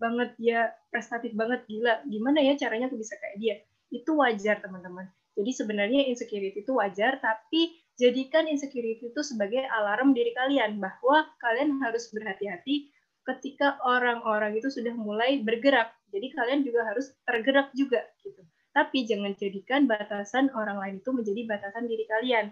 banget 0.00 0.32
dia 0.40 0.72
prestatif 0.88 1.36
banget 1.36 1.62
gila 1.68 2.00
gimana 2.08 2.40
ya 2.40 2.56
caranya 2.56 2.88
aku 2.88 2.96
bisa 2.96 3.20
kayak 3.20 3.36
dia 3.36 3.56
itu 3.92 4.10
wajar 4.16 4.58
teman-teman 4.64 5.06
jadi 5.36 5.50
sebenarnya 5.52 6.08
insecurity 6.10 6.64
itu 6.64 6.72
wajar 6.74 7.20
tapi 7.20 7.76
jadikan 8.00 8.48
insecurity 8.48 9.12
itu 9.12 9.20
sebagai 9.20 9.60
alarm 9.68 10.16
diri 10.16 10.32
kalian 10.32 10.80
bahwa 10.80 11.28
kalian 11.36 11.78
harus 11.84 12.08
berhati-hati 12.10 12.88
ketika 13.28 13.76
orang-orang 13.84 14.56
itu 14.56 14.72
sudah 14.72 14.96
mulai 14.96 15.38
bergerak. 15.44 15.92
Jadi 16.10 16.32
kalian 16.34 16.60
juga 16.66 16.88
harus 16.88 17.12
tergerak 17.22 17.70
juga 17.76 18.02
gitu. 18.24 18.42
Tapi 18.72 19.06
jangan 19.06 19.36
jadikan 19.36 19.86
batasan 19.86 20.50
orang 20.56 20.78
lain 20.80 20.96
itu 21.02 21.10
menjadi 21.12 21.44
batasan 21.46 21.86
diri 21.86 22.08
kalian. 22.08 22.50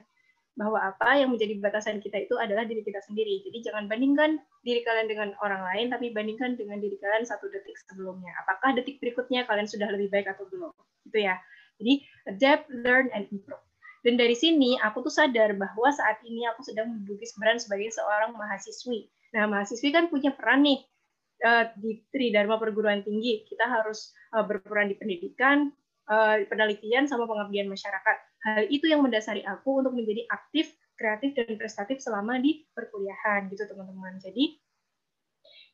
Bahwa 0.59 0.83
apa 0.83 1.23
yang 1.23 1.31
menjadi 1.31 1.55
batasan 1.63 2.03
kita 2.03 2.27
itu 2.27 2.35
adalah 2.35 2.67
diri 2.67 2.83
kita 2.83 2.99
sendiri. 3.07 3.47
Jadi 3.47 3.63
jangan 3.63 3.87
bandingkan 3.87 4.43
diri 4.67 4.83
kalian 4.83 5.07
dengan 5.07 5.29
orang 5.39 5.63
lain, 5.63 5.87
tapi 5.95 6.11
bandingkan 6.11 6.59
dengan 6.59 6.83
diri 6.83 6.99
kalian 6.99 7.23
satu 7.23 7.47
detik 7.47 7.79
sebelumnya. 7.87 8.35
Apakah 8.43 8.75
detik 8.75 8.99
berikutnya 8.99 9.47
kalian 9.47 9.71
sudah 9.71 9.87
lebih 9.95 10.11
baik 10.11 10.27
atau 10.35 10.51
belum? 10.51 10.75
Gitu 11.07 11.19
ya. 11.31 11.39
Jadi 11.79 11.95
adapt, 12.27 12.67
learn, 12.75 13.07
and 13.15 13.31
improve. 13.31 13.63
Dan 14.03 14.19
dari 14.19 14.35
sini 14.35 14.75
aku 14.83 15.07
tuh 15.07 15.15
sadar 15.15 15.55
bahwa 15.55 15.95
saat 15.95 16.19
ini 16.27 16.43
aku 16.51 16.67
sedang 16.67 16.91
menduduki 16.91 17.31
peran 17.39 17.63
sebagai 17.63 17.95
seorang 17.95 18.35
mahasiswi 18.35 19.07
Nah, 19.35 19.45
mahasiswi 19.45 19.93
kan 19.93 20.09
punya 20.09 20.33
peran 20.33 20.65
nih 20.65 20.81
uh, 21.45 21.69
di 21.77 22.01
Tridharma 22.09 22.57
Perguruan 22.57 23.05
Tinggi. 23.05 23.45
Kita 23.45 23.69
harus 23.69 24.17
uh, 24.33 24.45
berperan 24.45 24.89
di 24.89 24.97
pendidikan, 24.97 25.69
uh, 26.09 26.41
penelitian, 26.49 27.05
sama 27.05 27.29
pengabdian 27.29 27.69
masyarakat. 27.69 28.17
Hal 28.47 28.71
itu 28.71 28.87
yang 28.87 29.03
mendasari 29.03 29.43
aku 29.43 29.83
untuk 29.83 29.99
menjadi 29.99 30.27
aktif, 30.31 30.71
kreatif, 30.95 31.35
dan 31.35 31.59
prestatif 31.59 31.99
selama 31.99 32.39
di 32.39 32.67
perkuliahan, 32.75 33.51
gitu 33.51 33.67
teman-teman. 33.67 34.19
Jadi, 34.23 34.59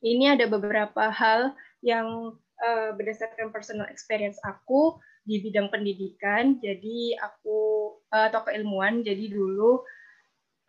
ini 0.04 0.24
ada 0.32 0.48
beberapa 0.48 1.12
hal 1.12 1.52
yang 1.84 2.36
uh, 2.60 2.90
berdasarkan 2.96 3.52
personal 3.52 3.88
experience 3.92 4.40
aku 4.44 4.96
di 5.24 5.44
bidang 5.44 5.68
pendidikan. 5.68 6.56
Jadi, 6.60 7.16
aku 7.20 7.92
uh, 8.12 8.32
atau 8.32 8.48
keilmuan. 8.48 9.04
Jadi 9.04 9.28
dulu 9.32 9.84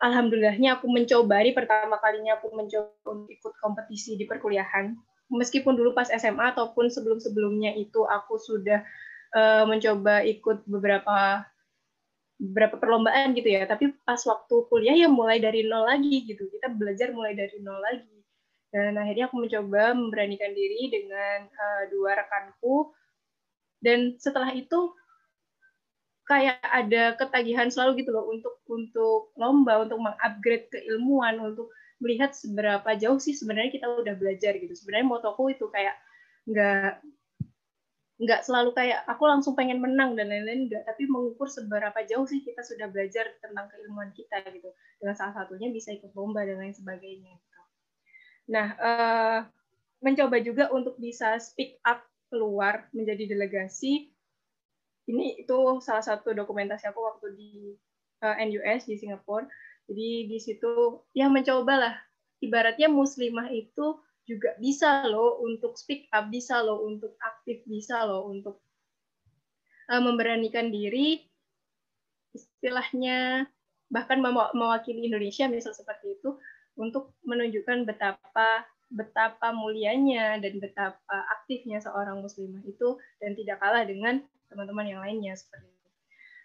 alhamdulillahnya 0.00 0.76
aku 0.76 0.92
mencoba 0.92 1.40
di 1.40 1.56
pertama 1.56 1.96
kalinya 1.96 2.36
aku 2.36 2.52
mencoba 2.52 2.92
untuk 3.08 3.32
ikut 3.32 3.54
kompetisi 3.64 4.20
di 4.20 4.28
perkuliahan 4.28 4.92
meskipun 5.32 5.74
dulu 5.74 5.96
pas 5.96 6.06
SMA 6.12 6.54
ataupun 6.54 6.92
sebelum-sebelumnya 6.92 7.74
itu 7.74 8.04
aku 8.06 8.38
sudah 8.38 8.84
uh, 9.34 9.64
mencoba 9.66 10.22
ikut 10.22 10.68
beberapa 10.68 11.42
beberapa 12.36 12.76
perlombaan 12.76 13.32
gitu 13.32 13.48
ya. 13.48 13.64
Tapi 13.64 13.96
pas 14.04 14.20
waktu 14.24 14.54
kuliah 14.68 14.96
ya 14.96 15.08
mulai 15.08 15.40
dari 15.40 15.64
nol 15.64 15.88
lagi 15.88 16.24
gitu. 16.28 16.48
Kita 16.52 16.72
belajar 16.72 17.12
mulai 17.12 17.32
dari 17.32 17.56
nol 17.60 17.80
lagi. 17.80 18.16
Dan 18.70 19.00
akhirnya 19.00 19.32
aku 19.32 19.36
mencoba 19.40 19.96
memberanikan 19.96 20.52
diri 20.52 20.92
dengan 20.92 21.48
uh, 21.48 21.82
dua 21.88 22.20
rekanku. 22.20 22.92
Dan 23.80 24.20
setelah 24.20 24.52
itu 24.52 24.92
kayak 26.26 26.58
ada 26.60 27.14
ketagihan 27.14 27.70
selalu 27.70 28.02
gitu 28.02 28.10
loh 28.10 28.26
untuk 28.26 28.58
untuk 28.66 29.30
lomba 29.38 29.86
untuk 29.86 30.02
mengupgrade 30.02 30.66
keilmuan 30.74 31.38
untuk 31.38 31.70
melihat 32.02 32.34
seberapa 32.34 32.98
jauh 32.98 33.22
sih 33.22 33.32
sebenarnya 33.32 33.72
kita 33.72 33.86
udah 33.88 34.14
belajar 34.18 34.58
gitu. 34.58 34.74
Sebenarnya 34.74 35.06
motoku 35.06 35.48
itu 35.54 35.70
kayak 35.70 35.96
nggak 36.50 37.00
nggak 38.16 38.48
selalu 38.48 38.72
kayak 38.72 39.04
aku 39.04 39.28
langsung 39.28 39.52
pengen 39.52 39.76
menang 39.76 40.16
dan 40.16 40.32
lain-lain 40.32 40.72
enggak 40.72 40.88
tapi 40.88 41.04
mengukur 41.04 41.52
seberapa 41.52 42.00
jauh 42.08 42.24
sih 42.24 42.40
kita 42.40 42.64
sudah 42.64 42.88
belajar 42.88 43.28
tentang 43.44 43.68
keilmuan 43.68 44.08
kita 44.16 44.40
gitu. 44.56 44.72
Dengan 44.96 45.12
salah 45.12 45.44
satunya 45.44 45.68
bisa 45.68 45.92
ikut 45.92 46.16
lomba 46.16 46.48
dan 46.48 46.56
lain 46.56 46.72
sebagainya 46.72 47.36
gitu. 47.36 47.60
Nah 48.56 48.66
uh, 48.80 49.40
mencoba 50.00 50.40
juga 50.40 50.72
untuk 50.72 50.96
bisa 50.96 51.36
speak 51.36 51.76
up 51.84 52.00
keluar 52.32 52.88
menjadi 52.96 53.36
delegasi. 53.36 54.08
Ini 55.06 55.38
itu 55.44 55.56
salah 55.84 56.02
satu 56.02 56.34
dokumentasi 56.34 56.88
aku 56.90 57.00
waktu 57.04 57.26
di 57.38 57.52
uh, 58.24 58.34
eh, 58.40 58.48
NUS 58.48 58.88
di 58.88 58.96
Singapura. 58.96 59.46
Jadi 59.86 60.26
di 60.26 60.38
situ 60.42 61.04
yang 61.14 61.30
mencoba 61.30 61.74
lah 61.78 61.94
ibaratnya 62.42 62.90
muslimah 62.90 63.52
itu 63.54 64.02
juga 64.26 64.58
bisa 64.58 65.06
loh 65.06 65.38
untuk 65.40 65.78
speak 65.78 66.10
up, 66.10 66.28
bisa 66.28 66.58
loh 66.60 66.82
untuk 66.82 67.14
aktif, 67.22 67.62
bisa 67.64 68.02
loh 68.04 68.26
untuk 68.26 68.58
uh, 69.90 70.02
memberanikan 70.02 70.68
diri 70.68 71.22
istilahnya 72.36 73.48
bahkan 73.86 74.20
mewakili 74.52 75.06
Indonesia 75.06 75.46
misal 75.48 75.72
seperti 75.72 76.18
itu 76.20 76.36
untuk 76.76 77.16
menunjukkan 77.24 77.86
betapa 77.88 78.66
betapa 78.90 79.50
mulianya 79.50 80.38
dan 80.38 80.62
betapa 80.62 81.16
aktifnya 81.40 81.82
seorang 81.82 82.22
muslimah 82.22 82.62
itu 82.66 82.98
dan 83.18 83.34
tidak 83.34 83.58
kalah 83.58 83.82
dengan 83.82 84.22
teman-teman 84.46 84.86
yang 84.86 85.00
lainnya 85.02 85.34
seperti 85.34 85.66
itu. 85.66 85.90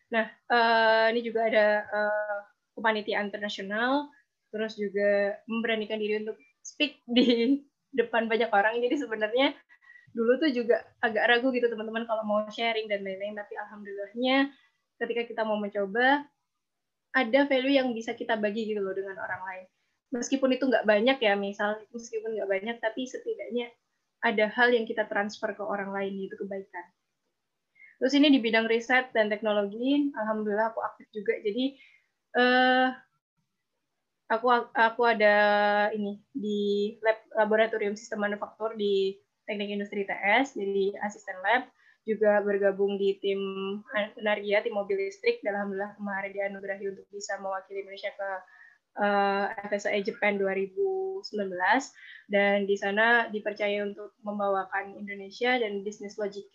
Nah, 0.10 0.26
uh, 0.50 1.06
ini 1.14 1.22
juga 1.22 1.50
ada 1.50 1.68
uh, 1.86 2.40
kepanitiaan 2.74 3.30
internasional, 3.30 4.10
terus 4.50 4.74
juga 4.74 5.38
memberanikan 5.46 6.02
diri 6.02 6.26
untuk 6.26 6.38
speak 6.66 6.98
di 7.06 7.62
depan 7.92 8.28
banyak 8.28 8.50
orang. 8.52 8.80
Jadi 8.80 8.96
sebenarnya 9.00 9.56
dulu 10.12 10.40
tuh 10.44 10.52
juga 10.52 10.84
agak 11.00 11.24
ragu 11.28 11.52
gitu 11.56 11.72
teman-teman 11.72 12.04
kalau 12.04 12.24
mau 12.28 12.44
sharing 12.52 12.92
dan 12.92 13.04
lain-lain, 13.04 13.36
tapi 13.36 13.54
alhamdulillahnya 13.56 14.52
ketika 15.00 15.22
kita 15.28 15.42
mau 15.48 15.58
mencoba, 15.58 16.28
ada 17.12 17.40
value 17.48 17.76
yang 17.76 17.92
bisa 17.92 18.16
kita 18.16 18.40
bagi 18.40 18.72
gitu 18.72 18.80
loh 18.80 18.96
dengan 18.96 19.20
orang 19.20 19.42
lain. 19.44 19.66
Meskipun 20.12 20.52
itu 20.56 20.68
nggak 20.68 20.84
banyak 20.84 21.18
ya, 21.24 21.34
misal 21.40 21.80
meskipun 21.92 22.36
nggak 22.36 22.50
banyak, 22.50 22.76
tapi 22.84 23.08
setidaknya 23.08 23.72
ada 24.22 24.52
hal 24.52 24.70
yang 24.70 24.86
kita 24.86 25.08
transfer 25.08 25.52
ke 25.56 25.64
orang 25.64 25.96
lain 25.96 26.28
itu 26.28 26.36
kebaikan. 26.36 26.86
Terus 28.02 28.14
ini 28.18 28.34
di 28.34 28.40
bidang 28.42 28.66
riset 28.66 29.14
dan 29.14 29.30
teknologi, 29.30 30.12
alhamdulillah 30.14 30.74
aku 30.74 30.82
aktif 30.84 31.08
juga. 31.14 31.38
Jadi 31.42 31.78
uh, 32.38 32.90
aku 34.32 34.48
aku 34.72 35.02
ada 35.04 35.36
ini 35.92 36.24
di 36.32 36.96
lab 37.04 37.20
laboratorium 37.36 38.00
sistem 38.00 38.24
manufaktur 38.24 38.72
di 38.80 39.20
Teknik 39.44 39.76
Industri 39.76 40.08
TS, 40.08 40.56
jadi 40.56 40.96
asisten 41.04 41.36
lab 41.44 41.68
juga 42.08 42.40
bergabung 42.42 42.96
di 42.96 43.20
tim 43.20 43.42
Naria, 44.24 44.64
tim 44.64 44.74
mobil 44.74 44.98
listrik. 44.98 45.44
Dan 45.44 45.54
alhamdulillah 45.60 45.94
kemarin 46.00 46.32
dianugerahi 46.32 46.86
untuk 46.88 47.06
bisa 47.12 47.38
mewakili 47.38 47.84
Indonesia 47.84 48.10
ke 48.16 48.30
uh, 48.98 49.46
eh, 49.52 49.68
FSA 49.70 50.00
Japan 50.02 50.40
2019 50.40 51.22
dan 52.32 52.66
di 52.66 52.76
sana 52.80 53.28
dipercaya 53.30 53.86
untuk 53.86 54.16
membawakan 54.24 54.98
Indonesia 54.98 55.60
dan 55.60 55.84
bisnis 55.86 56.18
logic 56.18 56.48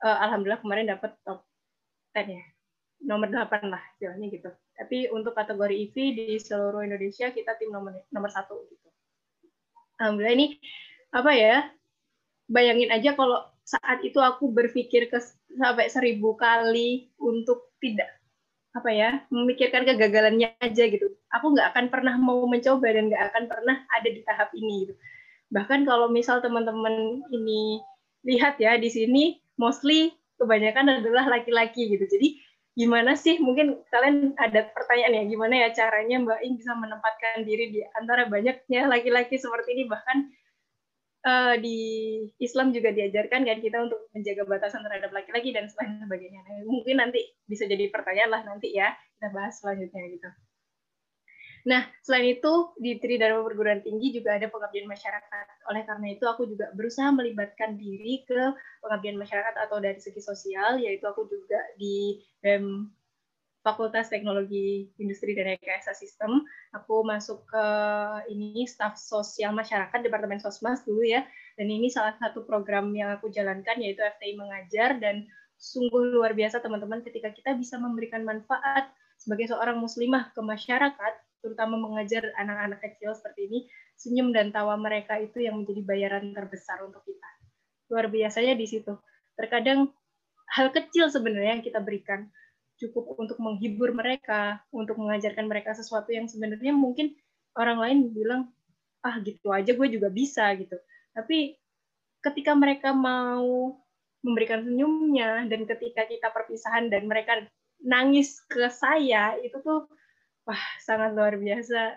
uh, 0.00 0.18
alhamdulillah 0.24 0.62
kemarin 0.62 0.86
dapat 0.88 1.14
top 1.26 1.44
10 2.16 2.38
ya 2.38 2.44
nomor 3.04 3.28
8 3.32 3.68
lah 3.68 3.82
istilahnya 3.96 4.26
gitu 4.32 4.50
Tapi 4.80 5.12
untuk 5.12 5.36
kategori 5.36 5.76
EV 5.76 5.96
di 6.16 6.28
seluruh 6.40 6.80
Indonesia 6.80 7.28
kita 7.28 7.60
tim 7.60 7.68
nomor 7.68 8.00
nomor 8.08 8.32
satu 8.32 8.64
gitu. 8.72 8.88
Alhamdulillah 10.00 10.34
ini 10.40 10.46
apa 11.12 11.30
ya? 11.36 11.56
Bayangin 12.48 12.88
aja 12.88 13.12
kalau 13.12 13.44
saat 13.62 14.00
itu 14.02 14.16
aku 14.18 14.48
berpikir 14.48 15.12
ke 15.12 15.20
sampai 15.60 15.92
seribu 15.92 16.34
kali 16.34 17.12
untuk 17.20 17.76
tidak 17.78 18.08
apa 18.70 18.90
ya 18.94 19.10
memikirkan 19.34 19.82
kegagalannya 19.82 20.54
aja 20.62 20.84
gitu. 20.88 21.12
Aku 21.34 21.52
nggak 21.54 21.76
akan 21.76 21.86
pernah 21.92 22.14
mau 22.16 22.46
mencoba 22.48 22.88
dan 22.88 23.12
nggak 23.12 23.24
akan 23.34 23.44
pernah 23.50 23.76
ada 23.98 24.08
di 24.08 24.24
tahap 24.24 24.48
ini 24.56 24.88
gitu. 24.88 24.94
Bahkan 25.50 25.84
kalau 25.84 26.08
misal 26.08 26.38
teman-teman 26.38 27.20
ini 27.34 27.82
lihat 28.22 28.62
ya 28.62 28.78
di 28.78 28.86
sini 28.86 29.42
mostly 29.58 30.14
kebanyakan 30.38 31.02
adalah 31.02 31.26
laki-laki 31.26 31.90
gitu. 31.90 32.06
Jadi 32.06 32.38
gimana 32.78 33.18
sih 33.18 33.42
mungkin 33.42 33.82
kalian 33.90 34.38
ada 34.38 34.70
pertanyaan 34.70 35.18
ya 35.18 35.24
gimana 35.26 35.54
ya 35.66 35.68
caranya 35.74 36.22
Mbak 36.22 36.40
Ing 36.46 36.54
bisa 36.56 36.72
menempatkan 36.78 37.42
diri 37.42 37.74
di 37.74 37.80
antara 37.98 38.30
banyaknya 38.30 38.86
laki-laki 38.86 39.36
seperti 39.36 39.74
ini 39.74 39.84
bahkan 39.90 40.30
uh, 41.26 41.54
di 41.58 41.78
Islam 42.38 42.70
juga 42.70 42.94
diajarkan 42.94 43.42
kan 43.44 43.58
kita 43.60 43.78
untuk 43.90 44.00
menjaga 44.14 44.42
batasan 44.46 44.86
terhadap 44.86 45.10
laki-laki 45.10 45.50
dan 45.52 45.68
sebagainya. 45.68 46.40
Nah, 46.46 46.64
mungkin 46.68 47.02
nanti 47.02 47.20
bisa 47.44 47.66
jadi 47.66 47.90
pertanyaan 47.90 48.30
lah 48.32 48.42
nanti 48.46 48.72
ya 48.72 48.94
kita 49.18 49.28
bahas 49.34 49.58
selanjutnya 49.60 50.02
gitu. 50.16 50.30
Nah, 51.70 51.86
selain 52.02 52.34
itu 52.34 52.74
di 52.82 52.98
Tridharma 52.98 53.46
Perguruan 53.46 53.78
Tinggi 53.78 54.10
juga 54.10 54.34
ada 54.34 54.50
pengabdian 54.50 54.90
masyarakat. 54.90 55.46
Oleh 55.70 55.86
karena 55.86 56.06
itu 56.10 56.26
aku 56.26 56.50
juga 56.50 56.74
berusaha 56.74 57.14
melibatkan 57.14 57.78
diri 57.78 58.26
ke 58.26 58.50
pengabdian 58.82 59.14
masyarakat 59.14 59.54
atau 59.54 59.78
dari 59.78 60.02
segi 60.02 60.18
sosial, 60.18 60.82
yaitu 60.82 61.06
aku 61.06 61.30
juga 61.30 61.62
di 61.78 62.18
BEM 62.42 62.90
Fakultas 63.62 64.10
Teknologi 64.10 64.90
Industri 64.98 65.38
dan 65.38 65.54
Rekayasa 65.54 65.94
Sistem. 65.94 66.42
Aku 66.74 67.06
masuk 67.06 67.46
ke 67.46 67.66
ini 68.34 68.66
staf 68.66 68.98
sosial 68.98 69.54
masyarakat 69.54 70.02
Departemen 70.02 70.42
Sosmas 70.42 70.82
dulu 70.82 71.06
ya. 71.06 71.22
Dan 71.54 71.70
ini 71.70 71.86
salah 71.86 72.18
satu 72.18 72.42
program 72.42 72.90
yang 72.98 73.14
aku 73.14 73.30
jalankan 73.30 73.78
yaitu 73.78 74.02
FTI 74.02 74.34
mengajar 74.34 74.98
dan 74.98 75.22
sungguh 75.54 76.18
luar 76.18 76.34
biasa 76.34 76.58
teman-teman 76.58 77.04
ketika 77.06 77.30
kita 77.30 77.54
bisa 77.54 77.78
memberikan 77.78 78.26
manfaat 78.26 78.90
sebagai 79.20 79.52
seorang 79.52 79.76
muslimah 79.76 80.32
ke 80.32 80.40
masyarakat 80.40 81.14
terutama 81.40 81.76
mengajar 81.80 82.32
anak-anak 82.36 82.80
kecil 82.80 83.16
seperti 83.16 83.48
ini, 83.48 83.58
senyum 83.96 84.32
dan 84.32 84.52
tawa 84.52 84.76
mereka 84.76 85.16
itu 85.20 85.44
yang 85.44 85.60
menjadi 85.60 85.82
bayaran 85.84 86.32
terbesar 86.32 86.80
untuk 86.84 87.04
kita. 87.04 87.28
Luar 87.92 88.06
biasanya 88.08 88.54
di 88.56 88.66
situ. 88.68 88.96
Terkadang 89.36 89.92
hal 90.54 90.68
kecil 90.70 91.08
sebenarnya 91.08 91.58
yang 91.58 91.64
kita 91.64 91.80
berikan 91.80 92.28
cukup 92.80 93.12
untuk 93.20 93.36
menghibur 93.36 93.92
mereka, 93.92 94.64
untuk 94.72 94.96
mengajarkan 94.96 95.44
mereka 95.44 95.76
sesuatu 95.76 96.08
yang 96.12 96.24
sebenarnya 96.24 96.72
mungkin 96.72 97.12
orang 97.56 97.76
lain 97.76 97.98
bilang, 98.16 98.42
ah 99.04 99.20
gitu 99.20 99.52
aja 99.52 99.76
gue 99.76 99.88
juga 99.88 100.08
bisa 100.08 100.48
gitu. 100.56 100.76
Tapi 101.12 101.60
ketika 102.24 102.56
mereka 102.56 102.92
mau 102.92 103.76
memberikan 104.20 104.64
senyumnya 104.64 105.48
dan 105.48 105.64
ketika 105.64 106.04
kita 106.04 106.28
perpisahan 106.28 106.92
dan 106.92 107.08
mereka 107.08 107.40
nangis 107.80 108.44
ke 108.44 108.68
saya 108.68 109.40
itu 109.40 109.56
tuh 109.64 109.88
wah 110.50 110.64
sangat 110.82 111.14
luar 111.14 111.38
biasa 111.38 111.94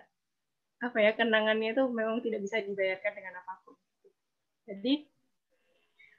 apa 0.86 0.97
ya 1.01 1.18
kenangannya 1.18 1.74
itu 1.74 1.84
memang 1.89 2.22
tidak 2.22 2.45
bisa 2.45 2.62
dibayarkan 2.62 3.14
dengan 3.18 3.41
apa 3.41 3.54
pun. 3.66 3.74
Jadi 4.70 5.10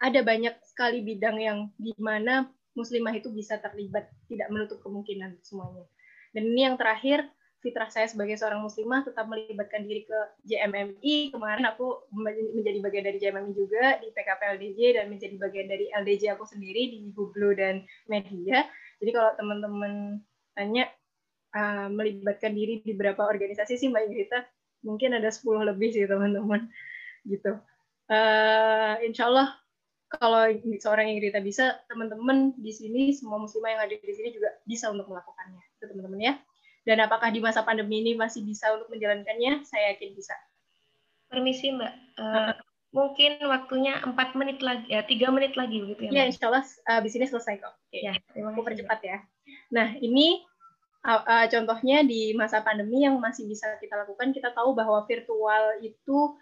ada 0.02 0.20
banyak 0.26 0.58
sekali 0.66 0.98
bidang 1.06 1.38
yang 1.38 1.58
di 1.78 1.94
mana 1.94 2.50
muslimah 2.74 3.14
itu 3.14 3.30
bisa 3.30 3.62
terlibat, 3.62 4.10
tidak 4.26 4.50
menutup 4.50 4.82
kemungkinan 4.82 5.38
semuanya. 5.46 5.86
Dan 6.34 6.50
ini 6.50 6.66
yang 6.66 6.74
terakhir, 6.74 7.30
fitrah 7.62 7.86
saya 7.86 8.10
sebagai 8.10 8.34
seorang 8.34 8.60
muslimah 8.66 9.06
tetap 9.06 9.30
melibatkan 9.30 9.86
diri 9.86 10.02
ke 10.02 10.18
JMMI. 10.50 11.30
Kemarin 11.30 11.64
aku 11.70 12.10
menjadi 12.10 12.78
bagian 12.82 13.04
dari 13.06 13.18
JMMI 13.22 13.52
juga 13.54 14.02
di 14.02 14.10
PKP 14.10 14.40
LDJ 14.58 14.80
dan 14.98 15.04
menjadi 15.06 15.36
bagian 15.38 15.70
dari 15.70 15.86
LDJ 15.94 16.34
aku 16.34 16.44
sendiri 16.50 16.90
di 16.90 17.14
Hublo 17.14 17.54
dan 17.54 17.86
media. 18.10 18.66
Jadi 18.98 19.10
kalau 19.14 19.30
teman-teman 19.38 20.18
tanya 20.58 20.90
uh, 21.54 21.88
melibatkan 21.88 22.52
diri 22.52 22.82
di 22.82 22.92
beberapa 22.92 23.24
organisasi 23.24 23.78
sih 23.78 23.88
Mbak 23.88 24.02
Ingrita 24.10 24.38
mungkin 24.84 25.16
ada 25.16 25.32
10 25.32 25.70
lebih 25.70 25.94
sih 25.94 26.04
teman-teman 26.04 26.68
gitu. 27.24 27.56
Uh, 28.04 29.00
insya 29.00 29.32
Allah 29.32 29.56
kalau 30.20 30.46
seorang 30.78 31.10
Ingrita 31.10 31.42
bisa, 31.42 31.80
teman-teman 31.90 32.54
di 32.58 32.70
sini 32.70 33.10
semua 33.10 33.40
muslimah 33.40 33.70
yang 33.74 33.82
ada 33.82 33.94
di 33.94 34.14
sini 34.14 34.30
juga 34.30 34.54
bisa 34.62 34.90
untuk 34.90 35.10
melakukannya, 35.10 35.62
itu 35.80 35.84
teman-teman 35.90 36.20
ya. 36.20 36.34
Dan 36.84 37.00
apakah 37.00 37.32
di 37.32 37.40
masa 37.40 37.64
pandemi 37.64 38.04
ini 38.04 38.12
masih 38.12 38.44
bisa 38.44 38.68
untuk 38.76 38.92
menjalankannya? 38.92 39.64
Saya 39.64 39.96
yakin 39.96 40.12
bisa. 40.12 40.36
Permisi 41.32 41.72
Mbak, 41.72 41.92
uh, 42.20 42.54
mungkin 42.94 43.40
waktunya 43.48 43.98
empat 44.04 44.36
menit 44.38 44.60
lagi, 44.60 44.86
ya 44.92 45.02
tiga 45.02 45.32
menit 45.32 45.56
lagi 45.58 45.82
begitu 45.82 46.12
ya? 46.12 46.22
Ya, 46.22 46.24
insya 46.28 46.52
Allah 46.52 46.62
uh, 46.62 47.00
di 47.00 47.10
sini 47.10 47.24
selesai 47.26 47.58
kok. 47.58 47.74
Oke, 47.74 48.04
ya, 48.04 48.14
terima 48.30 48.52
kasih. 48.54 48.62
percepat 48.62 49.00
ya. 49.02 49.18
Nah, 49.72 49.96
ini 49.98 50.44
uh, 51.04 51.46
contohnya 51.52 52.00
di 52.02 52.32
masa 52.32 52.64
pandemi 52.64 53.04
yang 53.04 53.20
masih 53.20 53.44
bisa 53.44 53.76
kita 53.78 53.94
lakukan, 54.00 54.32
kita 54.32 54.50
tahu 54.56 54.72
bahwa 54.72 55.04
virtual 55.04 55.78
itu 55.84 56.36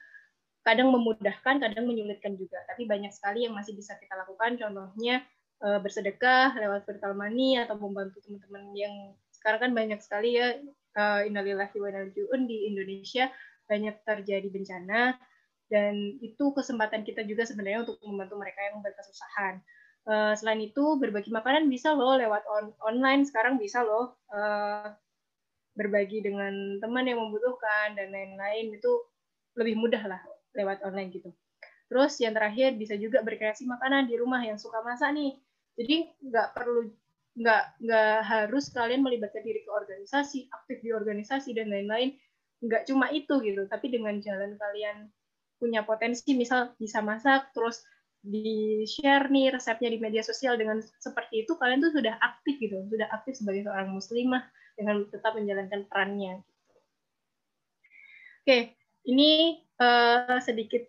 kadang 0.62 0.94
memudahkan, 0.94 1.58
kadang 1.58 1.84
menyulitkan 1.84 2.38
juga. 2.38 2.62
Tapi 2.70 2.86
banyak 2.86 3.10
sekali 3.10 3.50
yang 3.50 3.54
masih 3.58 3.74
bisa 3.74 3.98
kita 3.98 4.14
lakukan. 4.14 4.54
Contohnya 4.54 5.26
uh, 5.66 5.82
bersedekah 5.82 6.54
lewat 6.54 6.86
virtual 6.86 7.18
money 7.18 7.58
atau 7.58 7.74
membantu 7.74 8.22
teman-teman 8.22 8.70
yang 8.78 8.94
sekarang 9.34 9.70
kan 9.70 9.72
banyak 9.74 9.98
sekali 9.98 10.38
ya 10.38 10.54
uh, 10.94 11.26
innalillahi 11.26 11.76
wa 11.82 11.90
di 12.46 12.56
Indonesia 12.70 13.26
banyak 13.66 14.06
terjadi 14.06 14.46
bencana 14.46 15.18
dan 15.72 16.20
itu 16.20 16.52
kesempatan 16.52 17.02
kita 17.02 17.24
juga 17.24 17.48
sebenarnya 17.48 17.88
untuk 17.88 17.96
membantu 18.04 18.36
mereka 18.36 18.60
yang 18.70 18.84
berkesusahan. 18.84 19.64
Uh, 20.02 20.34
selain 20.34 20.58
itu 20.58 20.98
berbagi 20.98 21.30
makanan 21.30 21.70
bisa 21.70 21.94
loh 21.94 22.18
lewat 22.18 22.42
on 22.50 22.74
online 22.82 23.22
sekarang 23.22 23.54
bisa 23.54 23.86
loh 23.86 24.18
uh, 24.34 24.90
berbagi 25.78 26.18
dengan 26.18 26.82
teman 26.82 27.06
yang 27.06 27.22
membutuhkan 27.22 27.94
dan 27.94 28.10
lain-lain 28.10 28.74
itu 28.74 28.92
lebih 29.54 29.78
mudah 29.78 30.02
lah 30.04 30.20
lewat 30.58 30.82
online 30.82 31.14
gitu. 31.14 31.30
Terus 31.86 32.18
yang 32.18 32.34
terakhir 32.34 32.74
bisa 32.74 32.96
juga 32.96 33.20
berkreasi 33.22 33.68
makanan 33.68 34.08
di 34.08 34.16
rumah 34.18 34.40
yang 34.42 34.58
suka 34.58 34.80
masak 34.82 35.12
nih. 35.14 35.38
Jadi 35.76 35.96
nggak 36.24 36.48
perlu 36.56 36.88
nggak 37.32 37.62
nggak 37.80 38.16
harus 38.26 38.68
kalian 38.74 39.00
melibatkan 39.00 39.40
diri 39.44 39.64
ke 39.64 39.70
organisasi, 39.72 40.50
aktif 40.52 40.82
di 40.84 40.92
organisasi 40.92 41.54
dan 41.56 41.70
lain-lain. 41.72 42.16
Nggak 42.58 42.88
cuma 42.88 43.08
itu 43.14 43.38
gitu, 43.44 43.68
tapi 43.68 43.92
dengan 43.92 44.18
jalan 44.18 44.56
kalian 44.56 45.08
punya 45.62 45.86
potensi, 45.86 46.34
misal 46.34 46.74
bisa 46.74 46.98
masak, 47.04 47.54
terus 47.54 47.86
di 48.22 48.86
share 48.86 49.26
nih 49.26 49.50
resepnya 49.50 49.90
di 49.90 49.98
media 49.98 50.22
sosial 50.22 50.54
dengan 50.54 50.78
seperti 50.78 51.42
itu 51.42 51.58
kalian 51.58 51.82
tuh 51.82 51.90
sudah 51.90 52.14
aktif 52.22 52.54
gitu 52.62 52.78
sudah 52.86 53.10
aktif 53.10 53.34
sebagai 53.34 53.66
seorang 53.66 53.90
muslimah 53.90 54.46
dengan 54.78 55.02
tetap 55.10 55.34
menjalankan 55.34 55.82
perannya 55.90 56.38
gitu. 56.38 56.78
oke 58.46 58.58
ini 59.10 59.58
uh, 59.82 60.38
sedikit 60.38 60.86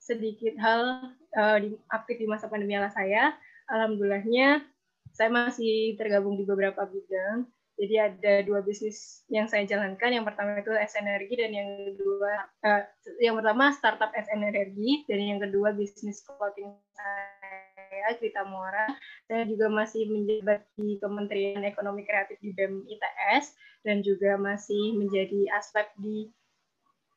sedikit 0.00 0.56
hal 0.56 1.12
uh, 1.36 1.56
di, 1.60 1.76
aktif 1.92 2.16
di 2.16 2.24
masa 2.24 2.48
pandemi 2.48 2.72
ala 2.72 2.88
saya 2.88 3.36
alhamdulillahnya 3.68 4.64
saya 5.12 5.28
masih 5.28 5.92
tergabung 6.00 6.40
di 6.40 6.48
beberapa 6.48 6.88
bidang 6.88 7.44
jadi 7.80 8.12
ada 8.12 8.44
dua 8.44 8.60
bisnis 8.60 9.24
yang 9.32 9.48
saya 9.48 9.64
jalankan. 9.64 10.12
Yang 10.12 10.26
pertama 10.28 10.60
itu 10.60 10.72
S 10.76 10.94
Energi 10.94 11.34
dan 11.40 11.50
yang 11.56 11.70
kedua 11.92 12.32
uh, 12.68 12.82
yang 13.18 13.34
pertama 13.40 13.72
startup 13.72 14.12
S 14.12 14.28
Energi 14.28 15.04
dan 15.08 15.18
yang 15.18 15.40
kedua 15.40 15.72
bisnis 15.72 16.20
clothing 16.22 16.72
saya 16.92 18.16
Grita 18.20 18.44
Muara. 18.44 18.86
Saya 19.26 19.48
juga 19.48 19.72
masih 19.72 20.08
menjabat 20.10 20.64
di 20.76 21.00
Kementerian 21.00 21.64
Ekonomi 21.64 22.04
Kreatif 22.04 22.36
di 22.40 22.52
BEM 22.52 22.84
ITS 22.88 23.56
dan 23.82 24.04
juga 24.04 24.38
masih 24.38 24.94
menjadi 24.96 25.50
aspek 25.56 25.90
di 25.98 26.30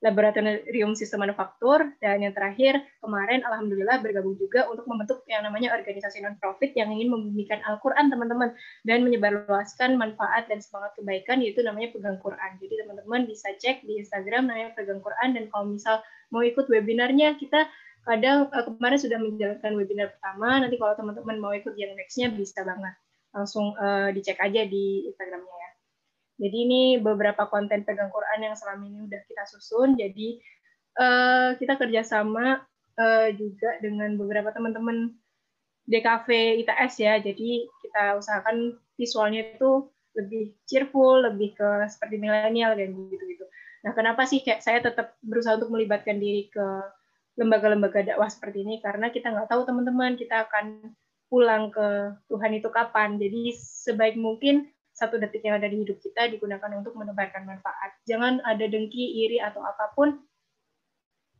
laboratorium 0.05 0.93
sistem 0.93 1.25
manufaktur 1.25 1.89
dan 1.97 2.21
yang 2.21 2.29
terakhir 2.37 2.77
kemarin 3.01 3.41
alhamdulillah 3.41 4.05
bergabung 4.05 4.37
juga 4.37 4.69
untuk 4.69 4.85
membentuk 4.85 5.25
yang 5.25 5.41
namanya 5.41 5.73
organisasi 5.73 6.21
non 6.21 6.37
profit 6.37 6.77
yang 6.77 6.93
ingin 6.93 7.09
membumikan 7.09 7.57
Al-Qur'an 7.65 8.13
teman-teman 8.13 8.53
dan 8.85 9.01
menyebarluaskan 9.01 9.97
manfaat 9.97 10.45
dan 10.45 10.61
semangat 10.61 10.93
kebaikan 10.93 11.41
yaitu 11.41 11.65
namanya 11.65 11.89
pegang 11.89 12.21
Quran. 12.21 12.51
Jadi 12.61 12.85
teman-teman 12.85 13.25
bisa 13.25 13.49
cek 13.57 13.81
di 13.81 13.97
Instagram 14.05 14.45
namanya 14.45 14.77
pegang 14.77 15.01
Quran 15.01 15.33
dan 15.33 15.49
kalau 15.49 15.73
misal 15.73 16.05
mau 16.29 16.45
ikut 16.45 16.69
webinarnya 16.69 17.33
kita 17.41 17.65
kadang 18.05 18.53
uh, 18.53 18.63
kemarin 18.69 19.01
sudah 19.01 19.17
menjalankan 19.17 19.73
webinar 19.73 20.13
pertama 20.13 20.61
nanti 20.61 20.77
kalau 20.77 20.93
teman-teman 20.93 21.41
mau 21.41 21.51
ikut 21.57 21.73
yang 21.73 21.97
nextnya 21.97 22.29
bisa 22.29 22.61
banget 22.61 22.93
langsung 23.33 23.73
uh, 23.75 24.13
dicek 24.13 24.37
aja 24.37 24.63
di 24.69 25.09
Instagramnya 25.09 25.49
ya. 25.49 25.69
Jadi 26.35 26.57
ini 26.67 26.81
beberapa 26.99 27.47
konten 27.47 27.87
pegang 27.87 28.11
Quran 28.11 28.51
yang 28.51 28.55
selama 28.59 28.83
ini 28.83 28.99
udah 29.07 29.21
kita 29.23 29.43
susun. 29.47 29.95
Jadi 29.95 30.39
uh, 30.99 31.55
kita 31.55 31.79
kerjasama 31.79 32.59
uh, 32.99 33.29
juga 33.31 33.79
dengan 33.79 34.19
beberapa 34.19 34.51
teman-teman 34.51 35.15
DKV 35.87 36.27
ITS 36.65 36.93
ya. 36.99 37.13
Jadi 37.23 37.69
kita 37.83 38.19
usahakan 38.19 38.75
visualnya 38.99 39.55
itu 39.55 39.87
lebih 40.15 40.55
cheerful, 40.67 41.23
lebih 41.23 41.55
ke 41.55 41.69
seperti 41.91 42.19
milenial 42.19 42.75
dan 42.75 42.95
gitu-gitu. 43.11 43.45
Nah, 43.83 43.91
kenapa 43.93 44.25
sih 44.25 44.41
kayak 44.41 44.63
saya 44.63 44.79
tetap 44.81 45.13
berusaha 45.21 45.59
untuk 45.59 45.69
melibatkan 45.69 46.17
diri 46.17 46.49
ke 46.49 46.65
lembaga-lembaga 47.35 48.01
dakwah 48.01 48.31
seperti 48.31 48.63
ini? 48.63 48.79
Karena 48.81 49.11
kita 49.11 49.29
nggak 49.29 49.51
tahu 49.51 49.67
teman-teman 49.67 50.15
kita 50.15 50.47
akan 50.47 50.95
pulang 51.27 51.69
ke 51.69 52.15
Tuhan 52.31 52.51
itu 52.57 52.69
kapan. 52.71 53.19
Jadi 53.19 53.53
sebaik 53.55 54.15
mungkin 54.15 54.71
satu 54.95 55.19
detik 55.19 55.43
yang 55.43 55.59
ada 55.59 55.67
di 55.67 55.83
hidup 55.83 55.99
kita 55.99 56.31
digunakan 56.31 56.71
untuk 56.79 56.95
menebarkan 56.95 57.43
manfaat. 57.43 57.99
Jangan 58.07 58.39
ada 58.47 58.63
dengki, 58.63 59.27
iri 59.27 59.43
atau 59.43 59.59
apa 59.59 59.91
pun 59.91 60.15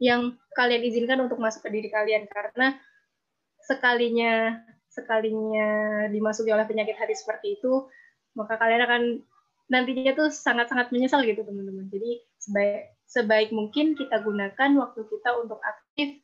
yang 0.03 0.35
kalian 0.59 0.83
izinkan 0.83 1.23
untuk 1.23 1.39
masuk 1.39 1.63
ke 1.63 1.71
diri 1.71 1.87
kalian 1.87 2.27
karena 2.27 2.75
sekalinya 3.63 4.59
sekalinya 4.91 5.67
dimasuki 6.11 6.51
oleh 6.51 6.67
penyakit 6.67 6.99
hati 6.99 7.15
seperti 7.15 7.55
itu, 7.55 7.87
maka 8.35 8.59
kalian 8.59 8.83
akan 8.83 9.01
nantinya 9.71 10.11
tuh 10.13 10.27
sangat-sangat 10.27 10.91
menyesal 10.91 11.23
gitu 11.23 11.47
teman-teman. 11.47 11.87
Jadi 11.87 12.27
sebaik 12.43 12.91
sebaik 13.07 13.49
mungkin 13.55 13.95
kita 13.95 14.19
gunakan 14.19 14.69
waktu 14.83 15.01
kita 15.07 15.29
untuk 15.39 15.63
aktif, 15.63 16.19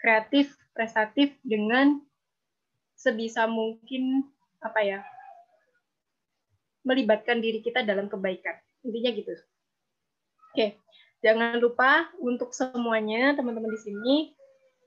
kreatif, 0.00 0.56
prestatif 0.72 1.36
dengan 1.44 2.00
sebisa 2.96 3.44
mungkin 3.44 4.24
apa 4.64 4.80
ya 4.80 5.00
melibatkan 6.86 7.42
diri 7.42 7.60
kita 7.60 7.84
dalam 7.84 8.08
kebaikan. 8.08 8.56
Intinya 8.84 9.10
gitu. 9.12 9.32
Oke, 10.50 10.80
jangan 11.22 11.60
lupa 11.60 12.10
untuk 12.18 12.50
semuanya 12.56 13.36
teman-teman 13.38 13.70
di 13.70 13.80
sini 13.80 14.14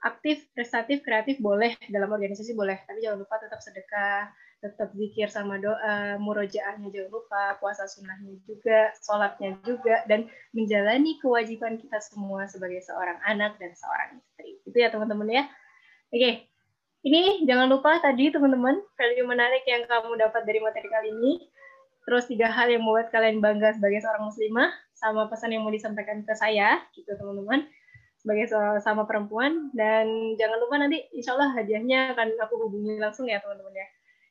aktif, 0.04 0.44
prestatif, 0.52 1.00
kreatif 1.00 1.40
boleh 1.40 1.80
dalam 1.88 2.12
organisasi 2.12 2.52
boleh, 2.52 2.76
tapi 2.84 3.00
jangan 3.00 3.24
lupa 3.24 3.40
tetap 3.40 3.64
sedekah, 3.64 4.28
tetap 4.60 4.92
zikir 4.96 5.32
sama 5.32 5.60
doa, 5.60 6.20
murojaahnya 6.20 6.92
jangan 6.92 7.12
lupa, 7.12 7.56
puasa 7.64 7.88
sunnahnya 7.88 8.36
juga, 8.44 8.92
sholatnya 9.00 9.60
juga, 9.64 10.04
dan 10.12 10.28
menjalani 10.52 11.20
kewajiban 11.24 11.80
kita 11.80 12.00
semua 12.04 12.48
sebagai 12.52 12.84
seorang 12.84 13.16
anak 13.24 13.56
dan 13.60 13.72
seorang 13.76 14.20
istri. 14.20 14.60
Itu 14.68 14.76
ya 14.76 14.92
teman-teman 14.92 15.28
ya. 15.32 15.44
Oke, 16.12 16.52
ini 17.04 17.44
jangan 17.48 17.68
lupa 17.72 18.00
tadi 18.00 18.32
teman-teman, 18.32 18.80
value 18.96 19.28
menarik 19.28 19.64
yang 19.68 19.84
kamu 19.88 20.20
dapat 20.20 20.44
dari 20.44 20.60
materi 20.64 20.88
kali 20.88 21.10
ini. 21.12 21.34
Terus 22.04 22.28
tiga 22.28 22.52
hal 22.52 22.68
yang 22.68 22.84
membuat 22.84 23.10
kalian 23.16 23.40
bangga 23.40 23.80
sebagai 23.80 24.04
seorang 24.04 24.28
muslimah, 24.28 24.70
sama 24.92 25.32
pesan 25.32 25.56
yang 25.56 25.64
mau 25.64 25.72
disampaikan 25.72 26.24
ke 26.28 26.34
saya, 26.36 26.84
gitu 26.96 27.08
teman-teman 27.16 27.64
sebagai 28.20 28.52
sama 28.84 29.04
perempuan. 29.08 29.72
Dan 29.72 30.36
jangan 30.40 30.58
lupa 30.60 30.76
nanti 30.80 31.00
insya 31.16 31.36
Allah 31.36 31.52
hadiahnya 31.56 32.16
akan 32.16 32.28
aku 32.44 32.56
hubungi 32.68 33.00
langsung 33.00 33.28
ya 33.28 33.40
teman-teman 33.40 33.76
ya. 33.76 33.88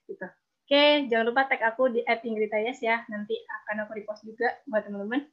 Gitu. 0.09 0.27
Oke 0.63 0.85
jangan 1.13 1.27
lupa 1.29 1.49
tag 1.49 1.61
aku 1.65 1.93
di 1.93 2.01
@ingritayes 2.05 2.81
ya. 2.81 3.05
Nanti 3.09 3.37
akan 3.41 3.85
aku 3.85 3.93
repost 3.97 4.25
juga 4.25 4.53
buat 4.69 4.85
teman-teman. 4.85 5.25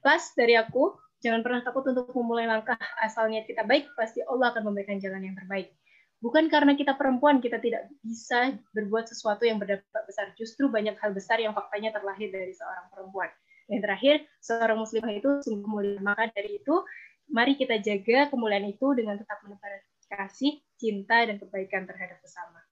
Plus 0.00 0.24
dari 0.36 0.54
aku 0.56 0.96
jangan 1.24 1.40
pernah 1.40 1.64
takut 1.64 1.84
untuk 1.88 2.12
memulai 2.12 2.44
langkah 2.44 2.76
asalnya 3.00 3.42
kita 3.48 3.64
baik 3.64 3.88
pasti 3.96 4.20
Allah 4.22 4.52
akan 4.52 4.68
memberikan 4.68 5.00
jalan 5.00 5.24
yang 5.24 5.34
terbaik 5.34 5.72
bukan 6.26 6.50
karena 6.50 6.74
kita 6.74 6.98
perempuan 6.98 7.38
kita 7.38 7.62
tidak 7.62 7.86
bisa 8.02 8.58
berbuat 8.74 9.06
sesuatu 9.06 9.46
yang 9.46 9.62
berdampak 9.62 10.02
besar 10.10 10.34
justru 10.34 10.66
banyak 10.66 10.98
hal 10.98 11.14
besar 11.14 11.38
yang 11.38 11.54
faktanya 11.54 11.94
terlahir 11.94 12.34
dari 12.34 12.50
seorang 12.50 12.90
perempuan 12.90 13.30
yang 13.66 13.82
terakhir, 13.82 14.22
seorang 14.38 14.78
muslimah 14.78 15.10
itu 15.10 15.42
sungguh 15.42 15.66
mulia. 15.66 15.98
Maka 15.98 16.30
dari 16.30 16.62
itu, 16.62 16.86
Mari 17.26 17.58
kita 17.58 17.82
jaga 17.82 18.30
kemuliaan 18.30 18.70
itu 18.70 18.86
dengan 18.94 19.18
tetap 19.18 19.42
menebar 19.42 19.82
kasih, 20.06 20.62
cinta, 20.78 21.26
dan 21.26 21.42
kebaikan 21.42 21.82
terhadap 21.82 22.22
sesama. 22.22 22.62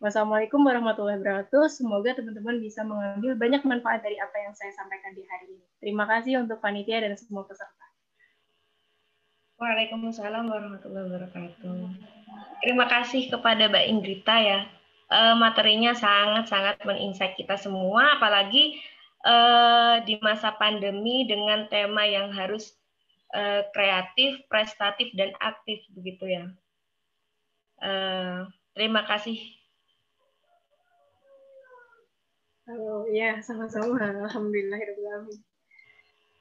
Wassalamualaikum 0.00 0.64
warahmatullahi 0.64 1.20
wabarakatuh. 1.20 1.68
Semoga 1.68 2.16
teman-teman 2.16 2.56
bisa 2.56 2.80
mengambil 2.80 3.36
banyak 3.36 3.60
manfaat 3.68 4.00
dari 4.00 4.16
apa 4.16 4.32
yang 4.40 4.56
saya 4.56 4.72
sampaikan 4.72 5.12
di 5.12 5.28
hari 5.28 5.60
ini. 5.60 5.66
Terima 5.76 6.08
kasih 6.08 6.40
untuk 6.40 6.64
panitia 6.64 7.04
dan 7.04 7.12
semua 7.20 7.44
peserta. 7.44 7.89
Waalaikumsalam 9.60 10.48
warahmatullahi 10.48 11.04
wabarakatuh. 11.04 11.92
Terima 12.64 12.88
kasih 12.88 13.28
kepada 13.28 13.68
Mbak 13.68 13.86
Ingrita 13.92 14.36
ya. 14.40 14.64
Uh, 15.12 15.36
materinya 15.36 15.92
sangat-sangat 15.92 16.80
menginsight 16.88 17.36
kita 17.36 17.60
semua, 17.60 18.16
apalagi 18.16 18.80
uh, 19.20 20.00
di 20.08 20.16
masa 20.24 20.56
pandemi 20.56 21.28
dengan 21.28 21.68
tema 21.68 22.08
yang 22.08 22.32
harus 22.32 22.72
uh, 23.36 23.68
kreatif, 23.76 24.40
prestatif, 24.48 25.12
dan 25.12 25.36
aktif 25.44 25.84
begitu 25.92 26.24
ya. 26.24 26.44
Uh, 27.84 28.48
terima 28.72 29.04
kasih. 29.04 29.36
Halo, 32.64 33.04
ya 33.12 33.44
sama-sama. 33.44 34.00
Alhamdulillah. 34.24 34.80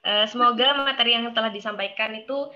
Uh, 0.08 0.24
semoga 0.24 0.88
materi 0.88 1.20
yang 1.20 1.28
telah 1.36 1.52
disampaikan 1.52 2.16
itu 2.16 2.48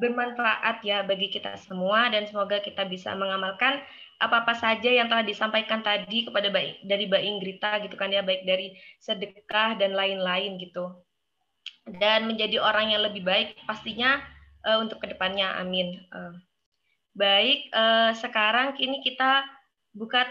bermanfaat 0.00 0.80
ya 0.82 1.04
bagi 1.04 1.28
kita 1.28 1.60
semua 1.60 2.08
dan 2.08 2.24
semoga 2.24 2.58
kita 2.64 2.88
bisa 2.88 3.12
mengamalkan 3.12 3.84
apa-apa 4.22 4.54
saja 4.54 4.86
yang 4.86 5.10
telah 5.10 5.26
disampaikan 5.26 5.82
tadi 5.82 6.24
kepada 6.24 6.48
baik 6.48 6.86
dari 6.86 7.10
Mbak 7.10 7.22
Ingrita 7.26 7.70
gitu 7.82 7.98
kan 7.98 8.14
ya 8.14 8.22
baik 8.22 8.46
dari 8.46 8.78
sedekah 9.02 9.74
dan 9.76 9.98
lain-lain 9.98 10.62
gitu. 10.62 10.94
Dan 11.82 12.30
menjadi 12.30 12.62
orang 12.62 12.94
yang 12.94 13.02
lebih 13.02 13.26
baik 13.26 13.58
pastinya 13.66 14.22
uh, 14.62 14.78
untuk 14.78 15.02
ke 15.02 15.10
depannya 15.10 15.58
amin. 15.58 15.98
Uh, 16.14 16.38
baik 17.18 17.68
uh, 17.74 18.14
sekarang 18.14 18.78
kini 18.78 19.02
kita 19.02 19.42
buka 19.90 20.24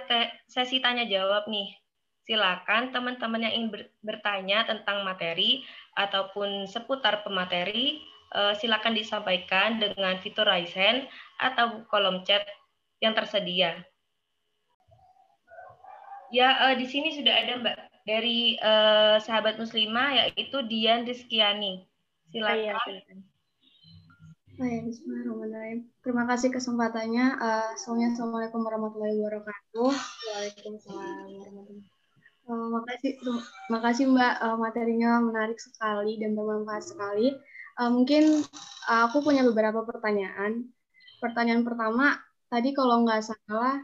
sesi 0.47 0.79
tanya 0.79 1.03
jawab 1.03 1.51
nih. 1.51 1.75
Silakan 2.23 2.95
teman-teman 2.95 3.43
yang 3.43 3.53
ingin 3.59 3.91
bertanya 3.99 4.63
tentang 4.63 5.03
materi 5.03 5.67
ataupun 5.99 6.63
seputar 6.63 7.27
pemateri 7.27 7.99
uh, 8.35 8.53
silakan 8.57 8.95
disampaikan 8.95 9.79
dengan 9.79 10.19
fitur 10.19 10.47
raise 10.47 10.73
hand 10.73 11.07
atau 11.39 11.83
kolom 11.87 12.23
chat 12.27 12.43
yang 13.03 13.15
tersedia 13.15 13.83
ya 16.31 16.55
uh, 16.67 16.75
di 16.79 16.87
sini 16.87 17.11
sudah 17.11 17.33
ada 17.35 17.53
mbak 17.59 17.91
dari 18.05 18.57
uh, 18.59 19.21
sahabat 19.21 19.61
muslimah 19.61 20.25
yaitu 20.25 20.57
Dian 20.65 21.05
Rizkiani. 21.05 21.85
Silakan. 22.33 23.21
Baik, 24.57 24.81
Bismillahirrahmanirrahim. 24.93 25.89
Terima 26.05 26.23
kasih 26.29 26.53
kesempatannya. 26.53 27.39
Uh, 27.39 27.73
Assalamualaikum 27.73 28.61
warahmatullahi 28.61 29.17
wabarakatuh. 29.21 29.91
Waalaikumsalam 29.93 31.27
warahmatullahi 31.33 31.89
uh, 32.49 32.67
makasih, 32.77 33.11
makasih 33.73 34.05
Mbak. 34.13 34.35
Materinya 34.59 35.11
menarik 35.21 35.57
sekali 35.57 36.17
dan 36.21 36.37
bermanfaat 36.37 36.83
sekali. 36.83 37.37
Uh, 37.79 37.91
mungkin 37.91 38.43
uh, 38.89 39.01
aku 39.07 39.23
punya 39.23 39.45
beberapa 39.47 39.83
pertanyaan. 39.87 40.67
Pertanyaan 41.21 41.63
pertama, 41.63 42.17
tadi 42.49 42.73
kalau 42.73 43.05
nggak 43.05 43.21
salah, 43.23 43.77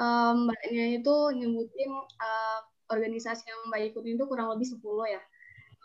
um, 0.00 0.48
mbaknya 0.48 0.98
itu 0.98 1.14
nyebutin 1.36 1.92
uh, 2.18 2.60
organisasi 2.90 3.46
yang 3.46 3.70
Mbak 3.70 3.80
ikutin 3.94 4.18
itu 4.18 4.26
kurang 4.26 4.50
lebih 4.50 4.66
10 4.66 4.82
ya. 5.06 5.22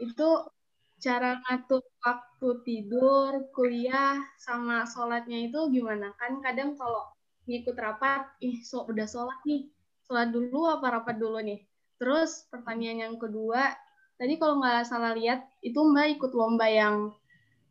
Itu 0.01 0.49
cara 0.97 1.38
ngatur 1.45 1.86
waktu 2.01 2.49
tidur, 2.66 3.32
kuliah, 3.53 4.18
sama 4.41 4.89
sholatnya 4.89 5.45
itu 5.51 5.70
gimana? 5.70 6.16
Kan 6.18 6.41
kadang 6.41 6.74
kalau 6.74 7.05
ngikut 7.45 7.78
rapat, 7.78 8.26
ih 8.41 8.57
so, 8.66 8.89
udah 8.89 9.05
sholat 9.05 9.38
nih, 9.45 9.70
sholat 10.09 10.34
dulu 10.34 10.66
apa 10.66 10.97
rapat 10.97 11.16
dulu 11.22 11.38
nih? 11.45 11.61
Terus 12.01 12.49
pertanyaan 12.49 13.11
yang 13.11 13.16
kedua, 13.22 13.70
tadi 14.16 14.39
kalau 14.39 14.59
nggak 14.59 14.88
salah 14.88 15.11
lihat, 15.16 15.43
itu 15.59 15.80
Mbak 15.80 16.20
ikut 16.20 16.32
lomba 16.32 16.68
yang 16.68 17.11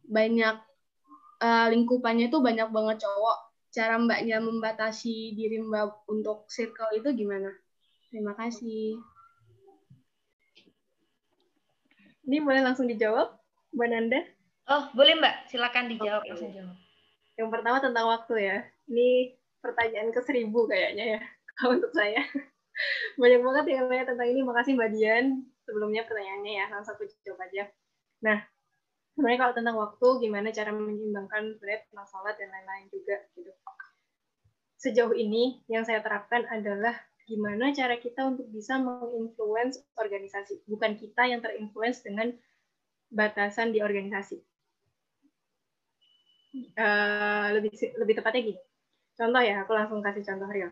banyak 0.05 0.57
uh, 1.40 1.66
lingkupannya 1.72 2.28
itu 2.28 2.38
banyak 2.40 2.68
banget 2.68 3.05
cowok. 3.05 3.38
Cara 3.74 3.99
Mbaknya 3.99 4.38
membatasi 4.38 5.34
diri 5.34 5.59
Mbak 5.59 6.07
untuk 6.07 6.47
circle 6.47 6.95
itu 6.95 7.11
gimana? 7.12 7.51
Terima 8.12 8.32
kasih. 8.38 9.03
Ini 12.24 12.40
boleh 12.40 12.64
langsung 12.64 12.88
dijawab, 12.88 13.36
Mbak 13.74 13.88
Nanda? 13.90 14.20
Oh, 14.70 14.88
boleh 14.97 15.18
Mbak. 15.20 15.53
Silakan 15.53 15.92
dijawab. 15.92 16.24
Langsung 16.24 16.55
jawab. 16.55 16.76
Yang 17.34 17.49
pertama 17.51 17.76
tentang 17.82 18.07
waktu 18.09 18.34
ya. 18.40 18.59
Ini 18.88 19.36
pertanyaan 19.61 20.09
ke 20.14 20.20
seribu 20.24 20.64
kayaknya 20.64 21.18
ya, 21.18 21.20
kalau 21.59 21.76
untuk 21.76 21.92
saya. 21.92 22.22
Banyak 23.20 23.40
banget 23.45 23.64
yang 23.76 23.86
nanya 23.90 24.05
tentang 24.09 24.28
ini. 24.30 24.40
Makasih 24.40 24.72
Mbak 24.78 24.90
Dian. 24.95 25.26
Sebelumnya 25.64 26.04
pertanyaannya 26.04 26.52
ya, 26.52 26.66
langsung 26.68 26.94
aku 26.96 27.08
jawab 27.24 27.48
aja. 27.48 27.68
Nah, 28.20 28.38
sebenarnya 29.16 29.40
kalau 29.40 29.54
tentang 29.56 29.76
waktu, 29.80 30.06
gimana 30.20 30.48
cara 30.52 30.70
menyeimbangkan 30.72 31.56
sebenarnya 31.56 31.80
tentang 31.88 32.06
sholat 32.08 32.34
dan 32.36 32.48
lain-lain 32.52 32.86
juga. 32.92 33.16
Gitu. 33.32 33.52
Sejauh 34.76 35.16
ini, 35.16 35.64
yang 35.72 35.88
saya 35.88 36.04
terapkan 36.04 36.44
adalah 36.52 36.92
gimana 37.24 37.72
cara 37.72 37.96
kita 37.96 38.28
untuk 38.28 38.44
bisa 38.52 38.76
menginfluence 38.76 39.80
organisasi, 39.96 40.68
bukan 40.68 41.00
kita 41.00 41.24
yang 41.24 41.40
terinfluence 41.40 42.04
dengan 42.04 42.36
batasan 43.08 43.72
di 43.72 43.80
organisasi. 43.80 44.44
Uh, 46.78 47.50
lebih 47.56 47.72
lebih 47.98 48.14
tepatnya 48.20 48.42
gini. 48.52 48.60
Contoh 49.16 49.42
ya, 49.42 49.64
aku 49.64 49.72
langsung 49.74 50.04
kasih 50.04 50.22
contoh 50.22 50.46
Rio. 50.52 50.70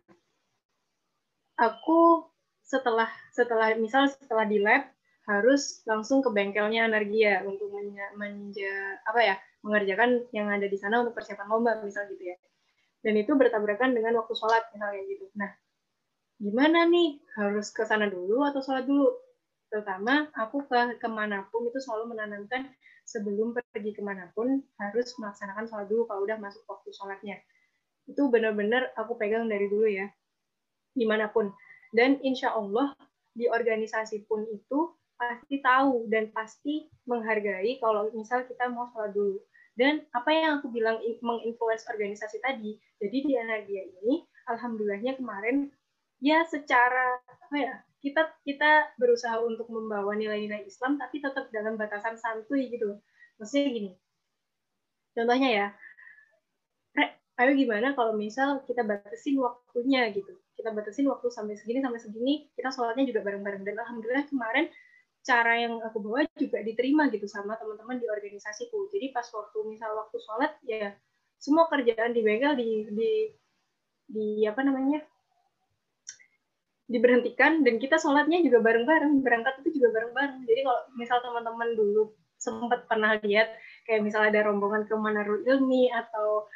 Aku 1.58 2.31
setelah 2.72 3.08
setelah 3.36 3.76
misal 3.76 4.08
setelah 4.08 4.48
di 4.48 4.56
lab 4.56 4.88
harus 5.28 5.84
langsung 5.84 6.24
ke 6.24 6.32
bengkelnya 6.32 6.88
Energia 6.88 7.44
untuk 7.46 7.70
menja, 7.70 8.08
menja, 8.18 8.98
apa 9.06 9.20
ya 9.22 9.34
mengerjakan 9.62 10.26
yang 10.34 10.50
ada 10.50 10.66
di 10.66 10.74
sana 10.80 11.04
untuk 11.04 11.14
persiapan 11.14 11.46
lomba 11.46 11.78
misal 11.84 12.08
gitu 12.10 12.32
ya. 12.32 12.36
Dan 13.04 13.14
itu 13.20 13.36
bertabrakan 13.36 13.94
dengan 13.94 14.18
waktu 14.18 14.34
sholat 14.34 14.66
misalnya 14.74 15.02
gitu. 15.06 15.30
Nah, 15.38 15.50
gimana 16.42 16.88
nih 16.90 17.22
harus 17.38 17.70
ke 17.70 17.86
sana 17.86 18.10
dulu 18.10 18.42
atau 18.42 18.58
sholat 18.64 18.88
dulu? 18.88 19.14
Terutama 19.70 20.26
aku 20.34 20.66
ke 20.66 20.98
ke 20.98 21.08
mana 21.08 21.46
pun 21.52 21.70
itu 21.70 21.78
selalu 21.78 22.18
menanamkan 22.18 22.66
sebelum 23.06 23.54
pergi 23.54 23.94
ke 23.94 24.02
mana 24.02 24.30
pun 24.34 24.62
harus 24.82 25.14
melaksanakan 25.22 25.70
sholat 25.70 25.86
dulu 25.86 26.10
kalau 26.10 26.26
udah 26.26 26.38
masuk 26.42 26.66
waktu 26.66 26.90
sholatnya. 26.90 27.36
Itu 28.10 28.26
benar-benar 28.26 28.90
aku 28.98 29.14
pegang 29.14 29.46
dari 29.46 29.70
dulu 29.70 29.86
ya, 29.86 30.10
di 30.98 31.06
mana 31.06 31.30
pun. 31.30 31.54
Dan 31.92 32.18
insya 32.24 32.56
Allah 32.56 32.96
di 33.36 33.46
organisasi 33.48 34.24
pun 34.24 34.48
itu 34.48 34.96
pasti 35.20 35.62
tahu 35.62 36.08
dan 36.10 36.32
pasti 36.34 36.90
menghargai 37.06 37.78
kalau 37.78 38.10
misal 38.16 38.42
kita 38.48 38.66
mau 38.72 38.90
sholat 38.90 39.12
dulu. 39.14 39.38
Dan 39.72 40.04
apa 40.12 40.28
yang 40.32 40.50
aku 40.60 40.68
bilang 40.68 41.00
menginfluence 41.24 41.88
organisasi 41.88 42.42
tadi, 42.44 42.76
jadi 43.00 43.18
di 43.24 43.32
Energia 43.38 43.82
ini, 43.88 44.20
alhamdulillahnya 44.50 45.16
kemarin 45.16 45.72
ya 46.20 46.44
secara 46.44 47.18
apa 47.24 47.56
ya 47.56 47.74
kita 48.02 48.30
kita 48.44 48.94
berusaha 48.98 49.38
untuk 49.42 49.70
membawa 49.70 50.12
nilai-nilai 50.18 50.66
Islam 50.66 50.98
tapi 50.98 51.22
tetap 51.22 51.48
dalam 51.54 51.78
batasan 51.78 52.18
santuy 52.18 52.68
gitu. 52.68 52.98
Maksudnya 53.40 53.68
gini, 53.72 53.90
contohnya 55.16 55.50
ya, 55.50 55.66
ayo 57.40 57.50
gimana 57.56 57.96
kalau 57.96 58.12
misal 58.18 58.60
kita 58.68 58.84
batasin 58.84 59.40
waktunya 59.40 60.10
gitu. 60.12 60.36
Kita 60.62 60.70
batasin 60.70 61.10
waktu 61.10 61.26
sampai 61.26 61.58
segini 61.58 61.82
sampai 61.82 61.98
segini, 61.98 62.46
kita 62.54 62.70
sholatnya 62.70 63.02
juga 63.10 63.26
bareng-bareng. 63.26 63.66
Dan 63.66 63.74
alhamdulillah 63.82 64.30
kemarin 64.30 64.70
cara 65.26 65.58
yang 65.58 65.82
aku 65.82 65.98
bawa 65.98 66.22
juga 66.38 66.62
diterima 66.62 67.10
gitu 67.10 67.26
sama 67.26 67.58
teman-teman 67.58 67.98
di 67.98 68.06
organisasiku. 68.06 68.86
Jadi 68.94 69.10
pas 69.10 69.26
waktu 69.26 69.58
misal 69.66 69.90
waktu 69.98 70.16
sholat 70.22 70.54
ya 70.62 70.94
semua 71.42 71.66
kerjaan 71.66 72.14
di 72.14 72.22
bengkel 72.22 72.54
di 72.54 72.86
di 72.94 73.10
di 74.06 74.26
apa 74.46 74.62
namanya 74.62 75.02
diberhentikan 76.86 77.66
dan 77.66 77.82
kita 77.82 77.98
sholatnya 77.98 78.44
juga 78.46 78.62
bareng-bareng 78.62 79.24
berangkat 79.24 79.64
itu 79.64 79.82
juga 79.82 79.98
bareng-bareng 79.98 80.44
jadi 80.44 80.60
kalau 80.62 80.82
misal 80.94 81.18
teman-teman 81.24 81.68
dulu 81.74 82.14
sempat 82.36 82.84
pernah 82.86 83.16
lihat 83.24 83.48
kayak 83.88 84.04
misal 84.04 84.22
ada 84.28 84.44
rombongan 84.44 84.84
ke 84.84 84.94
Manarul 84.94 85.42
Ilmi 85.42 85.88
atau 85.88 86.46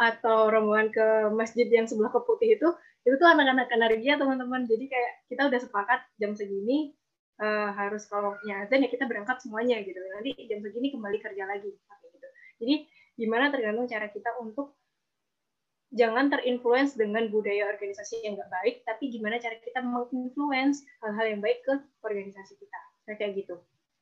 atau 0.00 0.48
rombongan 0.48 0.88
ke 0.90 1.06
masjid 1.36 1.68
yang 1.68 1.84
sebelah 1.84 2.10
ke 2.10 2.20
putih 2.24 2.56
itu 2.56 2.68
itu 3.06 3.14
tuh 3.22 3.28
anak-anak 3.30 3.70
energi 3.70 4.10
teman-teman. 4.18 4.66
Jadi 4.66 4.84
kayak 4.90 5.12
kita 5.30 5.46
udah 5.46 5.60
sepakat 5.62 6.00
jam 6.18 6.34
segini 6.34 6.90
uh, 7.38 7.70
harus 7.70 8.02
kalau 8.10 8.34
azan 8.42 8.82
ya 8.82 8.90
kita 8.90 9.06
berangkat 9.06 9.38
semuanya 9.38 9.78
gitu. 9.86 9.94
Nanti 10.18 10.34
jam 10.50 10.58
segini 10.58 10.90
kembali 10.90 11.22
kerja 11.22 11.46
lagi 11.46 11.70
gitu. 11.70 12.26
Jadi 12.58 12.74
gimana 13.14 13.54
tergantung 13.54 13.86
cara 13.86 14.10
kita 14.10 14.34
untuk 14.42 14.74
jangan 15.94 16.34
terinfluence 16.34 16.98
dengan 16.98 17.30
budaya 17.30 17.70
organisasi 17.70 18.26
yang 18.26 18.34
nggak 18.34 18.50
baik 18.50 18.76
tapi 18.82 19.08
gimana 19.08 19.38
cara 19.38 19.54
kita 19.62 19.80
menginfluence 19.86 20.82
hal-hal 20.98 21.38
yang 21.38 21.40
baik 21.40 21.62
ke 21.62 21.78
organisasi 22.02 22.58
kita. 22.58 22.80
Kayak 23.06 23.46
gitu. 23.46 23.54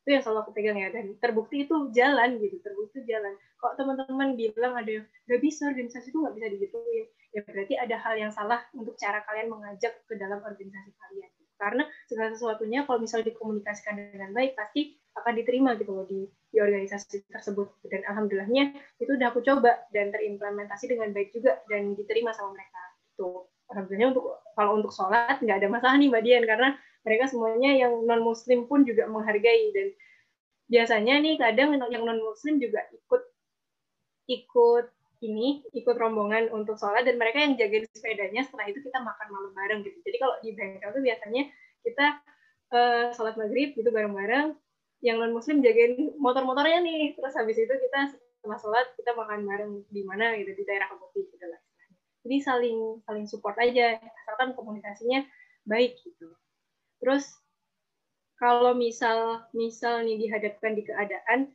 Itu 0.05 0.09
yang 0.17 0.25
selalu 0.25 0.49
aku 0.49 0.53
pegang 0.57 0.81
ya. 0.81 0.89
Dan 0.89 1.21
terbukti 1.21 1.69
itu 1.69 1.93
jalan 1.93 2.41
gitu 2.41 2.57
terbukti 2.65 3.05
jalan. 3.05 3.37
Kok 3.61 3.77
teman-teman 3.77 4.33
bilang 4.33 4.81
ada 4.81 5.05
nggak 5.29 5.41
bisa 5.45 5.69
organisasi 5.69 6.09
itu 6.09 6.17
nggak 6.25 6.35
bisa 6.41 6.49
digituin 6.57 7.05
ya 7.35 7.43
berarti 7.43 7.75
ada 7.75 7.99
hal 7.99 8.15
yang 8.15 8.31
salah 8.31 8.63
untuk 8.79 8.95
cara 8.95 9.19
kalian 9.27 9.51
mengajak 9.51 10.07
ke 10.07 10.15
dalam 10.15 10.39
organisasi 10.39 10.95
kalian. 10.95 11.31
Karena 11.59 11.83
segala 12.07 12.31
sesuatunya 12.31 12.87
kalau 12.87 13.03
misalnya 13.03 13.35
dikomunikasikan 13.35 13.95
dengan 13.99 14.31
baik 14.31 14.55
pasti 14.55 14.95
akan 15.19 15.33
diterima 15.35 15.75
gitu 15.79 15.91
loh 15.95 16.07
di, 16.07 16.27
di 16.51 16.59
organisasi 16.63 17.27
tersebut. 17.27 17.75
Dan 17.91 18.07
alhamdulillahnya 18.07 18.75
itu 19.03 19.11
udah 19.11 19.35
aku 19.35 19.43
coba 19.43 19.83
dan 19.91 20.15
terimplementasi 20.15 20.95
dengan 20.95 21.11
baik 21.11 21.35
juga 21.35 21.59
dan 21.67 21.99
diterima 21.99 22.31
sama 22.31 22.55
mereka. 22.55 22.83
Itu 23.15 23.51
alhamdulillah 23.71 24.11
untuk 24.15 24.27
kalau 24.55 24.73
untuk 24.79 24.93
sholat 24.95 25.43
nggak 25.43 25.59
ada 25.59 25.69
masalah 25.71 25.95
nih 25.99 26.11
mbak 26.11 26.23
Dian 26.23 26.45
karena 26.47 26.69
mereka 27.03 27.25
semuanya 27.27 27.71
yang 27.75 27.93
non 28.07 28.23
muslim 28.23 28.71
pun 28.71 28.87
juga 28.87 29.11
menghargai. 29.11 29.75
Dan 29.75 29.91
biasanya 30.71 31.19
nih 31.19 31.35
kadang 31.39 31.75
yang 31.91 32.03
non 32.07 32.23
muslim 32.23 32.63
juga 32.63 32.83
ikut 32.95 33.23
ikut 34.31 34.87
ini 35.23 35.63
ikut 35.77 35.95
rombongan 35.95 36.51
untuk 36.51 36.81
sholat 36.81 37.07
dan 37.07 37.21
mereka 37.21 37.43
yang 37.43 37.55
jagain 37.55 37.87
sepedanya 37.93 38.43
setelah 38.43 38.67
itu 38.71 38.81
kita 38.83 38.99
makan 39.03 39.29
malam 39.31 39.53
bareng 39.55 39.81
gitu. 39.87 39.99
Jadi 40.03 40.17
kalau 40.19 40.35
di 40.43 40.51
bengkel 40.57 40.91
tuh 40.91 41.03
biasanya 41.03 41.43
kita 41.85 42.07
uh, 42.75 43.05
sholat 43.15 43.35
maghrib 43.39 43.77
gitu 43.77 43.89
bareng-bareng. 43.93 44.57
Yang 45.05 45.17
non 45.21 45.33
muslim 45.37 45.61
jagain 45.61 46.17
motor-motornya 46.17 46.81
nih. 46.81 47.15
Terus 47.15 47.35
habis 47.37 47.61
itu 47.61 47.71
kita 47.71 48.01
setelah 48.41 48.59
sholat 48.59 48.87
kita 48.97 49.13
makan 49.13 49.45
bareng 49.45 49.73
di 49.93 50.03
mana 50.03 50.33
gitu 50.37 50.53
di 50.57 50.65
daerah 50.65 50.89
kopi 50.93 51.25
gitu 51.29 51.47
lah 51.49 51.61
jadi 52.25 52.41
saling 52.41 53.05
saling 53.05 53.27
support 53.29 53.55
aja 53.61 54.01
asalkan 54.01 54.57
komunikasinya 54.57 55.29
baik 55.69 56.01
gitu. 56.01 56.33
Terus 56.99 57.29
kalau 58.41 58.73
misal 58.73 59.45
misal 59.53 60.03
nih 60.09 60.17
dihadapkan 60.17 60.73
di 60.73 60.83
keadaan 60.89 61.53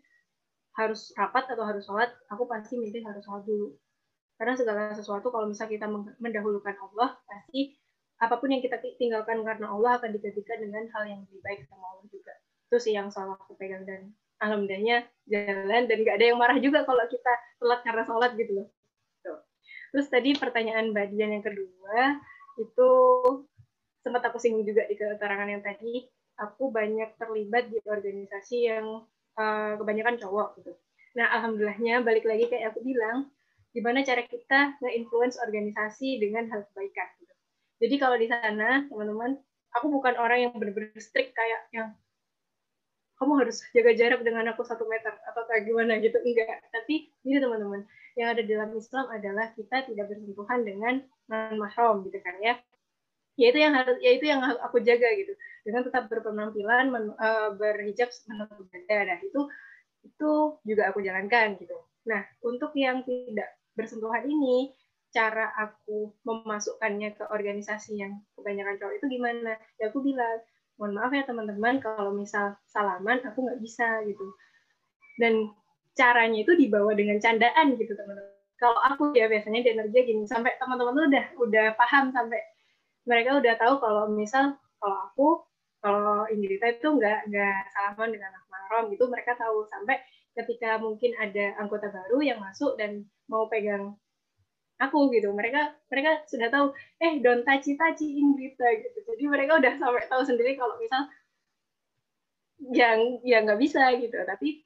harus 0.80 1.12
rapat 1.20 1.52
atau 1.52 1.68
harus 1.68 1.84
sholat, 1.84 2.08
aku 2.32 2.48
pasti 2.48 2.80
milih 2.80 3.04
harus 3.04 3.24
sholat 3.28 3.44
dulu. 3.44 3.76
Karena 4.40 4.56
segala 4.56 4.96
sesuatu 4.96 5.28
kalau 5.28 5.52
misalnya 5.52 5.76
kita 5.76 5.88
mendahulukan 6.24 6.76
Allah, 6.80 7.20
pasti 7.28 7.76
apa 8.20 8.40
pun 8.40 8.56
yang 8.56 8.64
kita 8.64 8.80
tinggalkan 8.96 9.44
karena 9.44 9.68
Allah 9.68 10.00
akan 10.00 10.16
digantikan 10.16 10.64
dengan 10.64 10.88
hal 10.96 11.04
yang 11.04 11.20
lebih 11.28 11.40
baik 11.44 11.68
sama 11.68 11.84
Allah 11.84 12.08
juga. 12.08 12.34
Itu 12.72 12.78
sih 12.80 12.96
yang 12.96 13.12
selalu 13.12 13.36
aku 13.36 13.60
pegang 13.60 13.84
dan 13.84 14.16
alhamdulillahnya 14.40 15.04
jalan 15.28 15.84
dan 15.92 15.98
gak 16.08 16.16
ada 16.16 16.26
yang 16.32 16.40
marah 16.40 16.60
juga 16.64 16.88
kalau 16.88 17.04
kita 17.12 17.34
telat 17.60 17.84
karena 17.84 18.04
sholat 18.08 18.32
gitu 18.40 18.64
loh. 18.64 18.68
Terus 19.90 20.08
tadi 20.08 20.38
pertanyaan 20.38 20.94
Mbak 20.94 21.06
Dian 21.14 21.34
yang 21.34 21.46
kedua, 21.46 22.22
itu 22.62 22.92
sempat 24.06 24.22
aku 24.30 24.38
singgung 24.38 24.66
juga 24.66 24.86
di 24.86 24.96
keterangan 24.96 25.50
yang 25.50 25.66
tadi, 25.66 26.06
aku 26.38 26.70
banyak 26.70 27.18
terlibat 27.18 27.74
di 27.74 27.82
organisasi 27.84 28.58
yang 28.70 28.86
uh, 29.40 29.80
kebanyakan 29.80 30.20
cowok 30.20 30.60
gitu. 30.60 30.76
Nah, 31.16 31.32
alhamdulillahnya 31.40 32.04
balik 32.04 32.28
lagi 32.28 32.52
kayak 32.52 32.76
aku 32.76 32.84
bilang, 32.84 33.32
gimana 33.72 34.04
cara 34.04 34.22
kita 34.28 34.76
nge-influence 34.84 35.40
organisasi 35.40 36.20
dengan 36.20 36.52
hal 36.52 36.68
kebaikan 36.70 37.08
gitu. 37.24 37.34
Jadi 37.80 37.96
kalau 37.96 38.20
di 38.20 38.28
sana, 38.28 38.86
teman-teman, 38.92 39.40
aku 39.74 39.88
bukan 39.88 40.20
orang 40.20 40.50
yang 40.50 40.54
benar-benar 40.54 40.94
strict 41.00 41.32
kayak 41.34 41.62
yang 41.72 41.96
kamu 43.20 43.36
harus 43.46 43.60
jaga 43.76 43.92
jarak 44.00 44.22
dengan 44.24 44.48
aku 44.56 44.64
satu 44.64 44.88
meter 44.88 45.12
atau 45.12 45.44
kayak 45.52 45.68
gimana 45.68 46.00
gitu 46.00 46.16
enggak 46.24 46.64
tapi 46.72 47.12
ini 47.28 47.36
teman-teman 47.36 47.84
yang 48.16 48.32
ada 48.32 48.42
dalam 48.48 48.72
Islam 48.80 49.12
adalah 49.12 49.52
kita 49.60 49.92
tidak 49.92 50.08
bersentuhan 50.08 50.64
dengan 50.64 50.94
non 51.28 51.60
mahram 51.60 52.00
gitu 52.08 52.16
kan 52.24 52.40
ya 52.40 52.56
ya 53.40 53.56
itu 53.56 53.60
yang 53.64 53.72
harus 53.72 53.96
ya 54.04 54.12
itu 54.12 54.26
yang 54.28 54.44
aku 54.44 54.84
jaga 54.84 55.08
gitu 55.16 55.32
dengan 55.64 55.82
tetap 55.88 56.12
berpenampilan 56.12 56.92
men, 56.92 57.06
uh, 57.16 57.56
berhijab 57.56 58.12
menutup 58.28 58.68
dada. 58.68 59.16
Nah, 59.16 59.20
itu 59.24 59.42
itu 60.04 60.32
juga 60.68 60.92
aku 60.92 61.00
jalankan 61.00 61.56
gitu. 61.60 61.76
Nah, 62.08 62.24
untuk 62.44 62.76
yang 62.76 63.04
tidak 63.08 63.56
bersentuhan 63.76 64.28
ini, 64.28 64.76
cara 65.16 65.52
aku 65.56 66.16
memasukkannya 66.28 67.16
ke 67.16 67.24
organisasi 67.32 68.00
yang 68.00 68.24
kebanyakan 68.36 68.76
cowok 68.80 68.94
itu 69.00 69.06
gimana? 69.20 69.56
Ya 69.80 69.92
aku 69.92 70.04
bilang, 70.04 70.44
mohon 70.80 70.96
maaf 70.96 71.12
ya 71.12 71.24
teman-teman, 71.28 71.84
kalau 71.84 72.16
misal 72.16 72.56
salaman 72.68 73.20
aku 73.24 73.46
nggak 73.46 73.60
bisa 73.64 74.04
gitu. 74.08 74.26
Dan 75.20 75.52
caranya 75.96 76.40
itu 76.44 76.56
dibawa 76.56 76.96
dengan 76.96 77.20
candaan 77.20 77.76
gitu 77.76 77.94
teman-teman. 77.96 78.36
Kalau 78.60 78.80
aku 78.84 79.16
ya 79.16 79.32
biasanya 79.32 79.64
di 79.64 79.70
energi 79.76 80.00
gini, 80.04 80.24
sampai 80.28 80.56
teman-teman 80.60 81.08
udah 81.08 81.26
udah 81.40 81.66
paham 81.80 82.12
sampai 82.12 82.40
mereka 83.10 83.42
udah 83.42 83.54
tahu 83.58 83.74
kalau 83.82 84.04
misal 84.14 84.54
kalau 84.78 84.98
aku 85.10 85.28
kalau 85.82 86.30
Ingrita 86.30 86.70
itu 86.70 86.88
nggak 86.94 87.34
nggak 87.34 87.60
salaman 87.74 88.14
dengan 88.14 88.30
anak 88.36 88.46
mahram 88.54 88.84
gitu 88.94 89.10
mereka 89.10 89.34
tahu. 89.34 89.66
Sampai 89.66 89.98
ketika 90.38 90.78
mungkin 90.78 91.18
ada 91.18 91.58
anggota 91.58 91.90
baru 91.90 92.22
yang 92.22 92.38
masuk 92.38 92.78
dan 92.78 93.10
mau 93.26 93.50
pegang 93.50 93.98
aku 94.80 95.12
gitu 95.12 95.36
mereka 95.36 95.76
mereka 95.92 96.24
sudah 96.32 96.48
tahu 96.48 96.72
eh 97.04 97.20
don't 97.20 97.44
touchy 97.44 97.74
touchy 97.76 98.22
Ingrita 98.22 98.68
gitu. 98.80 99.00
Jadi 99.10 99.26
mereka 99.26 99.58
udah 99.58 99.74
sampai 99.82 100.06
tahu 100.06 100.22
sendiri 100.24 100.54
kalau 100.56 100.78
misal 100.78 101.10
yang 102.70 103.24
ya 103.26 103.42
nggak 103.42 103.60
bisa 103.60 103.82
gitu. 103.98 104.16
Tapi 104.22 104.64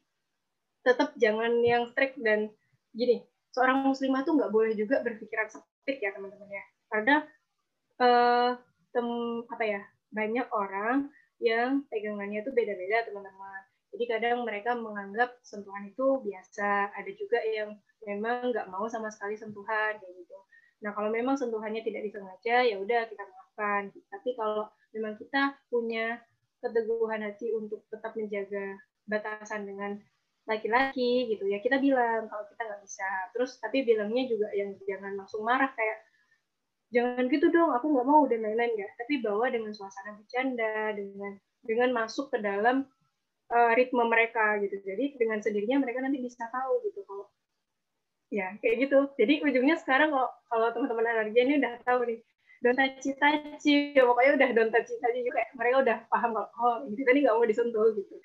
tetap 0.84 1.16
jangan 1.16 1.64
yang 1.64 1.88
strict 1.96 2.20
dan 2.20 2.52
gini 2.92 3.24
seorang 3.54 3.86
muslimah 3.86 4.26
tuh 4.26 4.36
nggak 4.36 4.52
boleh 4.52 4.74
juga 4.74 5.00
berpikiran 5.06 5.48
sempit 5.48 6.02
ya 6.02 6.12
teman-teman 6.12 6.50
ya. 6.50 6.66
Karena 6.90 7.16
uh, 8.04 8.60
tem 8.92 9.08
apa 9.48 9.64
ya 9.64 9.82
banyak 10.12 10.48
orang 10.52 11.10
yang 11.40 11.84
pegangannya 11.88 12.44
itu 12.44 12.52
beda-beda 12.52 13.08
teman-teman. 13.08 13.62
Jadi 13.94 14.04
kadang 14.10 14.44
mereka 14.44 14.74
menganggap 14.74 15.38
sentuhan 15.46 15.86
itu 15.86 16.18
biasa, 16.26 16.92
ada 16.94 17.12
juga 17.14 17.40
yang 17.46 17.78
memang 18.04 18.52
nggak 18.52 18.70
mau 18.70 18.90
sama 18.90 19.10
sekali 19.14 19.38
sentuhan 19.38 19.98
kayak 20.02 20.14
gitu. 20.18 20.38
Nah 20.84 20.92
kalau 20.98 21.10
memang 21.14 21.38
sentuhannya 21.40 21.82
tidak 21.86 22.06
disengaja 22.10 22.66
ya 22.66 22.76
udah 22.82 23.08
kita 23.08 23.24
maafkan. 23.24 23.94
Tapi 24.12 24.30
kalau 24.36 24.68
memang 24.94 25.16
kita 25.18 25.58
punya 25.70 26.20
keteguhan 26.64 27.22
hati 27.28 27.52
untuk 27.52 27.84
tetap 27.92 28.16
menjaga 28.16 28.80
batasan 29.04 29.68
dengan 29.68 30.00
laki-laki 30.44 31.32
gitu 31.32 31.48
ya 31.48 31.64
kita 31.64 31.80
bilang 31.80 32.28
kalau 32.28 32.44
kita 32.52 32.68
nggak 32.68 32.84
bisa 32.84 33.08
terus 33.32 33.56
tapi 33.64 33.88
bilangnya 33.88 34.28
juga 34.28 34.52
yang 34.52 34.76
jangan 34.84 35.16
langsung 35.16 35.44
marah 35.48 35.72
kayak 35.72 36.03
jangan 36.94 37.26
gitu 37.28 37.50
dong 37.50 37.74
aku 37.74 37.90
nggak 37.90 38.08
mau 38.08 38.24
dan 38.30 38.46
lain-lain 38.46 38.74
ya. 38.78 38.88
Tapi 39.02 39.20
bawa 39.26 39.50
dengan 39.50 39.74
suasana 39.74 40.14
bercanda 40.16 40.94
dengan 40.94 41.34
dengan 41.66 41.90
masuk 41.92 42.30
ke 42.30 42.38
dalam 42.40 42.86
uh, 43.50 43.72
ritme 43.74 44.06
mereka 44.06 44.62
gitu. 44.62 44.78
Jadi 44.86 45.18
dengan 45.18 45.42
sendirinya 45.42 45.82
mereka 45.82 46.06
nanti 46.06 46.22
bisa 46.22 46.46
tahu 46.54 46.86
gitu 46.86 47.02
kalau 47.10 47.28
ya 48.30 48.54
kayak 48.62 48.88
gitu. 48.88 49.10
Jadi 49.18 49.42
ujungnya 49.42 49.76
sekarang 49.82 50.14
kalau 50.14 50.30
kalau 50.48 50.68
teman-teman 50.72 51.06
energi 51.10 51.38
ini 51.42 51.54
udah 51.60 51.74
tahu 51.84 52.00
nih 52.06 52.20
don't 52.64 52.80
touch 52.80 53.04
touch 53.20 53.66
ya, 53.68 54.02
pokoknya 54.08 54.32
udah 54.40 54.50
don't 54.56 54.72
touch 54.72 54.88
touch 54.88 55.18
juga. 55.18 55.42
Mereka 55.58 55.76
udah 55.84 55.98
paham 56.08 56.32
kalau 56.38 56.50
oh 56.62 56.76
gitu 56.94 57.02
tadi 57.04 57.20
nggak 57.26 57.36
mau 57.36 57.46
disentuh 57.50 57.90
gitu. 57.98 58.16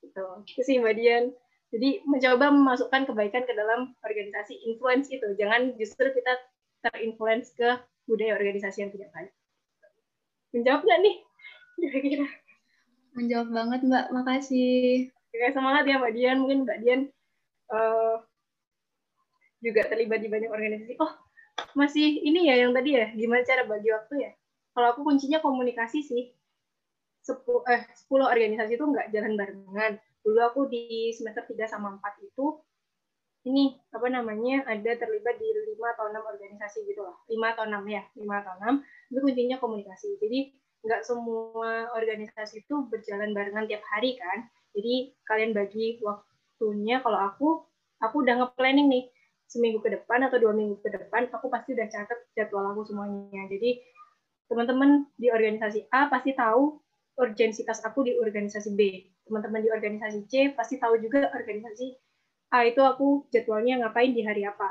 Gitu. 0.00 0.24
Itu 0.48 0.62
sih 0.64 0.80
mbak 0.80 0.96
Dian. 0.96 1.30
Jadi 1.74 2.06
mencoba 2.06 2.54
memasukkan 2.54 3.02
kebaikan 3.10 3.42
ke 3.50 3.52
dalam 3.52 3.98
organisasi 4.06 4.54
influence 4.70 5.10
itu. 5.10 5.26
Jangan 5.34 5.74
justru 5.74 6.06
kita 6.14 6.30
terinfluence 6.86 7.50
ke 7.56 7.82
budaya 8.04 8.36
organisasi 8.36 8.84
yang 8.84 8.92
tidak 8.92 9.10
baik. 9.12 9.32
Menjawab 10.54 10.82
nggak 10.86 11.00
nih? 11.02 11.16
Kira-kira. 11.80 12.28
Menjawab 13.14 13.48
banget 13.50 13.80
Mbak, 13.86 14.06
makasih. 14.14 15.10
Oke, 15.34 15.46
semangat 15.50 15.84
ya 15.86 15.98
Mbak 15.98 16.12
Dian. 16.14 16.36
Mungkin 16.42 16.58
Mbak 16.66 16.78
Dian 16.82 17.00
uh, 17.74 18.16
juga 19.58 19.82
terlibat 19.90 20.22
di 20.22 20.28
banyak 20.30 20.50
organisasi. 20.50 20.94
Oh, 21.02 21.12
masih 21.74 22.22
ini 22.22 22.50
ya 22.50 22.66
yang 22.66 22.72
tadi 22.74 22.94
ya, 22.94 23.10
gimana 23.14 23.42
cara 23.42 23.66
bagi 23.66 23.90
waktu 23.90 24.14
ya? 24.28 24.32
Kalau 24.74 24.94
aku 24.94 25.00
kuncinya 25.06 25.38
komunikasi 25.42 26.02
sih. 26.02 26.24
Sepuluh, 27.24 27.64
eh, 27.72 27.88
10 28.04 28.28
organisasi 28.28 28.76
itu 28.76 28.84
nggak 28.84 29.08
jalan 29.08 29.32
barengan 29.40 29.96
dulu 30.24 30.40
aku 30.40 30.60
di 30.72 31.12
semester 31.12 31.44
3 31.44 31.68
sama 31.68 32.00
4 32.00 32.24
itu 32.24 32.56
ini 33.44 33.76
apa 33.92 34.08
namanya 34.08 34.64
ada 34.64 34.96
terlibat 34.96 35.36
di 35.36 35.48
lima 35.68 35.92
atau 35.92 36.08
enam 36.08 36.24
organisasi 36.24 36.88
gitu 36.88 37.04
lah 37.04 37.12
lima 37.28 37.52
atau 37.52 37.68
enam 37.68 37.84
ya. 37.84 38.02
Lima 38.16 38.40
atau 38.40 38.56
enam. 38.60 38.74
Itu 39.12 39.20
kuncinya 39.20 39.60
komunikasi. 39.60 40.16
Jadi 40.16 40.56
nggak 40.84 41.00
semua 41.04 41.92
organisasi 41.96 42.64
itu 42.64 42.88
berjalan 42.88 43.36
barengan 43.36 43.68
tiap 43.68 43.84
hari 43.92 44.16
kan. 44.16 44.48
Jadi 44.72 45.12
kalian 45.28 45.52
bagi 45.52 46.00
waktunya. 46.00 47.04
Kalau 47.04 47.20
aku 47.20 47.48
aku 48.00 48.16
udah 48.24 48.34
nge-planning 48.44 48.88
nih. 48.88 49.04
Seminggu 49.44 49.84
ke 49.84 49.92
depan 49.92 50.24
atau 50.24 50.40
dua 50.40 50.56
minggu 50.56 50.80
ke 50.80 50.88
depan 50.88 51.28
aku 51.28 51.52
pasti 51.52 51.76
udah 51.76 51.84
catat 51.92 52.16
jadwal 52.32 52.64
aku 52.72 52.88
semuanya. 52.88 53.44
Jadi 53.52 53.76
teman-teman 54.48 55.04
di 55.20 55.28
organisasi 55.28 55.92
A 55.92 56.08
pasti 56.08 56.32
tahu 56.32 56.80
urgensitas 57.20 57.84
aku 57.84 58.08
di 58.08 58.16
organisasi 58.16 58.72
B. 58.72 59.04
Teman-teman 59.28 59.60
di 59.60 59.68
organisasi 59.68 60.24
C 60.32 60.32
pasti 60.56 60.80
tahu 60.80 60.96
juga 60.96 61.28
organisasi 61.36 62.03
A 62.54 62.70
itu 62.70 62.78
aku 62.78 63.26
jadwalnya 63.34 63.82
ngapain 63.82 64.14
di 64.14 64.22
hari 64.22 64.46
apa. 64.46 64.70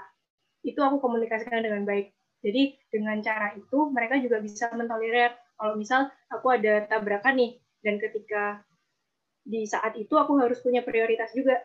Itu 0.63 0.79
aku 0.79 1.03
komunikasikan 1.03 1.59
dengan 1.59 1.83
baik. 1.83 2.15
Jadi 2.39 2.79
dengan 2.87 3.19
cara 3.19 3.51
itu 3.59 3.91
mereka 3.91 4.19
juga 4.23 4.39
bisa 4.39 4.71
mentolerir 4.71 5.35
kalau 5.59 5.75
misal 5.75 6.07
aku 6.31 6.55
ada 6.55 6.87
tabrakan 6.87 7.35
nih 7.39 7.51
dan 7.83 7.99
ketika 7.99 8.63
di 9.43 9.67
saat 9.67 9.99
itu 9.99 10.15
aku 10.15 10.39
harus 10.39 10.63
punya 10.63 10.79
prioritas 10.79 11.35
juga. 11.35 11.59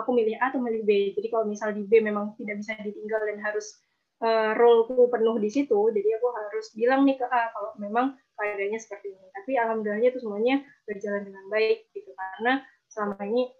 Aku 0.00 0.16
milih 0.16 0.40
A 0.40 0.48
atau 0.48 0.64
milih 0.64 0.88
B. 0.88 1.12
Jadi 1.12 1.28
kalau 1.28 1.44
misal 1.44 1.76
di 1.76 1.84
B 1.84 2.00
memang 2.00 2.32
tidak 2.40 2.64
bisa 2.64 2.72
ditinggal 2.80 3.20
dan 3.20 3.38
harus 3.44 3.76
uh, 4.24 4.56
roleku 4.56 5.12
penuh 5.12 5.36
di 5.36 5.52
situ, 5.52 5.76
jadi 5.92 6.16
aku 6.16 6.28
harus 6.32 6.66
bilang 6.72 7.04
nih 7.04 7.20
ke 7.20 7.26
A 7.28 7.52
kalau 7.52 7.76
memang 7.76 8.16
keadaannya 8.40 8.80
seperti 8.80 9.12
ini. 9.12 9.28
Tapi 9.36 9.60
alhamdulillahnya 9.60 10.08
itu 10.08 10.20
semuanya 10.24 10.64
berjalan 10.88 11.28
dengan 11.28 11.44
baik 11.52 11.92
gitu 11.92 12.16
karena 12.16 12.64
selama 12.88 13.20
ini 13.28 13.52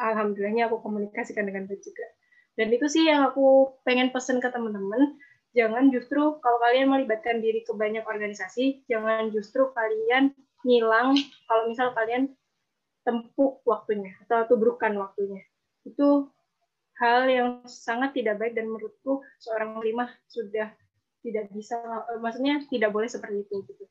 alhamdulillahnya 0.00 0.68
aku 0.70 0.80
komunikasikan 0.80 1.48
dengan 1.48 1.68
baik 1.68 1.82
juga. 1.82 2.06
Dan 2.56 2.72
itu 2.72 2.88
sih 2.88 3.04
yang 3.04 3.28
aku 3.28 3.76
pengen 3.84 4.12
pesen 4.12 4.40
ke 4.40 4.48
teman-teman, 4.48 5.20
jangan 5.52 5.92
justru 5.92 6.40
kalau 6.40 6.58
kalian 6.64 6.88
melibatkan 6.88 7.44
diri 7.44 7.60
ke 7.64 7.72
banyak 7.76 8.04
organisasi, 8.04 8.84
jangan 8.88 9.28
justru 9.28 9.68
kalian 9.76 10.32
ngilang 10.64 11.16
kalau 11.48 11.62
misal 11.68 11.92
kalian 11.92 12.32
tempuk 13.04 13.60
waktunya 13.68 14.16
atau 14.24 14.48
tubrukkan 14.48 14.96
waktunya. 14.96 15.44
Itu 15.84 16.32
hal 16.96 17.28
yang 17.28 17.48
sangat 17.68 18.16
tidak 18.16 18.40
baik 18.40 18.56
dan 18.56 18.72
menurutku 18.72 19.20
seorang 19.36 19.76
muslimah 19.76 20.08
sudah 20.32 20.72
tidak 21.20 21.50
bisa 21.52 21.76
eh, 22.14 22.20
maksudnya 22.22 22.64
tidak 22.72 22.90
boleh 22.94 23.10
seperti 23.10 23.44
itu 23.44 23.56
gitu 23.68 23.84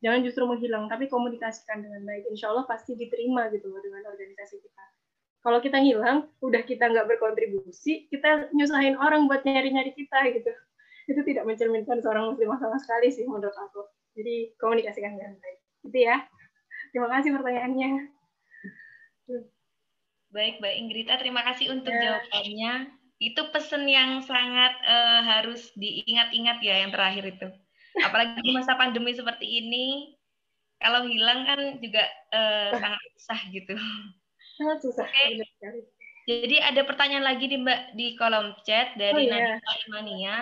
jangan 0.00 0.24
justru 0.26 0.42
menghilang 0.46 0.86
tapi 0.90 1.06
komunikasikan 1.10 1.84
dengan 1.84 2.02
baik 2.06 2.26
insya 2.30 2.50
Allah 2.50 2.64
pasti 2.64 2.94
diterima 2.98 3.50
gitu 3.52 3.70
dengan 3.82 4.08
organisasi 4.10 4.56
kita 4.62 4.84
kalau 5.42 5.58
kita 5.62 5.78
ngilang 5.78 6.26
udah 6.42 6.62
kita 6.66 6.90
nggak 6.90 7.06
berkontribusi 7.06 8.10
kita 8.10 8.50
nyusahin 8.54 8.98
orang 8.98 9.30
buat 9.30 9.42
nyari-nyari 9.42 9.94
kita 9.94 10.18
gitu 10.34 10.52
itu 11.08 11.20
tidak 11.24 11.48
mencerminkan 11.48 12.04
seorang 12.04 12.34
muslimah 12.34 12.60
sama 12.60 12.76
sekali 12.76 13.08
sih 13.08 13.24
menurut 13.24 13.54
aku 13.54 13.86
jadi 14.18 14.52
komunikasikan 14.60 15.16
dengan 15.16 15.38
baik 15.40 15.58
gitu 15.88 15.98
ya 16.04 16.16
terima 16.92 17.08
kasih 17.14 17.30
pertanyaannya 17.38 17.90
baik 20.28 20.60
Mbak 20.60 20.74
Ingrita 20.76 21.14
terima 21.16 21.40
kasih 21.46 21.72
untuk 21.72 21.92
ya. 21.92 22.20
jawabannya 22.20 22.98
itu 23.18 23.40
pesan 23.50 23.82
yang 23.90 24.22
sangat 24.22 24.72
uh, 24.86 25.20
harus 25.26 25.74
diingat-ingat 25.74 26.62
ya 26.62 26.86
yang 26.86 26.94
terakhir 26.94 27.34
itu. 27.34 27.48
Apalagi 28.06 28.38
di 28.38 28.54
masa 28.54 28.78
pandemi 28.78 29.10
seperti 29.10 29.58
ini, 29.58 30.14
kalau 30.78 31.02
hilang 31.02 31.42
kan 31.42 31.60
juga 31.82 32.06
uh, 32.30 32.70
sangat 32.82 33.00
susah 33.18 33.40
gitu. 33.50 33.74
Sangat 34.58 34.78
susah. 34.82 35.06
Okay. 35.06 35.38
Jadi 36.28 36.60
ada 36.60 36.84
pertanyaan 36.84 37.24
lagi 37.24 37.46
di 37.48 37.56
Mbak 37.56 37.80
di 37.96 38.06
kolom 38.18 38.52
chat 38.66 38.98
dari 38.98 39.30
oh, 39.30 39.32
iya. 39.32 39.56
Nadif 39.56 39.80
Imania. 39.88 40.36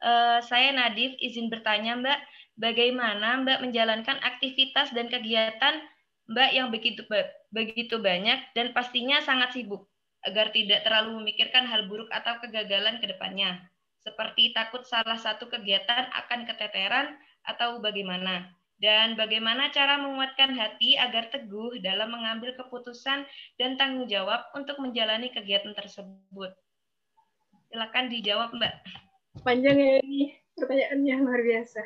Uh, 0.00 0.38
saya 0.44 0.74
Nadif 0.74 1.16
izin 1.22 1.48
bertanya 1.48 1.96
Mbak, 1.96 2.20
bagaimana 2.60 3.40
Mbak 3.40 3.58
menjalankan 3.64 4.18
aktivitas 4.20 4.92
dan 4.92 5.08
kegiatan 5.08 5.80
Mbak 6.28 6.50
yang 6.52 6.68
begitu 6.68 7.02
begitu 7.50 7.96
banyak 7.96 8.52
dan 8.52 8.70
pastinya 8.76 9.18
sangat 9.24 9.56
sibuk 9.56 9.88
agar 10.22 10.52
tidak 10.52 10.84
terlalu 10.84 11.24
memikirkan 11.24 11.64
hal 11.64 11.88
buruk 11.88 12.12
atau 12.12 12.36
kegagalan 12.44 13.00
ke 13.00 13.08
depannya, 13.08 13.56
seperti 14.04 14.52
takut 14.52 14.84
salah 14.84 15.16
satu 15.16 15.48
kegiatan 15.48 16.12
akan 16.12 16.44
keteteran 16.44 17.16
atau 17.48 17.80
bagaimana. 17.80 18.52
Dan 18.80 19.12
bagaimana 19.12 19.68
cara 19.68 20.00
menguatkan 20.00 20.56
hati 20.56 20.96
agar 20.96 21.28
teguh 21.28 21.76
dalam 21.84 22.16
mengambil 22.16 22.56
keputusan 22.56 23.28
dan 23.60 23.76
tanggung 23.76 24.08
jawab 24.08 24.40
untuk 24.56 24.80
menjalani 24.80 25.28
kegiatan 25.28 25.76
tersebut. 25.76 26.56
Silakan 27.68 28.08
dijawab, 28.08 28.56
Mbak. 28.56 28.74
Panjang 29.44 29.76
ya 29.76 30.00
ini 30.00 30.32
pertanyaannya 30.56 31.14
luar 31.20 31.40
biasa. 31.44 31.82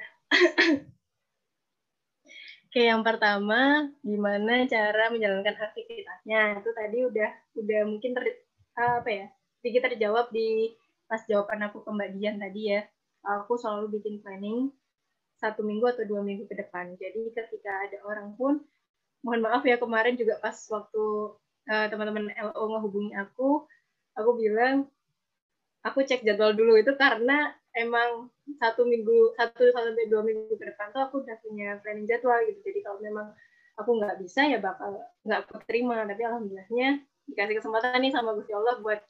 Oke, 2.70 2.90
yang 2.90 3.02
pertama, 3.02 3.90
gimana 4.02 4.66
cara 4.70 5.10
menjalankan 5.10 5.54
aktivitasnya? 5.54 6.62
Itu 6.62 6.70
tadi 6.78 6.98
udah 7.10 7.30
udah 7.58 7.80
mungkin 7.90 8.14
ter, 8.14 8.38
apa 8.78 9.10
ya? 9.10 9.26
Sedikit 9.62 9.90
terjawab 9.90 10.30
di 10.30 10.74
pas 11.10 11.22
jawaban 11.26 11.66
aku 11.66 11.82
ke 11.82 11.90
Mbak 11.90 12.10
Dian 12.18 12.38
tadi 12.38 12.70
ya. 12.70 12.86
Aku 13.26 13.58
selalu 13.58 13.98
bikin 13.98 14.22
planning 14.22 14.70
satu 15.44 15.60
minggu 15.60 15.84
atau 15.84 16.08
dua 16.08 16.24
minggu 16.24 16.48
ke 16.48 16.56
depan. 16.56 16.96
Jadi 16.96 17.28
ketika 17.36 17.72
ada 17.84 18.00
orang 18.08 18.32
pun, 18.40 18.64
mohon 19.20 19.40
maaf 19.44 19.60
ya 19.68 19.76
kemarin 19.76 20.16
juga 20.16 20.40
pas 20.40 20.56
waktu 20.72 21.04
uh, 21.68 21.86
teman-teman 21.92 22.32
LO 22.32 22.64
ngehubungi 22.72 23.12
aku, 23.12 23.68
aku 24.16 24.30
bilang 24.40 24.88
aku 25.84 26.00
cek 26.00 26.24
jadwal 26.24 26.56
dulu. 26.56 26.80
Itu 26.80 26.96
karena 26.96 27.52
emang 27.76 28.32
satu 28.56 28.88
minggu 28.88 29.36
satu 29.36 29.68
sampai 29.68 30.08
dua 30.08 30.24
minggu 30.24 30.56
ke 30.56 30.64
depan 30.64 30.94
tuh 30.96 31.04
aku 31.04 31.14
udah 31.20 31.36
punya 31.44 31.76
planning 31.84 32.08
jadwal 32.08 32.40
gitu. 32.48 32.60
Jadi 32.64 32.80
kalau 32.80 32.98
memang 33.04 33.36
aku 33.76 33.90
nggak 34.00 34.16
bisa 34.22 34.48
ya 34.48 34.62
bakal 34.62 34.96
nggak 35.26 35.40
aku 35.44 35.58
terima 35.66 36.06
tapi 36.06 36.22
alhamdulillahnya 36.22 37.02
dikasih 37.26 37.58
kesempatan 37.58 37.98
nih 37.98 38.12
sama 38.14 38.36
Gusti 38.38 38.54
Allah 38.54 38.78
buat 38.78 39.02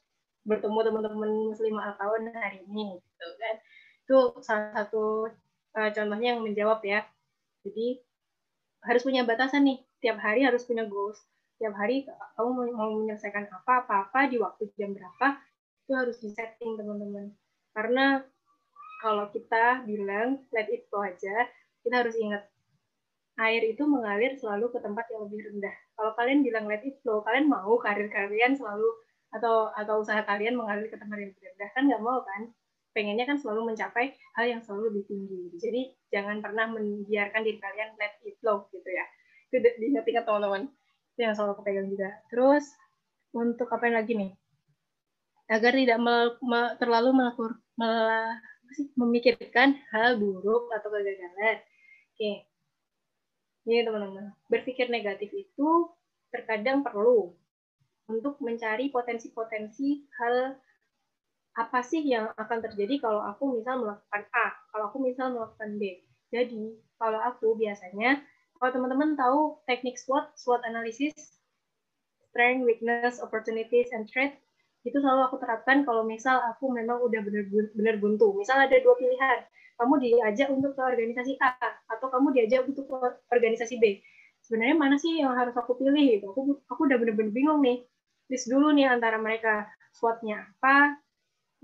bertemu 0.45 0.79
teman-teman 0.87 1.31
muslimah 1.53 1.97
al 1.97 2.11
hari 2.37 2.59
ini 2.69 2.99
gitu 2.99 3.27
kan. 3.41 3.57
Itu 4.05 4.17
salah 4.45 4.73
satu 4.73 5.29
uh, 5.75 5.91
contohnya 5.91 6.39
yang 6.39 6.43
menjawab 6.43 6.81
ya. 6.87 7.05
Jadi 7.67 8.01
harus 8.85 9.03
punya 9.03 9.23
batasan 9.27 9.67
nih. 9.67 9.79
Tiap 10.01 10.19
hari 10.21 10.47
harus 10.47 10.63
punya 10.65 10.87
goals. 10.87 11.21
Tiap 11.59 11.75
hari 11.75 12.07
kamu 12.39 12.75
mau 12.75 12.91
menyelesaikan 12.99 13.47
apa 13.51 13.87
apa 13.87 13.95
apa 14.09 14.21
di 14.27 14.37
waktu 14.43 14.69
jam 14.75 14.91
berapa 14.93 15.39
itu 15.85 15.93
harus 15.93 16.17
di 16.19 16.33
setting 16.33 16.81
teman-teman. 16.81 17.33
Karena 17.77 18.21
kalau 19.05 19.29
kita 19.29 19.85
bilang 19.85 20.41
let 20.51 20.69
it 20.73 20.89
flow 20.89 21.05
aja, 21.05 21.47
kita 21.85 21.95
harus 22.01 22.17
ingat 22.17 22.49
air 23.37 23.63
itu 23.67 23.83
mengalir 23.85 24.39
selalu 24.39 24.71
ke 24.73 24.79
tempat 24.81 25.05
yang 25.11 25.27
lebih 25.29 25.41
rendah. 25.51 25.77
Kalau 25.99 26.13
kalian 26.17 26.41
bilang 26.41 26.65
let 26.71 26.81
it 26.87 26.97
flow, 27.05 27.21
kalian 27.21 27.51
mau 27.51 27.77
karir 27.83 28.09
kalian 28.09 28.57
selalu 28.57 28.87
atau 29.35 29.75
atau 29.75 30.01
usaha 30.01 30.23
kalian 30.23 30.55
mengalir 30.55 30.87
ke 30.87 30.97
tempat 30.97 31.19
yang 31.21 31.31
lebih 31.35 31.45
rendah? 31.53 31.69
Kan 31.75 31.83
nggak 31.91 32.03
mau 32.03 32.23
kan? 32.23 32.43
Pengennya 32.95 33.27
kan 33.27 33.37
selalu 33.37 33.75
mencapai 33.75 34.15
hal 34.39 34.47
yang 34.47 34.63
selalu 34.63 34.95
lebih 34.95 35.05
tinggi. 35.11 35.43
Jadi 35.59 35.83
jangan 36.15 36.39
pernah 36.39 36.71
membiarkan 36.71 37.43
diri 37.43 37.59
kalian 37.59 37.99
let 37.99 38.15
it 38.23 38.39
flow 38.39 38.71
gitu 38.71 38.87
ya. 38.87 39.05
Itu 39.51 39.59
diingat-ingat 39.61 40.25
teman-teman. 40.25 40.71
Itu 41.15 41.21
yang 41.27 41.35
selalu 41.35 41.59
kepegang 41.61 41.91
juga. 41.91 42.11
Terus 42.31 42.65
untuk 43.35 43.67
apa 43.75 43.91
yang 43.91 43.97
lagi 43.99 44.13
nih? 44.15 44.33
Agar 45.51 45.77
tidak 45.77 45.99
mel, 46.01 46.39
mel, 46.41 46.67
terlalu 46.81 47.11
melakur, 47.13 47.53
mel, 47.77 48.41
memikirkan 48.97 49.77
hal 49.93 50.17
buruk 50.17 50.71
atau 50.73 50.89
kegagalan. 50.89 51.59
Oke. 52.15 52.49
Ini 53.67 53.83
teman-teman. 53.85 54.33
Berpikir 54.49 54.87
negatif 54.89 55.35
itu 55.35 55.69
terkadang 56.31 56.87
perlu 56.87 57.35
untuk 58.07 58.37
mencari 58.45 58.93
potensi-potensi 58.93 60.05
hal 60.21 60.57
apa 61.55 61.87
sih 61.87 62.03
yang 62.03 62.35
akan 62.35 62.59
terjadi 62.67 62.99
kalau 62.99 63.23
aku 63.23 63.55
misal 63.55 63.79
melakukan 63.79 64.23
A, 64.35 64.47
kalau 64.75 64.91
aku 64.91 64.99
misal 64.99 65.31
melakukan 65.31 65.79
B. 65.79 66.03
Jadi, 66.35 66.75
kalau 66.99 67.23
aku 67.23 67.55
biasanya, 67.55 68.19
kalau 68.59 68.71
teman-teman 68.75 69.15
tahu 69.15 69.63
teknik 69.71 69.95
SWOT, 69.95 70.35
SWOT 70.35 70.67
analysis, 70.67 71.15
strength, 72.27 72.67
weakness, 72.67 73.23
opportunities, 73.23 73.95
and 73.95 74.11
threat, 74.11 74.35
itu 74.83 74.99
selalu 74.99 75.31
aku 75.31 75.39
terapkan 75.39 75.87
kalau 75.87 76.03
misal 76.03 76.43
aku 76.43 76.75
memang 76.75 76.99
udah 77.07 77.23
benar-benar 77.23 77.97
buntu. 78.03 78.35
Misal 78.35 78.67
ada 78.67 78.75
dua 78.83 78.99
pilihan, 78.99 79.47
kamu 79.79 79.95
diajak 80.03 80.51
untuk 80.51 80.75
ke 80.75 80.83
organisasi 80.83 81.39
A, 81.39 81.55
atau 81.87 82.11
kamu 82.11 82.35
diajak 82.35 82.67
untuk 82.67 82.91
ke 82.91 82.99
organisasi 83.31 83.79
B. 83.79 84.03
Sebenarnya 84.43 84.77
mana 84.77 84.99
sih 84.99 85.23
yang 85.23 85.33
harus 85.39 85.55
aku 85.55 85.79
pilih? 85.79 86.19
Gitu. 86.19 86.27
Aku, 86.29 86.59
aku 86.67 86.81
udah 86.85 86.99
benar-benar 86.99 87.33
bingung 87.33 87.63
nih. 87.63 87.87
List 88.29 88.51
dulu 88.51 88.75
nih 88.75 88.91
antara 88.91 89.17
mereka, 89.17 89.71
SWOT-nya 89.95 90.51
apa, 90.59 91.04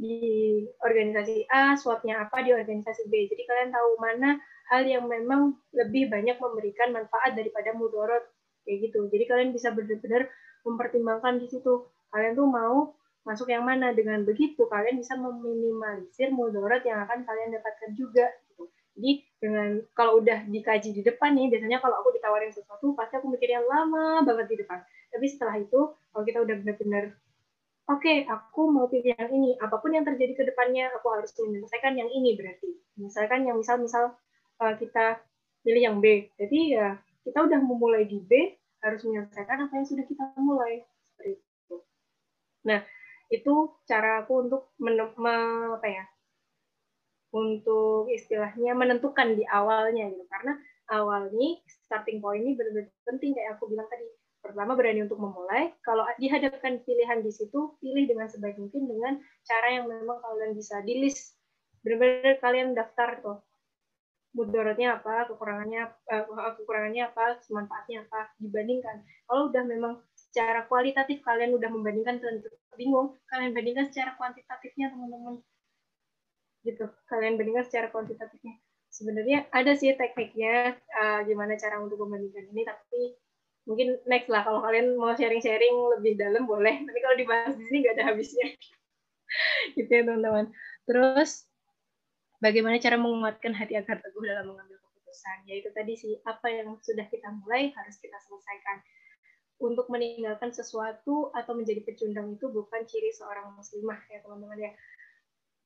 di 0.00 0.64
organisasi 0.80 1.44
A, 1.52 1.76
swotnya 1.76 2.24
apa 2.24 2.40
di 2.40 2.56
organisasi 2.56 3.12
B. 3.12 3.28
Jadi 3.28 3.44
kalian 3.44 3.68
tahu 3.68 4.00
mana 4.00 4.40
hal 4.72 4.88
yang 4.88 5.04
memang 5.04 5.60
lebih 5.76 6.08
banyak 6.08 6.40
memberikan 6.40 6.96
manfaat 6.96 7.36
daripada 7.36 7.76
mudorot 7.76 8.24
kayak 8.64 8.88
gitu. 8.88 9.12
Jadi 9.12 9.24
kalian 9.28 9.50
bisa 9.52 9.76
benar-benar 9.76 10.32
mempertimbangkan 10.64 11.36
di 11.36 11.52
situ. 11.52 11.84
Kalian 12.08 12.32
tuh 12.32 12.48
mau 12.48 12.96
masuk 13.28 13.52
yang 13.52 13.68
mana 13.68 13.92
dengan 13.92 14.24
begitu 14.24 14.64
kalian 14.72 14.96
bisa 14.96 15.12
meminimalisir 15.20 16.32
mudorot 16.32 16.80
yang 16.88 17.04
akan 17.04 17.28
kalian 17.28 17.52
dapatkan 17.52 17.92
juga. 17.92 18.24
Gitu. 18.48 18.62
Jadi 18.96 19.12
dengan 19.36 19.68
kalau 19.92 20.24
udah 20.24 20.48
dikaji 20.48 20.96
di 20.96 21.04
depan 21.04 21.36
nih, 21.36 21.52
biasanya 21.52 21.84
kalau 21.84 22.00
aku 22.00 22.16
ditawarin 22.16 22.48
sesuatu 22.48 22.96
pasti 22.96 23.20
aku 23.20 23.28
mikirnya 23.28 23.60
lama 23.68 24.24
banget 24.24 24.56
di 24.56 24.56
depan. 24.64 24.80
Tapi 25.12 25.26
setelah 25.28 25.60
itu 25.60 25.92
kalau 25.92 26.24
kita 26.24 26.40
udah 26.40 26.56
benar-benar 26.64 27.04
oke, 27.90 28.00
okay, 28.06 28.22
aku 28.30 28.70
mau 28.70 28.86
pilih 28.86 29.12
yang 29.18 29.30
ini. 29.34 29.58
Apa 29.58 29.82
pun 29.82 29.90
yang 29.90 30.06
terjadi 30.06 30.32
ke 30.38 30.44
depannya, 30.46 30.88
aku 30.94 31.10
harus 31.10 31.34
menyelesaikan 31.34 31.98
yang 31.98 32.06
ini 32.08 32.38
berarti. 32.38 32.70
Misalkan 32.96 33.44
yang 33.44 33.58
misal-misal 33.58 34.14
uh, 34.62 34.74
kita 34.78 35.18
pilih 35.66 35.82
yang 35.82 35.96
B. 35.98 36.30
Jadi 36.38 36.78
ya 36.78 36.96
kita 37.26 37.44
udah 37.44 37.58
memulai 37.58 38.06
di 38.06 38.22
B, 38.22 38.54
harus 38.80 39.02
menyelesaikan 39.02 39.66
apa 39.66 39.72
yang 39.74 39.86
sudah 39.86 40.04
kita 40.06 40.24
mulai. 40.38 40.86
Seperti 41.12 41.42
itu. 41.42 41.76
Nah, 42.70 42.80
itu 43.28 43.54
cara 43.84 44.22
aku 44.22 44.32
untuk 44.46 44.62
men 44.78 44.96
me 45.18 45.36
apa 45.74 45.88
ya? 45.90 46.04
Untuk 47.30 48.10
istilahnya 48.10 48.74
menentukan 48.74 49.34
di 49.34 49.42
awalnya 49.46 50.06
gitu. 50.10 50.24
Karena 50.30 50.54
awal 50.90 51.30
nih 51.30 51.62
starting 51.86 52.18
point 52.18 52.42
ini 52.42 52.58
benar-benar 52.58 52.90
penting 53.06 53.30
kayak 53.34 53.58
aku 53.58 53.70
bilang 53.70 53.86
tadi 53.86 54.06
Pertama 54.40 54.72
berani 54.72 55.04
untuk 55.04 55.20
memulai. 55.20 55.76
Kalau 55.84 56.08
dihadapkan 56.16 56.80
pilihan 56.82 57.20
di 57.20 57.30
situ, 57.32 57.76
pilih 57.78 58.08
dengan 58.08 58.26
sebaik 58.26 58.56
mungkin 58.56 58.88
dengan 58.88 59.20
cara 59.44 59.68
yang 59.68 59.84
memang 59.86 60.18
kalian 60.24 60.56
bisa 60.56 60.80
di 60.80 61.04
list. 61.04 61.36
Benar-benar 61.84 62.40
kalian 62.40 62.72
daftar 62.72 63.20
tuh 63.20 63.38
mudaratnya 64.30 65.00
apa, 65.00 65.26
kekurangannya 65.26 65.90
uh, 65.90 66.52
kekurangannya 66.56 67.02
apa, 67.10 67.42
manfaatnya 67.50 68.06
apa, 68.06 68.30
dibandingkan. 68.38 69.02
Kalau 69.26 69.50
udah 69.50 69.64
memang 69.66 69.92
secara 70.14 70.64
kualitatif 70.70 71.20
kalian 71.26 71.50
udah 71.58 71.66
membandingkan 71.66 72.22
tentu 72.22 72.48
bingung, 72.78 73.18
kalian 73.26 73.52
bandingkan 73.52 73.90
secara 73.90 74.14
kuantitatifnya 74.14 74.94
teman-teman. 74.94 75.42
Gitu, 76.62 76.86
kalian 77.10 77.34
bandingkan 77.36 77.66
secara 77.66 77.90
kuantitatifnya. 77.90 78.54
Sebenarnya 78.90 79.46
ada 79.50 79.72
sih 79.74 79.94
tekniknya 79.94 80.78
uh, 80.94 81.20
gimana 81.26 81.58
cara 81.58 81.82
untuk 81.82 81.98
membandingkan 81.98 82.50
ini, 82.54 82.62
tapi 82.62 83.18
mungkin 83.68 84.00
next 84.08 84.28
lah 84.32 84.42
kalau 84.46 84.64
kalian 84.64 84.96
mau 84.96 85.12
sharing-sharing 85.12 85.74
lebih 85.98 86.16
dalam 86.16 86.48
boleh. 86.48 86.84
Tapi 86.84 86.98
kalau 87.00 87.16
dibahas 87.16 87.54
di 87.56 87.64
sini 87.68 87.76
nggak 87.84 87.94
ada 88.00 88.04
habisnya. 88.12 88.46
Gitu 89.76 89.90
ya 89.90 90.02
teman-teman. 90.06 90.50
Terus 90.88 91.46
bagaimana 92.40 92.80
cara 92.80 92.96
menguatkan 92.96 93.52
hati 93.52 93.76
agar 93.76 94.00
teguh 94.00 94.24
dalam 94.24 94.50
mengambil 94.50 94.80
keputusan? 94.80 95.38
Yaitu 95.46 95.68
tadi 95.76 95.94
sih. 95.94 96.18
Apa 96.24 96.48
yang 96.48 96.78
sudah 96.80 97.06
kita 97.06 97.28
mulai 97.44 97.70
harus 97.76 97.96
kita 98.00 98.16
selesaikan. 98.26 98.80
Untuk 99.60 99.92
meninggalkan 99.92 100.56
sesuatu 100.56 101.28
atau 101.36 101.52
menjadi 101.52 101.84
pecundang 101.84 102.32
itu 102.32 102.48
bukan 102.48 102.80
ciri 102.88 103.12
seorang 103.12 103.52
muslimah 103.52 104.00
ya 104.08 104.24
teman-teman 104.24 104.56
ya. 104.56 104.72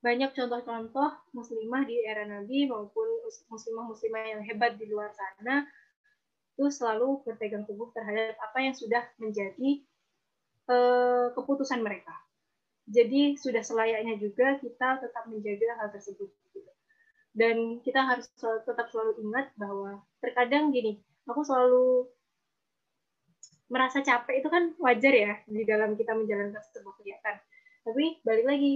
Banyak 0.03 0.35
contoh-contoh 0.35 1.31
muslimah 1.31 1.87
di 1.87 2.03
era 2.03 2.27
Nabi 2.27 2.67
maupun 2.67 3.07
muslimah-muslimah 3.47 4.23
yang 4.35 4.41
hebat 4.43 4.75
di 4.75 4.91
luar 4.91 5.15
sana 5.15 5.63
itu 6.55 6.71
selalu 6.71 7.19
berpegang 7.27 7.67
teguh 7.67 7.91
terhadap 7.91 8.39
apa 8.39 8.57
yang 8.63 8.71
sudah 8.71 9.03
menjadi 9.19 9.83
uh, 10.71 11.35
keputusan 11.35 11.83
mereka. 11.83 12.15
Jadi 12.87 13.35
sudah 13.35 13.59
selayaknya 13.59 14.15
juga 14.15 14.55
kita 14.63 15.03
tetap 15.03 15.27
menjaga 15.27 15.83
hal 15.83 15.91
tersebut. 15.91 16.31
Dan 17.35 17.83
kita 17.83 17.99
harus 17.99 18.31
tetap 18.39 18.87
selalu 18.95 19.19
ingat 19.27 19.51
bahwa 19.59 19.99
terkadang 20.23 20.71
gini, 20.71 21.03
aku 21.27 21.43
selalu 21.43 22.07
merasa 23.67 23.99
capek 23.99 24.39
itu 24.39 24.47
kan 24.47 24.71
wajar 24.79 25.11
ya 25.11 25.33
di 25.43 25.67
dalam 25.67 25.99
kita 25.99 26.15
menjalankan 26.15 26.63
sebuah 26.71 26.95
kegiatan. 26.95 27.35
Tapi 27.83 28.23
balik 28.23 28.45
lagi, 28.47 28.73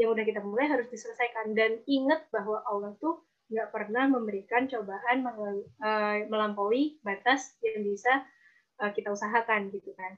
yang 0.00 0.18
udah 0.18 0.24
kita 0.24 0.40
mulai 0.42 0.66
harus 0.66 0.90
diselesaikan 0.90 1.54
dan 1.54 1.78
ingat 1.86 2.26
bahwa 2.34 2.64
Allah 2.66 2.96
tuh 2.98 3.22
nggak 3.52 3.68
pernah 3.68 4.08
memberikan 4.08 4.64
cobaan 4.64 5.28
uh, 5.28 6.16
melampaui 6.26 6.96
batas 7.04 7.52
yang 7.60 7.84
bisa 7.84 8.24
uh, 8.80 8.88
kita 8.90 9.12
usahakan 9.12 9.68
gitu 9.68 9.92
kan. 9.92 10.16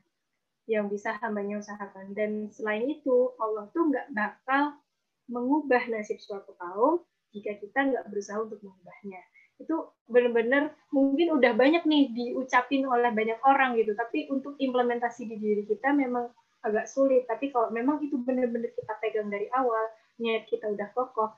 Yang 0.70 0.96
bisa 0.96 1.18
hambanya 1.18 1.58
usahakan. 1.58 2.14
Dan 2.14 2.48
selain 2.54 2.86
itu 2.86 3.34
Allah 3.42 3.66
tuh 3.74 3.90
nggak 3.90 4.14
bakal 4.14 4.78
mengubah 5.26 5.82
nasib 5.90 6.22
suatu 6.22 6.54
kaum 6.54 7.02
jika 7.34 7.58
kita 7.58 7.90
nggak 7.90 8.06
berusaha 8.08 8.38
untuk 8.38 8.62
mengubahnya. 8.62 9.20
Itu 9.58 9.92
benar-benar 10.06 10.70
mungkin 10.94 11.34
udah 11.34 11.52
banyak 11.58 11.82
nih 11.84 12.14
diucapin 12.14 12.86
oleh 12.86 13.10
banyak 13.10 13.42
orang 13.42 13.74
gitu. 13.74 13.98
Tapi 13.98 14.30
untuk 14.30 14.54
implementasi 14.62 15.26
di 15.26 15.36
diri 15.42 15.66
kita 15.66 15.90
memang 15.90 16.30
agak 16.62 16.86
sulit. 16.86 17.26
Tapi 17.26 17.50
kalau 17.50 17.74
memang 17.74 18.00
itu 18.00 18.16
benar-benar 18.16 18.70
kita 18.72 18.94
pegang 19.02 19.28
dari 19.28 19.50
awal 19.52 19.90
niat 20.22 20.46
kita 20.46 20.70
udah 20.70 20.88
kokoh 20.94 21.34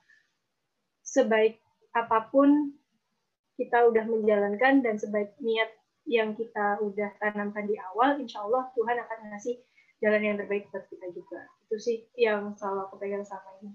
sebaik 1.06 1.62
apa 1.96 2.28
pun 2.28 2.76
kita 3.56 3.88
udah 3.88 4.04
menjalankan 4.04 4.84
dan 4.84 5.00
sebaik 5.00 5.32
niat 5.40 5.72
yang 6.04 6.36
kita 6.36 6.78
udah 6.84 7.10
tanamkan 7.18 7.64
di 7.66 7.74
awal, 7.80 8.20
insya 8.20 8.44
Allah 8.44 8.68
Tuhan 8.76 9.00
akan 9.00 9.18
ngasih 9.32 9.56
jalan 9.98 10.22
yang 10.22 10.36
terbaik 10.36 10.68
buat 10.70 10.84
kita 10.92 11.08
juga. 11.16 11.40
Itu 11.66 11.76
sih 11.80 11.98
yang 12.14 12.54
selalu 12.54 12.86
aku 12.86 12.94
pegang 13.00 13.24
sama 13.24 13.58
ini. 13.64 13.74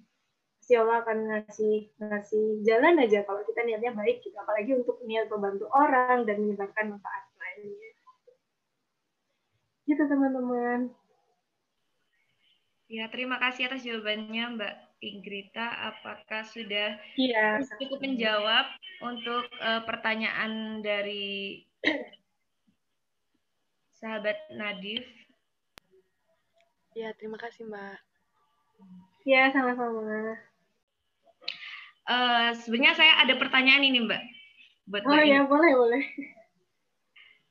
Pasti 0.62 0.78
Allah 0.78 1.02
akan 1.02 1.18
ngasih 1.28 1.76
ngasih 1.98 2.46
jalan 2.64 3.02
aja 3.02 3.26
kalau 3.26 3.42
kita 3.44 3.66
niatnya 3.66 3.92
baik, 3.98 4.22
gitu. 4.22 4.38
apalagi 4.38 4.72
untuk 4.78 5.02
niat 5.04 5.28
membantu 5.28 5.68
orang 5.74 6.24
dan 6.24 6.40
menyebarkan 6.40 6.96
manfaat 6.96 7.24
lainnya. 7.36 7.92
Gitu 9.90 10.04
teman-teman. 10.06 10.94
Ya, 12.92 13.08
terima 13.10 13.42
kasih 13.42 13.72
atas 13.72 13.82
jawabannya 13.84 14.46
Mbak 14.56 14.91
Ingrita, 15.02 15.66
apakah 15.90 16.46
sudah 16.46 16.94
ya, 17.18 17.58
cukup 17.82 18.06
menjawab 18.06 18.70
untuk 19.02 19.50
uh, 19.58 19.82
pertanyaan 19.82 20.86
dari 20.86 21.66
sahabat 23.98 24.38
Nadif? 24.54 25.02
Ya, 26.94 27.10
terima 27.18 27.42
kasih 27.42 27.66
Mbak. 27.66 27.98
Ya, 29.26 29.50
sama-sama. 29.50 30.38
Uh, 32.06 32.54
sebenarnya 32.62 32.94
saya 32.94 33.14
ada 33.26 33.34
pertanyaan 33.42 33.82
ini 33.82 34.06
Mbak. 34.06 34.22
Buat 34.86 35.04
oh 35.10 35.18
Mbak 35.18 35.26
ya, 35.26 35.42
boleh, 35.50 35.72
boleh. 35.82 36.04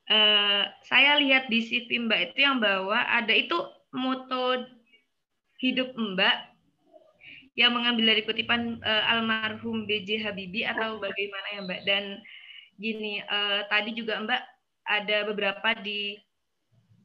Uh, 0.07 0.71
saya 0.87 1.19
lihat 1.19 1.51
di 1.51 1.67
CV 1.67 2.07
Mbak 2.07 2.21
itu 2.31 2.47
yang 2.47 2.63
bawa 2.63 3.11
ada 3.11 3.35
itu 3.35 3.59
moto 3.91 4.71
hidup 5.59 5.95
Mbak 5.99 6.50
yang 7.59 7.75
mengambil 7.75 8.15
dari 8.15 8.23
kutipan 8.23 8.79
uh, 8.83 9.11
almarhum 9.11 9.85
B.J. 9.85 10.23
Habibie 10.23 10.67
atau 10.67 11.03
bagaimana 11.03 11.47
ya 11.51 11.61
Mbak? 11.67 11.81
Dan 11.83 12.05
gini, 12.79 13.19
uh, 13.27 13.67
tadi 13.67 13.91
juga 13.93 14.23
Mbak 14.23 14.43
ada 14.87 15.19
beberapa 15.27 15.69
di 15.83 16.17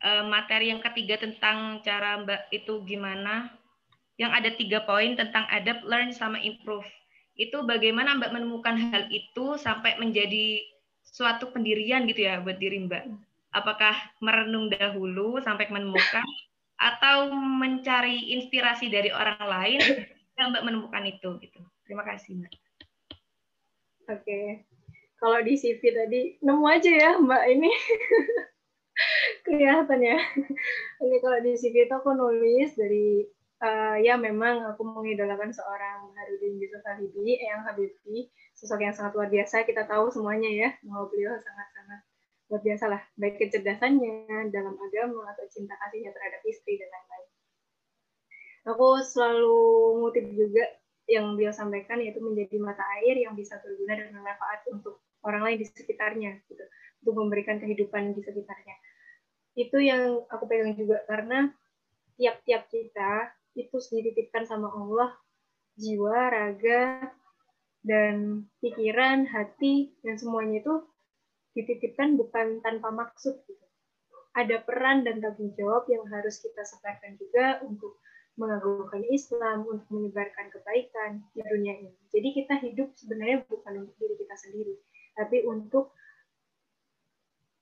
uh, 0.06 0.24
materi 0.30 0.70
yang 0.70 0.82
ketiga 0.86 1.18
tentang 1.18 1.82
cara 1.82 2.22
Mbak 2.22 2.54
itu 2.54 2.74
gimana 2.86 3.50
yang 4.16 4.32
ada 4.32 4.54
tiga 4.54 4.86
poin 4.88 5.18
tentang 5.18 5.44
adapt, 5.52 5.84
learn, 5.84 6.14
sama 6.14 6.40
improve. 6.40 6.88
Itu 7.36 7.68
bagaimana 7.68 8.16
Mbak 8.16 8.32
menemukan 8.32 8.76
hal 8.80 9.12
itu 9.12 9.60
sampai 9.60 10.00
menjadi 10.00 10.62
suatu 11.04 11.52
pendirian 11.52 12.08
gitu 12.08 12.24
ya 12.24 12.40
buat 12.40 12.62
diri 12.62 12.86
Mbak? 12.86 13.04
Apakah 13.56 13.96
merenung 14.24 14.72
dahulu 14.72 15.42
sampai 15.44 15.68
menemukan 15.68 16.24
atau 16.76 17.32
mencari 17.34 18.36
inspirasi 18.36 18.92
dari 18.92 19.08
orang 19.12 19.40
lain 19.40 19.82
yang 20.36 20.52
Mbak 20.52 20.64
menemukan 20.68 21.04
itu 21.08 21.30
gitu. 21.40 21.62
Terima 21.88 22.04
kasih 22.04 22.40
Mbak. 22.40 22.54
Oke. 24.12 24.42
Kalau 25.16 25.40
di 25.42 25.54
CV 25.56 25.82
tadi 25.96 26.22
nemu 26.44 26.66
aja 26.68 26.92
ya 26.92 27.12
Mbak 27.18 27.44
ini. 27.56 27.72
Kelihatan 29.46 30.00
ya. 30.04 30.18
Oke, 31.02 31.18
kalau 31.24 31.38
di 31.40 31.56
CV 31.56 31.88
itu 31.88 31.94
aku 31.96 32.12
nulis 32.16 32.76
dari 32.76 33.24
uh, 33.64 33.98
ya 34.00 34.20
memang 34.20 34.64
aku 34.76 34.84
mengidolakan 34.84 35.52
seorang 35.52 36.12
Harudin 36.16 36.60
Yusuf 36.60 36.84
Habibi, 36.84 37.40
yang 37.40 37.64
Habibi, 37.64 38.30
sosok 38.56 38.84
yang 38.84 38.96
sangat 38.96 39.16
luar 39.16 39.30
biasa. 39.32 39.64
Kita 39.64 39.88
tahu 39.88 40.12
semuanya 40.12 40.50
ya, 40.52 40.70
bahwa 40.84 41.08
beliau 41.12 41.36
sangat-sangat 41.40 42.00
luar 42.46 42.62
biasa 42.62 42.86
lah, 42.92 43.02
baik 43.18 43.36
kecerdasannya 43.42 44.54
dalam 44.54 44.76
agama 44.78 45.34
atau 45.34 45.46
cinta 45.50 45.74
kasihnya 45.82 46.14
terhadap 46.14 46.42
istri 46.46 46.78
dan 46.78 46.90
lain-lain. 46.92 47.35
Aku 48.66 48.98
selalu 49.06 49.58
ngutip 50.02 50.26
juga 50.34 50.66
yang 51.06 51.38
beliau 51.38 51.54
sampaikan 51.54 52.02
yaitu 52.02 52.18
menjadi 52.18 52.58
mata 52.58 52.82
air 52.98 53.14
yang 53.22 53.38
bisa 53.38 53.62
berguna 53.62 53.94
dan 53.94 54.10
bermanfaat 54.10 54.66
untuk 54.74 55.06
orang 55.22 55.46
lain 55.46 55.58
di 55.62 55.68
sekitarnya, 55.70 56.42
gitu, 56.50 56.66
untuk 57.06 57.14
memberikan 57.22 57.62
kehidupan 57.62 58.18
di 58.18 58.22
sekitarnya. 58.26 58.76
Itu 59.54 59.78
yang 59.78 60.26
aku 60.30 60.50
pegang 60.50 60.74
juga 60.74 61.06
karena 61.06 61.54
tiap-tiap 62.18 62.66
kita 62.74 63.32
itu 63.56 63.78
dititipkan 63.78 64.50
sama 64.50 64.68
Allah 64.74 65.14
jiwa, 65.78 66.32
raga, 66.32 67.14
dan 67.86 68.48
pikiran, 68.64 69.30
hati, 69.30 69.94
dan 70.02 70.18
semuanya 70.18 70.64
itu 70.64 70.74
dititipkan 71.54 72.18
bukan 72.18 72.60
tanpa 72.66 72.90
maksud 72.90 73.46
gitu. 73.46 73.66
Ada 74.36 74.66
peran 74.66 75.08
dan 75.08 75.24
tanggung 75.24 75.56
jawab 75.56 75.88
yang 75.88 76.04
harus 76.12 76.44
kita 76.44 76.66
sebarkan 76.66 77.16
juga 77.16 77.64
untuk 77.64 78.02
mengagungkan 78.36 79.04
Islam, 79.08 79.64
untuk 79.64 79.88
menyebarkan 79.92 80.52
kebaikan 80.52 81.24
di 81.32 81.42
dunia 81.44 81.74
ini. 81.80 81.92
Jadi 82.12 82.28
kita 82.36 82.56
hidup 82.60 82.92
sebenarnya 82.96 83.48
bukan 83.48 83.88
untuk 83.88 83.96
diri 83.96 84.16
kita 84.20 84.36
sendiri, 84.36 84.76
tapi 85.16 85.48
untuk 85.48 85.96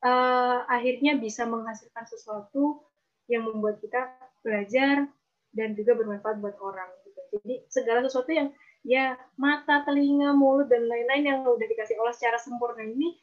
uh, 0.01 0.65
akhirnya 0.67 1.17
bisa 1.17 1.45
menghasilkan 1.45 2.05
sesuatu 2.09 2.83
yang 3.29 3.47
membuat 3.47 3.79
kita 3.79 4.11
belajar 4.43 5.07
dan 5.53 5.77
juga 5.77 5.95
bermanfaat 5.95 6.41
buat 6.41 6.57
orang. 6.59 6.89
Gitu. 7.07 7.21
Jadi 7.39 7.55
segala 7.69 8.03
sesuatu 8.03 8.33
yang 8.33 8.49
ya 8.83 9.15
mata, 9.39 9.85
telinga, 9.87 10.35
mulut 10.35 10.67
dan 10.67 10.89
lain-lain 10.89 11.23
yang 11.23 11.39
udah 11.47 11.67
dikasih 11.69 11.95
Allah 12.01 12.11
secara 12.11 12.37
sempurna 12.41 12.83
ini 12.83 13.15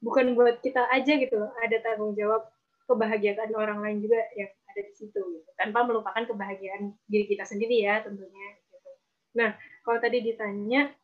bukan 0.00 0.32
buat 0.32 0.64
kita 0.64 0.88
aja 0.88 1.12
gitu. 1.20 1.36
Ada 1.60 1.84
tanggung 1.84 2.16
jawab 2.16 2.48
kebahagiaan 2.88 3.52
orang 3.54 3.84
lain 3.84 4.02
juga 4.02 4.18
yang 4.34 4.50
ada 4.70 4.80
di 4.86 4.94
situ 4.94 5.18
gitu. 5.18 5.50
tanpa 5.58 5.82
melupakan 5.82 6.22
kebahagiaan 6.22 6.94
diri 7.10 7.26
kita 7.26 7.42
sendiri 7.42 7.82
ya 7.82 8.00
tentunya 8.06 8.46
gitu. 8.70 8.90
Nah, 9.36 9.50
kalau 9.82 9.98
tadi 9.98 10.22
ditanya 10.22 10.94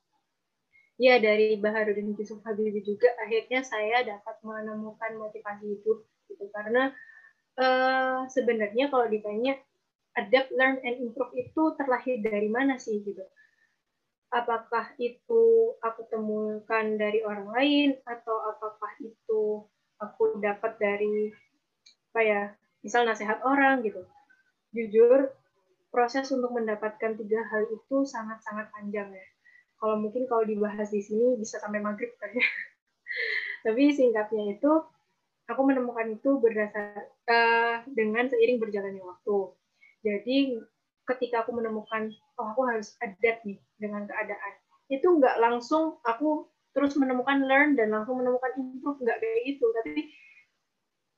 ya 0.96 1.20
dari 1.20 1.60
Baharudin 1.60 2.16
Yusuf 2.16 2.40
Habibie 2.46 2.80
juga 2.80 3.12
akhirnya 3.20 3.60
saya 3.60 4.06
dapat 4.06 4.40
menemukan 4.40 5.12
motivasi 5.20 5.76
hidup 5.76 6.08
gitu 6.32 6.46
karena 6.54 6.94
uh, 7.60 8.24
sebenarnya 8.32 8.88
kalau 8.88 9.04
ditanya 9.10 9.60
adapt, 10.16 10.48
learn, 10.56 10.80
and 10.80 10.96
improve 11.04 11.32
itu 11.36 11.76
terlahir 11.76 12.24
dari 12.24 12.48
mana 12.48 12.80
sih 12.80 13.04
gitu? 13.04 13.22
Apakah 14.32 14.96
itu 14.98 15.76
aku 15.84 16.02
temukan 16.08 16.84
dari 16.96 17.20
orang 17.22 17.52
lain 17.52 17.88
atau 18.08 18.36
apakah 18.56 18.92
itu 19.04 19.68
aku 20.00 20.40
dapat 20.40 20.72
dari 20.80 21.30
apa 22.12 22.20
ya, 22.24 22.42
misal 22.86 23.02
nasihat 23.02 23.42
orang 23.42 23.82
gitu. 23.82 24.06
Jujur, 24.70 25.34
proses 25.90 26.30
untuk 26.30 26.54
mendapatkan 26.54 27.18
tiga 27.18 27.42
hal 27.50 27.66
itu 27.66 28.06
sangat-sangat 28.06 28.70
panjang 28.70 29.10
ya. 29.10 29.26
Kalau 29.82 29.98
mungkin 29.98 30.30
kalau 30.30 30.46
dibahas 30.46 30.88
di 30.94 31.02
sini 31.02 31.34
bisa 31.34 31.58
sampai 31.58 31.82
maghrib 31.82 32.14
kayaknya. 32.22 32.46
Tapi 33.66 33.90
singkatnya 33.90 34.54
itu, 34.54 34.72
aku 35.50 35.62
menemukan 35.66 36.14
itu 36.14 36.38
berdasar 36.38 37.10
uh, 37.26 37.82
dengan 37.90 38.30
seiring 38.30 38.62
berjalannya 38.62 39.02
waktu 39.02 39.50
jadi 40.06 40.62
ketika 41.06 41.42
aku 41.42 41.58
menemukan 41.58 42.14
oh 42.38 42.46
aku 42.54 42.62
harus 42.70 42.94
adapt 43.02 43.42
nih 43.42 43.58
dengan 43.82 44.06
keadaan, 44.06 44.54
itu 44.86 45.02
nggak 45.02 45.42
langsung 45.42 45.98
aku 46.06 46.46
terus 46.70 46.94
menemukan 46.94 47.42
learn 47.42 47.74
dan 47.74 47.90
langsung 47.90 48.22
menemukan 48.22 48.54
improve 48.54 49.02
nggak 49.02 49.18
kayak 49.18 49.40
gitu, 49.50 49.66
tapi 49.82 50.14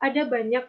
ada 0.01 0.23
banyak 0.25 0.65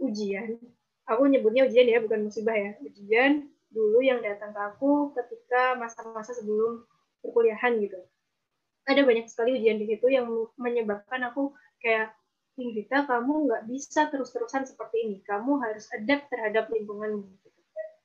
ujian. 0.00 0.58
Aku 1.04 1.28
nyebutnya 1.28 1.68
ujian 1.68 1.86
ya, 1.86 2.00
bukan 2.00 2.26
musibah 2.28 2.56
ya. 2.56 2.74
Ujian 2.80 3.50
dulu 3.74 4.00
yang 4.00 4.22
datang 4.22 4.54
ke 4.54 4.60
aku 4.60 5.12
ketika 5.18 5.74
masa-masa 5.76 6.32
sebelum 6.32 6.86
perkuliahan 7.20 7.76
gitu. 7.82 7.98
Ada 8.84 9.02
banyak 9.02 9.26
sekali 9.28 9.56
ujian 9.58 9.80
di 9.80 9.88
situ 9.88 10.06
yang 10.12 10.28
menyebabkan 10.60 11.24
aku 11.28 11.56
kayak 11.80 12.12
Ingrita, 12.54 13.02
kamu 13.10 13.50
nggak 13.50 13.62
bisa 13.66 14.06
terus-terusan 14.14 14.62
seperti 14.62 15.10
ini. 15.10 15.16
Kamu 15.26 15.58
harus 15.58 15.90
adapt 15.90 16.30
terhadap 16.30 16.70
lingkunganmu. 16.70 17.26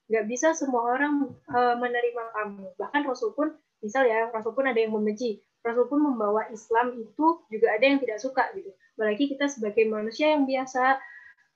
Nggak 0.09 0.25
bisa 0.25 0.57
semua 0.57 0.97
orang 0.97 1.37
uh, 1.53 1.77
menerima 1.77 2.33
kamu. 2.33 2.65
Bahkan 2.81 3.01
Rasul 3.05 3.37
pun, 3.37 3.53
misal 3.85 4.09
ya, 4.09 4.33
Rasul 4.33 4.57
pun 4.57 4.65
ada 4.65 4.81
yang 4.81 4.97
membenci. 4.97 5.45
Rasul 5.61 5.85
pun 5.85 6.01
membawa 6.01 6.49
Islam 6.49 6.97
itu 6.97 7.45
juga 7.53 7.77
ada 7.77 7.85
yang 7.85 8.01
tidak 8.01 8.17
suka 8.17 8.49
gitu. 8.57 8.73
Apalagi 8.97 9.29
kita 9.29 9.45
sebagai 9.45 9.85
manusia 9.85 10.33
yang 10.33 10.49
biasa 10.49 10.97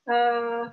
uh, 0.10 0.72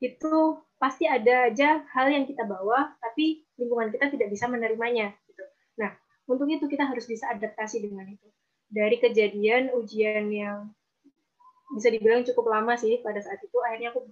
itu 0.00 0.34
pasti 0.80 1.04
ada 1.04 1.52
aja 1.52 1.84
hal 1.92 2.06
yang 2.08 2.24
kita 2.24 2.48
bawa, 2.48 2.96
tapi 3.04 3.44
lingkungan 3.60 3.92
kita 3.92 4.08
tidak 4.08 4.28
bisa 4.32 4.48
menerimanya. 4.48 5.12
Gitu. 5.28 5.44
Nah, 5.76 5.92
untuk 6.24 6.48
itu 6.48 6.64
kita 6.64 6.88
harus 6.88 7.04
bisa 7.04 7.28
adaptasi 7.28 7.84
dengan 7.84 8.08
itu 8.08 8.28
dari 8.70 8.96
kejadian 9.02 9.74
ujian 9.74 10.30
yang 10.30 10.70
bisa 11.74 11.90
dibilang 11.90 12.22
cukup 12.22 12.46
lama 12.50 12.78
sih 12.78 13.02
pada 13.02 13.18
saat 13.18 13.42
itu 13.42 13.58
akhirnya 13.66 13.90
aku 13.90 14.06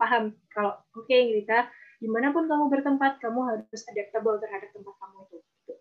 paham 0.00 0.32
kalau 0.48 0.76
oke 0.96 1.04
okay, 1.04 1.28
Grita 1.28 1.68
di 2.00 2.08
mana 2.08 2.32
pun 2.32 2.48
kamu 2.48 2.72
bertempat 2.72 3.20
kamu 3.20 3.40
harus 3.44 3.80
adaptable 3.92 4.40
terhadap 4.40 4.72
tempat 4.72 4.94
kamu 4.96 5.16
itu 5.28 5.36
gitu. 5.44 5.72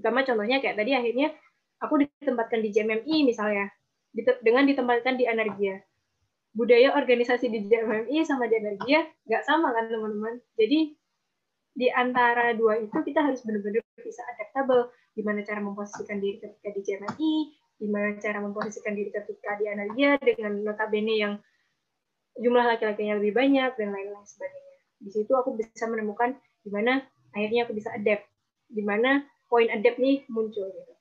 utama 0.00 0.24
contohnya 0.24 0.60
kayak 0.64 0.76
tadi 0.80 0.92
akhirnya 0.96 1.28
aku 1.80 2.04
ditempatkan 2.04 2.60
di 2.64 2.68
JMMI 2.72 3.16
misalnya 3.28 3.68
dengan 4.40 4.64
ditempatkan 4.64 5.20
di 5.20 5.24
Energia 5.28 5.80
budaya 6.54 6.94
organisasi 6.94 7.50
di 7.50 7.66
JMMI 7.66 8.22
sama 8.22 8.46
di 8.46 8.54
Energia 8.62 9.02
nggak 9.26 9.42
sama 9.42 9.74
kan 9.74 9.90
teman-teman 9.90 10.38
jadi 10.54 10.94
di 11.74 11.90
antara 11.90 12.54
dua 12.54 12.78
itu 12.78 12.94
kita 12.94 13.18
harus 13.26 13.42
benar-benar 13.42 13.82
bisa 13.98 14.22
adaptable 14.34 14.94
gimana 15.18 15.42
cara 15.42 15.58
memposisikan 15.58 16.22
diri 16.22 16.38
ketika 16.38 16.68
di 16.70 16.80
JMMI 16.86 17.34
gimana 17.82 18.14
cara 18.22 18.38
memposisikan 18.38 18.94
diri 18.94 19.10
ketika 19.10 19.58
di 19.58 19.66
Analia 19.66 20.14
dengan 20.22 20.62
notabene 20.62 21.14
yang 21.18 21.34
jumlah 22.38 22.66
laki-lakinya 22.66 23.18
lebih 23.18 23.34
banyak 23.34 23.70
dan 23.78 23.88
lain-lain 23.94 24.26
sebagainya. 24.26 24.74
Di 24.98 25.10
situ 25.10 25.32
aku 25.34 25.54
bisa 25.58 25.86
menemukan 25.86 26.34
gimana 26.66 27.02
akhirnya 27.34 27.66
aku 27.66 27.74
bisa 27.76 27.90
adapt, 27.94 28.26
gimana 28.70 29.26
poin 29.50 29.70
adapt 29.70 29.98
nih 29.98 30.22
muncul 30.30 30.66
gitu. 30.70 30.94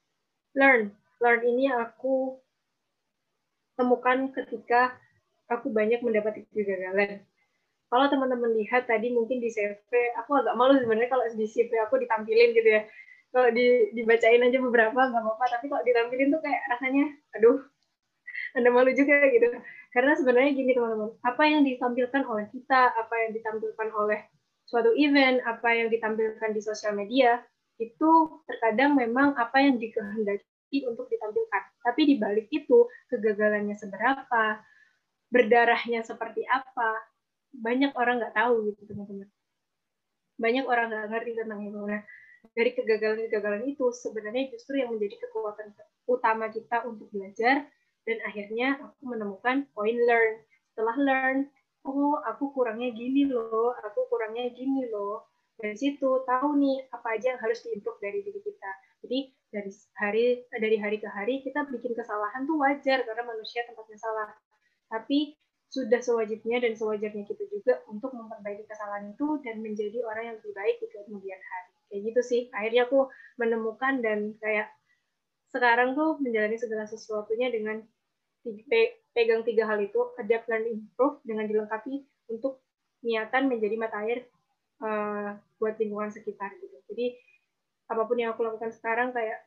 Learn, 0.54 0.94
learn 1.22 1.42
ini 1.46 1.70
aku 1.74 2.38
temukan 3.74 4.30
ketika 4.34 4.94
aku 5.60 5.70
banyak 5.70 6.00
mendapat 6.02 6.46
kegagalan. 6.52 7.24
Kalau 7.94 8.10
teman-teman 8.10 8.58
lihat 8.58 8.90
tadi 8.90 9.14
mungkin 9.14 9.38
di 9.38 9.54
CV, 9.54 9.92
aku 10.18 10.34
agak 10.42 10.58
malu 10.58 10.82
sebenarnya 10.82 11.14
kalau 11.14 11.30
di 11.30 11.46
CV 11.46 11.78
aku 11.86 12.02
ditampilin 12.02 12.58
gitu 12.58 12.66
ya. 12.66 12.82
Kalau 13.30 13.50
di, 13.54 13.94
dibacain 13.94 14.42
aja 14.42 14.58
beberapa 14.58 14.98
nggak 14.98 15.22
apa-apa. 15.22 15.46
Tapi 15.58 15.66
kalau 15.70 15.84
ditampilin 15.86 16.34
tuh 16.34 16.42
kayak 16.42 16.62
rasanya 16.74 17.06
aduh 17.38 17.62
anda 18.58 18.70
malu 18.74 18.90
juga 18.98 19.30
gitu. 19.30 19.46
Karena 19.94 20.18
sebenarnya 20.18 20.52
gini 20.58 20.74
teman-teman 20.74 21.14
apa 21.22 21.44
yang 21.46 21.62
ditampilkan 21.62 22.22
oleh 22.26 22.46
kita 22.50 22.82
apa 22.98 23.16
yang 23.22 23.32
ditampilkan 23.38 23.88
oleh 23.94 24.20
suatu 24.66 24.90
event 24.98 25.38
apa 25.46 25.70
yang 25.70 25.94
ditampilkan 25.94 26.50
di 26.50 26.62
sosial 26.66 26.98
media 26.98 27.46
itu 27.78 28.42
terkadang 28.50 28.98
memang 28.98 29.38
apa 29.38 29.62
yang 29.62 29.78
dikehendaki 29.78 30.90
untuk 30.90 31.06
ditampilkan. 31.14 31.62
Tapi 31.86 32.02
di 32.10 32.16
balik 32.18 32.50
itu 32.50 32.90
kegagalannya 33.14 33.78
seberapa 33.78 34.66
berdarahnya 35.34 36.06
seperti 36.06 36.46
apa 36.46 37.10
banyak 37.50 37.98
orang 37.98 38.22
nggak 38.22 38.38
tahu 38.38 38.70
gitu 38.70 38.94
teman-teman 38.94 39.30
banyak 40.38 40.66
orang 40.70 40.94
nggak 40.94 41.10
ngerti 41.10 41.32
tentang 41.42 41.62
itu 41.66 41.80
nah 41.82 42.02
dari 42.52 42.76
kegagalan-kegagalan 42.76 43.64
itu 43.72 43.88
sebenarnya 43.96 44.52
justru 44.52 44.78
yang 44.78 44.92
menjadi 44.92 45.16
kekuatan 45.26 45.72
utama 46.06 46.52
kita 46.52 46.84
untuk 46.84 47.08
belajar 47.16 47.64
dan 48.04 48.18
akhirnya 48.28 48.76
aku 48.84 49.04
menemukan 49.08 49.64
poin 49.72 49.96
learn. 49.96 50.44
Setelah 50.76 50.98
learn, 51.00 51.38
oh 51.88 52.20
aku 52.28 52.52
kurangnya 52.52 52.92
gini 52.92 53.32
loh, 53.32 53.72
aku 53.80 54.12
kurangnya 54.12 54.52
gini 54.52 54.92
loh. 54.92 55.24
Dari 55.56 55.78
situ 55.80 56.26
tahu 56.28 56.60
nih 56.60 56.92
apa 56.92 57.16
aja 57.16 57.38
yang 57.38 57.42
harus 57.42 57.64
diimprove 57.64 58.02
dari 58.04 58.20
diri 58.26 58.42
kita. 58.44 58.72
Jadi 59.06 59.20
dari 59.54 59.72
hari 59.96 60.26
dari 60.50 60.78
hari 60.82 60.98
ke 61.00 61.08
hari 61.08 61.46
kita 61.46 61.64
bikin 61.70 61.96
kesalahan 61.96 62.44
tuh 62.44 62.60
wajar 62.60 63.06
karena 63.08 63.24
manusia 63.24 63.64
tempatnya 63.64 63.96
salah. 64.02 64.36
Tapi 64.94 65.34
sudah 65.74 65.98
sewajibnya 66.06 66.62
dan 66.62 66.78
sewajarnya 66.78 67.26
kita 67.26 67.50
juga 67.50 67.82
untuk 67.90 68.14
memperbaiki 68.14 68.70
kesalahan 68.70 69.10
itu 69.10 69.42
dan 69.42 69.58
menjadi 69.66 70.06
orang 70.06 70.24
yang 70.30 70.36
lebih 70.38 70.54
baik 70.54 70.76
di 70.78 70.88
kemudian 70.94 71.42
hari. 71.42 71.74
Kayak 71.90 72.02
gitu 72.14 72.22
sih. 72.22 72.42
Akhirnya 72.54 72.86
aku 72.86 73.10
menemukan 73.42 74.06
dan 74.06 74.38
kayak 74.38 74.70
sekarang 75.50 75.98
tuh 75.98 76.22
menjalani 76.22 76.62
segala 76.62 76.86
sesuatunya 76.86 77.50
dengan 77.50 77.82
pegang 79.18 79.42
tiga 79.42 79.66
hal 79.66 79.82
itu, 79.82 80.14
adapt, 80.22 80.46
learn, 80.46 80.66
improve 80.70 81.18
dengan 81.26 81.50
dilengkapi 81.50 82.06
untuk 82.30 82.62
niatan 83.02 83.50
menjadi 83.50 83.76
mata 83.78 83.98
air 84.06 84.30
uh, 84.82 85.38
buat 85.58 85.78
lingkungan 85.82 86.14
sekitar 86.14 86.54
gitu. 86.62 86.78
Jadi 86.94 87.18
apa 87.90 88.04
pun 88.06 88.18
yang 88.18 88.34
aku 88.34 88.46
lakukan 88.46 88.72
sekarang 88.74 89.10
kayak 89.12 89.42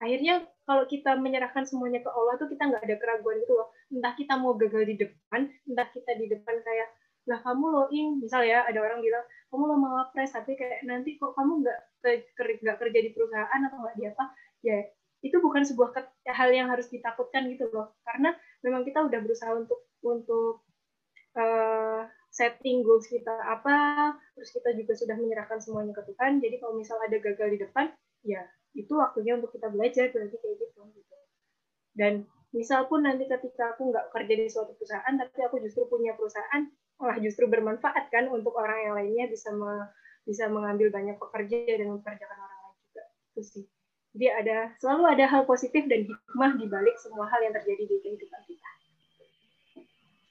akhirnya 0.00 0.46
kalau 0.66 0.84
kita 0.90 1.14
menyerahkan 1.14 1.62
semuanya 1.62 2.02
ke 2.02 2.10
Allah 2.10 2.34
tuh 2.36 2.50
kita 2.50 2.66
nggak 2.66 2.82
ada 2.82 2.96
keraguan 2.98 3.38
gitu 3.38 3.54
loh. 3.54 3.70
Entah 3.88 4.12
kita 4.18 4.34
mau 4.34 4.58
gagal 4.58 4.82
di 4.90 4.94
depan 4.98 5.46
entah 5.46 5.88
kita 5.94 6.12
di 6.18 6.26
depan 6.26 6.58
kayak 6.60 6.88
lah 7.26 7.42
kamu 7.42 7.64
lo 7.70 7.84
in 7.90 8.22
misal 8.22 8.42
ya 8.46 8.62
ada 8.66 8.78
orang 8.78 9.02
bilang 9.02 9.24
kamu 9.50 9.62
lo 9.66 9.76
mau 9.82 9.98
pres 10.14 10.30
tapi 10.30 10.54
kayak 10.54 10.86
nanti 10.86 11.18
kok 11.18 11.34
kamu 11.34 11.62
nggak 11.62 11.80
nggak 12.62 12.76
kerja 12.78 12.98
di 13.02 13.10
perusahaan 13.14 13.60
atau 13.62 13.78
nggak 13.78 13.96
di 13.98 14.04
apa? 14.10 14.24
Ya 14.66 14.78
itu 15.22 15.36
bukan 15.38 15.62
sebuah 15.62 15.90
hal 16.34 16.50
yang 16.50 16.68
harus 16.70 16.90
ditakutkan 16.90 17.46
gitu 17.50 17.70
loh. 17.70 17.94
Karena 18.02 18.34
memang 18.66 18.82
kita 18.82 19.06
udah 19.06 19.18
berusaha 19.22 19.54
untuk 19.54 19.86
untuk 20.02 20.66
uh, 21.38 22.10
setting 22.34 22.82
goals 22.82 23.06
kita 23.08 23.32
apa 23.32 24.12
terus 24.36 24.52
kita 24.52 24.76
juga 24.76 24.92
sudah 24.98 25.16
menyerahkan 25.16 25.62
semuanya 25.62 25.94
ke 25.94 26.02
Tuhan. 26.10 26.42
Jadi 26.42 26.58
kalau 26.58 26.74
misal 26.74 26.98
ada 26.98 27.16
gagal 27.22 27.48
di 27.54 27.58
depan 27.62 27.86
ya 28.26 28.42
itu 28.76 28.92
waktunya 28.92 29.40
untuk 29.40 29.50
kita 29.56 29.72
belajar 29.72 30.12
berarti 30.12 30.36
kayak 30.36 30.56
gitu, 30.60 30.80
gitu. 30.92 31.16
dan 31.96 32.12
misal 32.52 32.84
pun 32.86 33.02
nanti 33.02 33.24
ketika 33.26 33.74
aku 33.74 33.90
nggak 33.90 34.12
kerja 34.12 34.34
di 34.36 34.46
suatu 34.52 34.76
perusahaan 34.76 35.14
tapi 35.16 35.38
aku 35.42 35.60
justru 35.64 35.88
punya 35.88 36.12
perusahaan 36.14 36.68
malah 36.96 37.18
justru 37.20 37.44
bermanfaat 37.48 38.08
kan 38.08 38.28
untuk 38.32 38.56
orang 38.56 38.88
yang 38.88 38.94
lainnya 38.96 39.28
bisa 39.28 39.52
me, 39.52 39.92
bisa 40.24 40.48
mengambil 40.48 40.88
banyak 40.88 41.16
pekerja 41.20 41.76
dan 41.76 41.92
mempekerjakan 41.92 42.38
orang 42.40 42.60
lain 42.64 42.76
juga. 42.88 43.04
Itu 43.32 43.42
sih. 43.44 43.64
Jadi 44.16 44.26
ada 44.32 44.56
selalu 44.80 45.04
ada 45.12 45.24
hal 45.28 45.42
positif 45.44 45.84
dan 45.92 46.08
hikmah 46.08 46.56
di 46.56 46.66
balik 46.72 46.96
semua 46.96 47.28
hal 47.28 47.40
yang 47.44 47.52
terjadi 47.52 47.84
di 47.84 47.96
kehidupan 48.00 48.42
kita. 48.48 48.70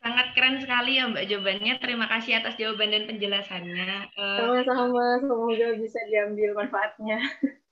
Sangat 0.01 0.27
keren 0.33 0.57
sekali 0.57 0.97
ya 0.97 1.05
Mbak 1.09 1.25
jawabannya. 1.29 1.73
Terima 1.77 2.05
kasih 2.09 2.41
atas 2.41 2.57
jawaban 2.57 2.93
dan 2.93 3.05
penjelasannya. 3.09 4.09
Eh, 4.09 4.37
sama-sama 4.41 5.21
semoga 5.21 5.69
bisa 5.77 5.99
diambil 6.09 6.57
manfaatnya 6.57 7.17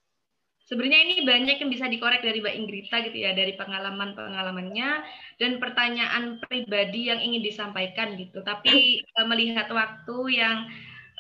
Sebenarnya 0.73 1.05
ini 1.05 1.15
banyak 1.21 1.61
yang 1.61 1.69
bisa 1.69 1.85
dikorek 1.85 2.25
dari 2.25 2.41
Mbak 2.41 2.55
Ingrita 2.57 2.97
gitu 3.05 3.13
ya, 3.21 3.37
dari 3.37 3.53
pengalaman-pengalamannya 3.53 4.89
dan 5.37 5.61
pertanyaan 5.61 6.41
pribadi 6.41 7.13
yang 7.13 7.21
ingin 7.21 7.45
disampaikan 7.45 8.17
gitu. 8.17 8.41
Tapi 8.41 9.05
uh, 9.21 9.29
melihat 9.29 9.69
waktu 9.69 10.17
yang 10.33 10.65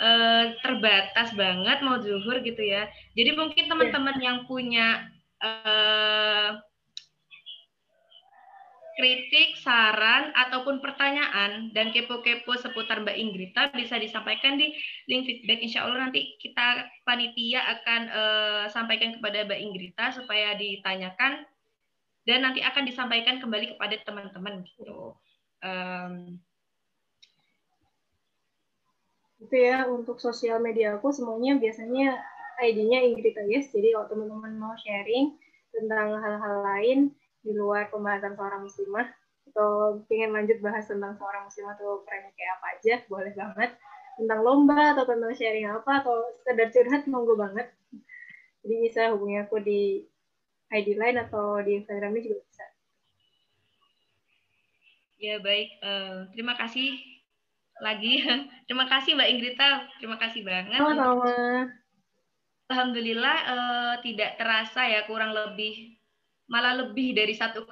uh, 0.01 0.57
terbatas 0.65 1.37
banget 1.37 1.85
mau 1.85 2.01
zuhur 2.01 2.41
gitu 2.41 2.65
ya. 2.65 2.89
Jadi 3.13 3.37
mungkin 3.37 3.69
teman-teman 3.69 4.17
yang 4.17 4.49
punya 4.49 5.05
uh, 5.37 6.57
kritik, 8.93 9.57
saran, 9.57 10.29
ataupun 10.37 10.77
pertanyaan 10.77 11.73
dan 11.73 11.89
kepo-kepo 11.89 12.53
seputar 12.57 13.01
Mbak 13.01 13.17
Ingrita 13.17 13.61
bisa 13.73 13.97
disampaikan 13.97 14.57
di 14.57 14.73
link 15.09 15.25
feedback. 15.25 15.59
Insya 15.65 15.85
Allah 15.85 16.09
nanti 16.09 16.37
kita 16.37 16.87
panitia 17.03 17.61
akan 17.79 18.01
uh, 18.09 18.65
sampaikan 18.69 19.17
kepada 19.17 19.45
Mbak 19.49 19.59
Ingrita 19.59 20.05
supaya 20.13 20.53
ditanyakan 20.53 21.45
dan 22.23 22.39
nanti 22.45 22.63
akan 22.63 22.83
disampaikan 22.87 23.41
kembali 23.41 23.75
kepada 23.75 23.95
teman-teman 24.05 24.63
gitu. 24.63 25.17
Um, 25.63 26.37
itu 29.43 29.55
ya 29.59 29.87
untuk 29.91 30.23
sosial 30.23 30.63
media 30.63 30.95
aku 30.95 31.11
semuanya 31.11 31.59
biasanya 31.59 32.15
ID-nya 32.63 33.03
Ingrita 33.03 33.43
Yes. 33.43 33.73
Jadi 33.73 33.91
kalau 33.91 34.07
teman-teman 34.07 34.55
mau 34.55 34.75
sharing 34.79 35.35
tentang 35.73 36.15
hal-hal 36.21 36.57
lain 36.63 36.99
di 37.43 37.51
luar 37.51 37.91
pembahasan 37.91 38.39
seorang 38.39 38.63
muslimah 38.63 39.07
atau 39.53 40.01
ingin 40.07 40.31
lanjut 40.31 40.57
bahas 40.63 40.87
tentang 40.87 41.13
seorang 41.19 41.45
muslimah 41.45 41.75
atau 41.75 42.01
kerennya 42.07 42.31
kayak 42.33 42.53
apa 42.57 42.65
aja 42.79 42.93
boleh 43.11 43.33
banget. 43.35 43.71
Tentang 44.13 44.39
lomba 44.45 44.95
atau 44.95 45.03
tentang 45.03 45.33
sharing 45.35 45.67
apa 45.67 45.91
atau 46.05 46.15
sekedar 46.41 46.71
curhat 46.71 47.03
monggo 47.05 47.35
banget. 47.35 47.67
Jadi 48.63 48.75
bisa 48.79 49.11
hubungi 49.11 49.43
aku 49.43 49.59
di 49.59 50.07
ID 50.71 50.95
line 50.95 51.19
atau 51.19 51.59
di 51.61 51.83
Instagramnya 51.83 52.21
juga 52.23 52.37
bisa. 52.47 52.65
Ya 55.19 55.35
baik. 55.43 55.69
Uh, 55.83 56.31
terima 56.31 56.55
kasih 56.55 56.95
lagi. 57.83 58.23
Terima 58.69 58.87
kasih 58.87 59.19
Mbak 59.19 59.29
Ingrita. 59.29 59.69
Terima 59.99 60.17
kasih 60.19 60.41
banget. 60.45 60.79
Sama-sama. 60.79 61.35
Alhamdulillah 62.71 63.37
uh, 63.43 63.95
tidak 64.01 64.39
terasa 64.39 64.87
ya 64.87 65.03
kurang 65.03 65.35
lebih 65.35 65.99
malah 66.51 66.75
lebih 66.85 67.15
dari 67.15 67.31
1,5 67.31 67.63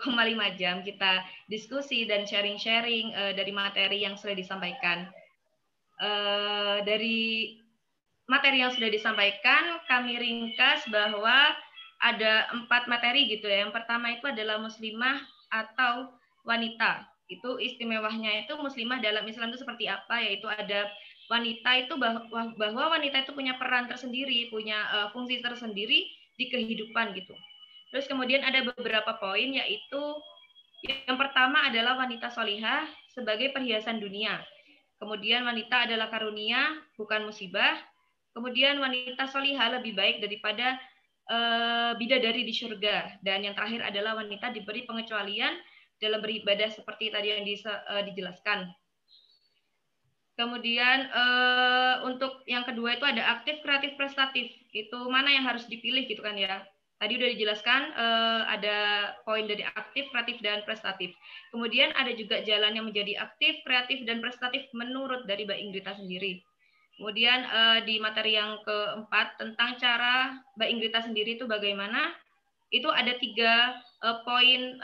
jam 0.55 0.79
kita 0.81 1.21
diskusi 1.51 2.07
dan 2.07 2.23
sharing-sharing 2.23 3.11
uh, 3.11 3.33
dari 3.35 3.51
materi 3.51 4.03
yang 4.03 4.15
sudah 4.15 4.35
disampaikan. 4.35 5.11
Uh, 6.01 6.81
dari 6.81 7.59
materi 8.25 8.63
yang 8.63 8.71
sudah 8.71 8.89
disampaikan, 8.89 9.83
kami 9.85 10.17
ringkas 10.17 10.87
bahwa 10.87 11.53
ada 12.01 12.49
empat 12.55 12.89
materi 12.89 13.29
gitu 13.29 13.45
ya. 13.45 13.67
Yang 13.67 13.75
pertama 13.75 14.15
itu 14.15 14.25
adalah 14.25 14.57
muslimah 14.57 15.21
atau 15.51 16.15
wanita. 16.47 17.05
Itu 17.29 17.61
istimewanya 17.61 18.43
itu 18.43 18.55
muslimah 18.57 19.03
dalam 19.03 19.27
Islam 19.27 19.53
itu 19.53 19.61
seperti 19.61 19.85
apa? 19.91 20.23
Yaitu 20.23 20.49
ada 20.49 20.89
wanita 21.29 21.69
itu 21.79 21.93
bahwa, 21.95 22.27
bahwa 22.57 22.83
wanita 22.97 23.23
itu 23.23 23.31
punya 23.31 23.55
peran 23.55 23.87
tersendiri, 23.87 24.49
punya 24.51 24.83
uh, 24.89 25.07
fungsi 25.13 25.39
tersendiri 25.39 26.07
di 26.35 26.45
kehidupan 26.49 27.13
gitu. 27.13 27.35
Terus 27.91 28.07
kemudian 28.07 28.41
ada 28.41 28.63
beberapa 28.71 29.19
poin 29.19 29.51
yaitu 29.51 30.01
yang 30.81 31.19
pertama 31.19 31.69
adalah 31.69 31.99
wanita 31.99 32.31
solihah 32.33 32.87
sebagai 33.13 33.53
perhiasan 33.53 34.01
dunia. 34.01 34.41
Kemudian 34.97 35.45
wanita 35.45 35.85
adalah 35.89 36.09
karunia, 36.09 36.77
bukan 36.95 37.27
musibah. 37.27 37.77
Kemudian 38.31 38.79
wanita 38.79 39.27
solihah 39.27 39.77
lebih 39.77 39.93
baik 39.93 40.23
daripada 40.23 40.79
uh, 41.29 41.91
bidadari 41.99 42.47
di 42.47 42.53
surga. 42.55 43.19
Dan 43.19 43.43
yang 43.45 43.53
terakhir 43.53 43.81
adalah 43.81 44.17
wanita 44.17 44.55
diberi 44.55 44.87
pengecualian 44.87 45.57
dalam 46.01 46.21
beribadah 46.23 46.69
seperti 46.71 47.13
tadi 47.13 47.27
yang 47.33 47.43
di, 47.45 47.59
uh, 47.61 48.01
dijelaskan. 48.07 48.71
Kemudian 50.39 51.11
uh, 51.11 52.07
untuk 52.07 52.41
yang 52.49 52.65
kedua 52.65 52.97
itu 52.97 53.05
ada 53.05 53.37
aktif, 53.37 53.61
kreatif, 53.61 53.93
prestatif. 53.99 54.49
Itu 54.73 55.11
mana 55.11 55.29
yang 55.29 55.45
harus 55.45 55.67
dipilih 55.67 56.07
gitu 56.07 56.23
kan 56.23 56.39
ya. 56.39 56.65
Tadi 57.01 57.17
sudah 57.17 57.33
dijelaskan 57.33 57.81
uh, 57.97 58.41
ada 58.45 58.77
poin 59.25 59.49
dari 59.49 59.65
aktif, 59.65 60.05
kreatif, 60.13 60.37
dan 60.45 60.61
prestatif. 60.61 61.09
Kemudian 61.49 61.89
ada 61.97 62.13
juga 62.13 62.45
jalan 62.45 62.77
yang 62.77 62.85
menjadi 62.85 63.17
aktif, 63.25 63.57
kreatif, 63.65 64.05
dan 64.05 64.21
prestatif 64.21 64.69
menurut 64.77 65.25
dari 65.25 65.49
Mbak 65.49 65.59
Ingrita 65.65 65.97
sendiri. 65.97 66.45
Kemudian 67.01 67.41
uh, 67.49 67.81
di 67.81 67.97
materi 67.97 68.37
yang 68.37 68.61
keempat 68.61 69.41
tentang 69.41 69.81
cara 69.81 70.37
Mbak 70.61 70.69
Ingrita 70.69 70.99
sendiri 71.01 71.41
itu 71.41 71.49
bagaimana, 71.49 72.13
itu 72.69 72.85
ada 72.85 73.17
tiga 73.17 73.81
uh, 74.05 74.21
poin 74.21 74.77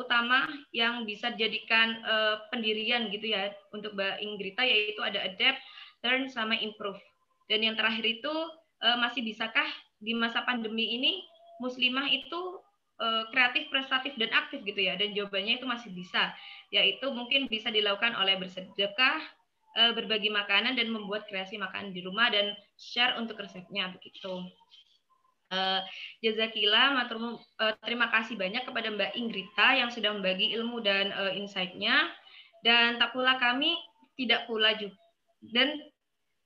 utama 0.00 0.48
yang 0.72 1.04
bisa 1.04 1.28
dijadikan 1.36 2.00
pendirian 2.48 3.12
gitu 3.12 3.36
ya 3.36 3.52
untuk 3.76 3.92
Mbak 3.92 4.16
Ingrita, 4.24 4.64
yaitu 4.64 5.04
ada 5.04 5.20
adapt, 5.20 5.60
learn, 6.00 6.24
sama 6.32 6.56
improve. 6.56 6.96
Dan 7.52 7.68
yang 7.68 7.76
terakhir 7.76 8.08
itu 8.08 8.32
masih 8.80 9.20
bisakah 9.20 9.68
di 10.00 10.16
masa 10.16 10.40
pandemi 10.48 10.96
ini 10.96 11.20
muslimah 11.62 12.10
itu 12.10 12.60
uh, 12.98 13.24
kreatif, 13.30 13.70
prestatif 13.70 14.14
dan 14.18 14.30
aktif 14.34 14.62
gitu 14.62 14.78
ya. 14.78 14.94
Dan 14.98 15.12
jawabannya 15.12 15.62
itu 15.62 15.66
masih 15.66 15.90
bisa, 15.94 16.34
yaitu 16.74 17.06
mungkin 17.10 17.46
bisa 17.50 17.70
dilakukan 17.70 18.14
oleh 18.18 18.38
bersedekah, 18.38 19.18
uh, 19.78 19.92
berbagi 19.94 20.30
makanan 20.30 20.74
dan 20.78 20.90
membuat 20.90 21.26
kreasi 21.26 21.58
makanan 21.58 21.94
di 21.94 22.02
rumah 22.02 22.30
dan 22.30 22.54
share 22.78 23.18
untuk 23.18 23.38
resepnya 23.38 23.90
begitu. 23.94 24.44
Uh, 25.52 25.84
Jazakillah, 26.24 26.98
matur, 26.98 27.38
uh, 27.62 27.74
terima 27.84 28.10
kasih 28.10 28.34
banyak 28.34 28.66
kepada 28.66 28.90
Mbak 28.90 29.12
Ingrita 29.14 29.68
yang 29.76 29.92
sudah 29.92 30.10
membagi 30.10 30.50
ilmu 30.56 30.82
dan 30.82 31.14
uh, 31.14 31.30
insight-nya. 31.30 32.10
Dan 32.64 32.96
tak 32.96 33.12
pula 33.12 33.36
kami 33.36 33.76
tidak 34.16 34.48
pula 34.48 34.72
juga 34.72 34.96
dan 35.52 35.76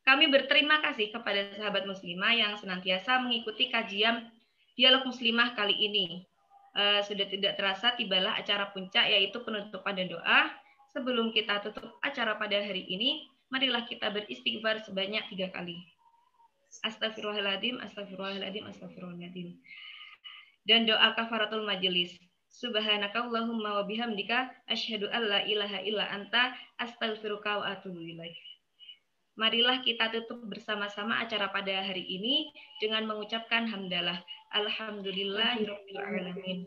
kami 0.03 0.27
berterima 0.33 0.81
kasih 0.81 1.13
kepada 1.13 1.53
sahabat 1.55 1.85
muslimah 1.85 2.33
yang 2.33 2.53
senantiasa 2.57 3.21
mengikuti 3.21 3.69
kajian 3.69 4.27
dialog 4.79 5.03
muslimah 5.11 5.59
kali 5.59 5.75
ini. 5.75 6.23
Uh, 6.79 7.03
sudah 7.03 7.27
tidak 7.27 7.59
terasa 7.59 7.99
tibalah 7.99 8.39
acara 8.39 8.71
puncak 8.71 9.11
yaitu 9.11 9.43
penutupan 9.43 9.99
dan 9.99 10.07
doa. 10.07 10.41
sebelum 10.89 11.37
kita 11.37 11.61
tutup 11.61 12.01
acara 12.01 12.41
pada 12.41 12.57
hari 12.65 12.81
ini, 12.89 13.29
marilah 13.53 13.85
kita 13.85 14.09
beristighfar 14.09 14.81
sebanyak 14.89 15.21
tiga 15.29 15.53
kali. 15.53 15.77
Astagfirullahaladzim, 16.81 17.77
astagfirullahaladzim, 17.85 18.65
astagfirullahaladzim. 18.73 19.61
Dan 20.65 20.89
doa 20.89 21.13
kafaratul 21.13 21.69
majelis. 21.69 22.17
Subhanaka 22.49 23.29
Allahumma 23.29 23.79
wa 23.79 23.85
bihamdika 23.85 24.49
asyhadu 24.73 25.13
an 25.13 25.29
la 25.29 25.45
ilaha 25.45 25.85
illa 25.85 26.09
anta 26.09 26.57
astaghfiruka 26.81 27.61
wa 27.61 27.65
atubu 27.69 28.01
ilaik. 28.01 28.48
Marilah 29.39 29.87
kita 29.87 30.11
tutup 30.11 30.51
bersama-sama 30.51 31.23
acara 31.23 31.47
pada 31.55 31.87
hari 31.87 32.03
ini 32.03 32.51
dengan 32.83 33.07
mengucapkan 33.07 33.71
hamdalah. 33.71 34.19
Alhamdulillahirabbil 34.51 36.03
alamin. 36.03 36.67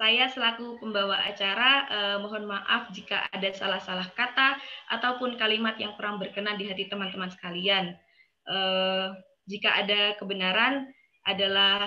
Saya 0.00 0.32
selaku 0.32 0.80
pembawa 0.80 1.20
acara 1.20 1.84
eh, 1.92 2.16
mohon 2.24 2.48
maaf 2.48 2.88
jika 2.96 3.28
ada 3.28 3.52
salah-salah 3.52 4.08
kata 4.16 4.56
ataupun 4.96 5.36
kalimat 5.36 5.76
yang 5.76 5.92
kurang 6.00 6.16
berkenan 6.16 6.56
di 6.56 6.72
hati 6.72 6.88
teman-teman 6.88 7.28
sekalian. 7.28 7.92
Eh, 8.48 9.06
jika 9.44 9.84
ada 9.84 10.16
kebenaran 10.16 10.88
adalah 11.28 11.84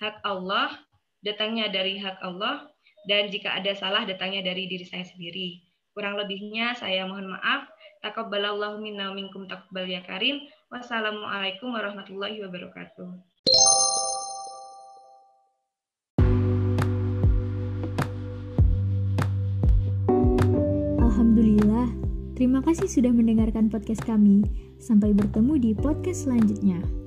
hak 0.00 0.24
Allah, 0.24 0.72
datangnya 1.20 1.68
dari 1.68 2.00
hak 2.00 2.24
Allah, 2.24 2.72
dan 3.04 3.28
jika 3.28 3.52
ada 3.52 3.76
salah 3.76 4.08
datangnya 4.08 4.40
dari 4.40 4.64
diri 4.64 4.88
saya 4.88 5.04
sendiri. 5.04 5.60
Kurang 5.92 6.16
lebihnya 6.16 6.72
saya 6.72 7.04
mohon 7.04 7.36
maaf. 7.36 7.68
Takabbalallahu 8.00 8.80
minna 8.80 9.12
minkum 9.12 9.44
taqabbal 9.44 9.84
ya 9.88 10.00
karim. 10.04 10.44
Wassalamualaikum 10.72 11.72
warahmatullahi 11.72 12.40
wabarakatuh. 12.44 13.30
Terima 22.40 22.64
kasih 22.64 22.88
sudah 22.88 23.12
mendengarkan 23.12 23.68
podcast 23.68 24.00
kami. 24.08 24.40
Sampai 24.80 25.12
bertemu 25.12 25.60
di 25.60 25.70
podcast 25.76 26.24
selanjutnya. 26.24 26.99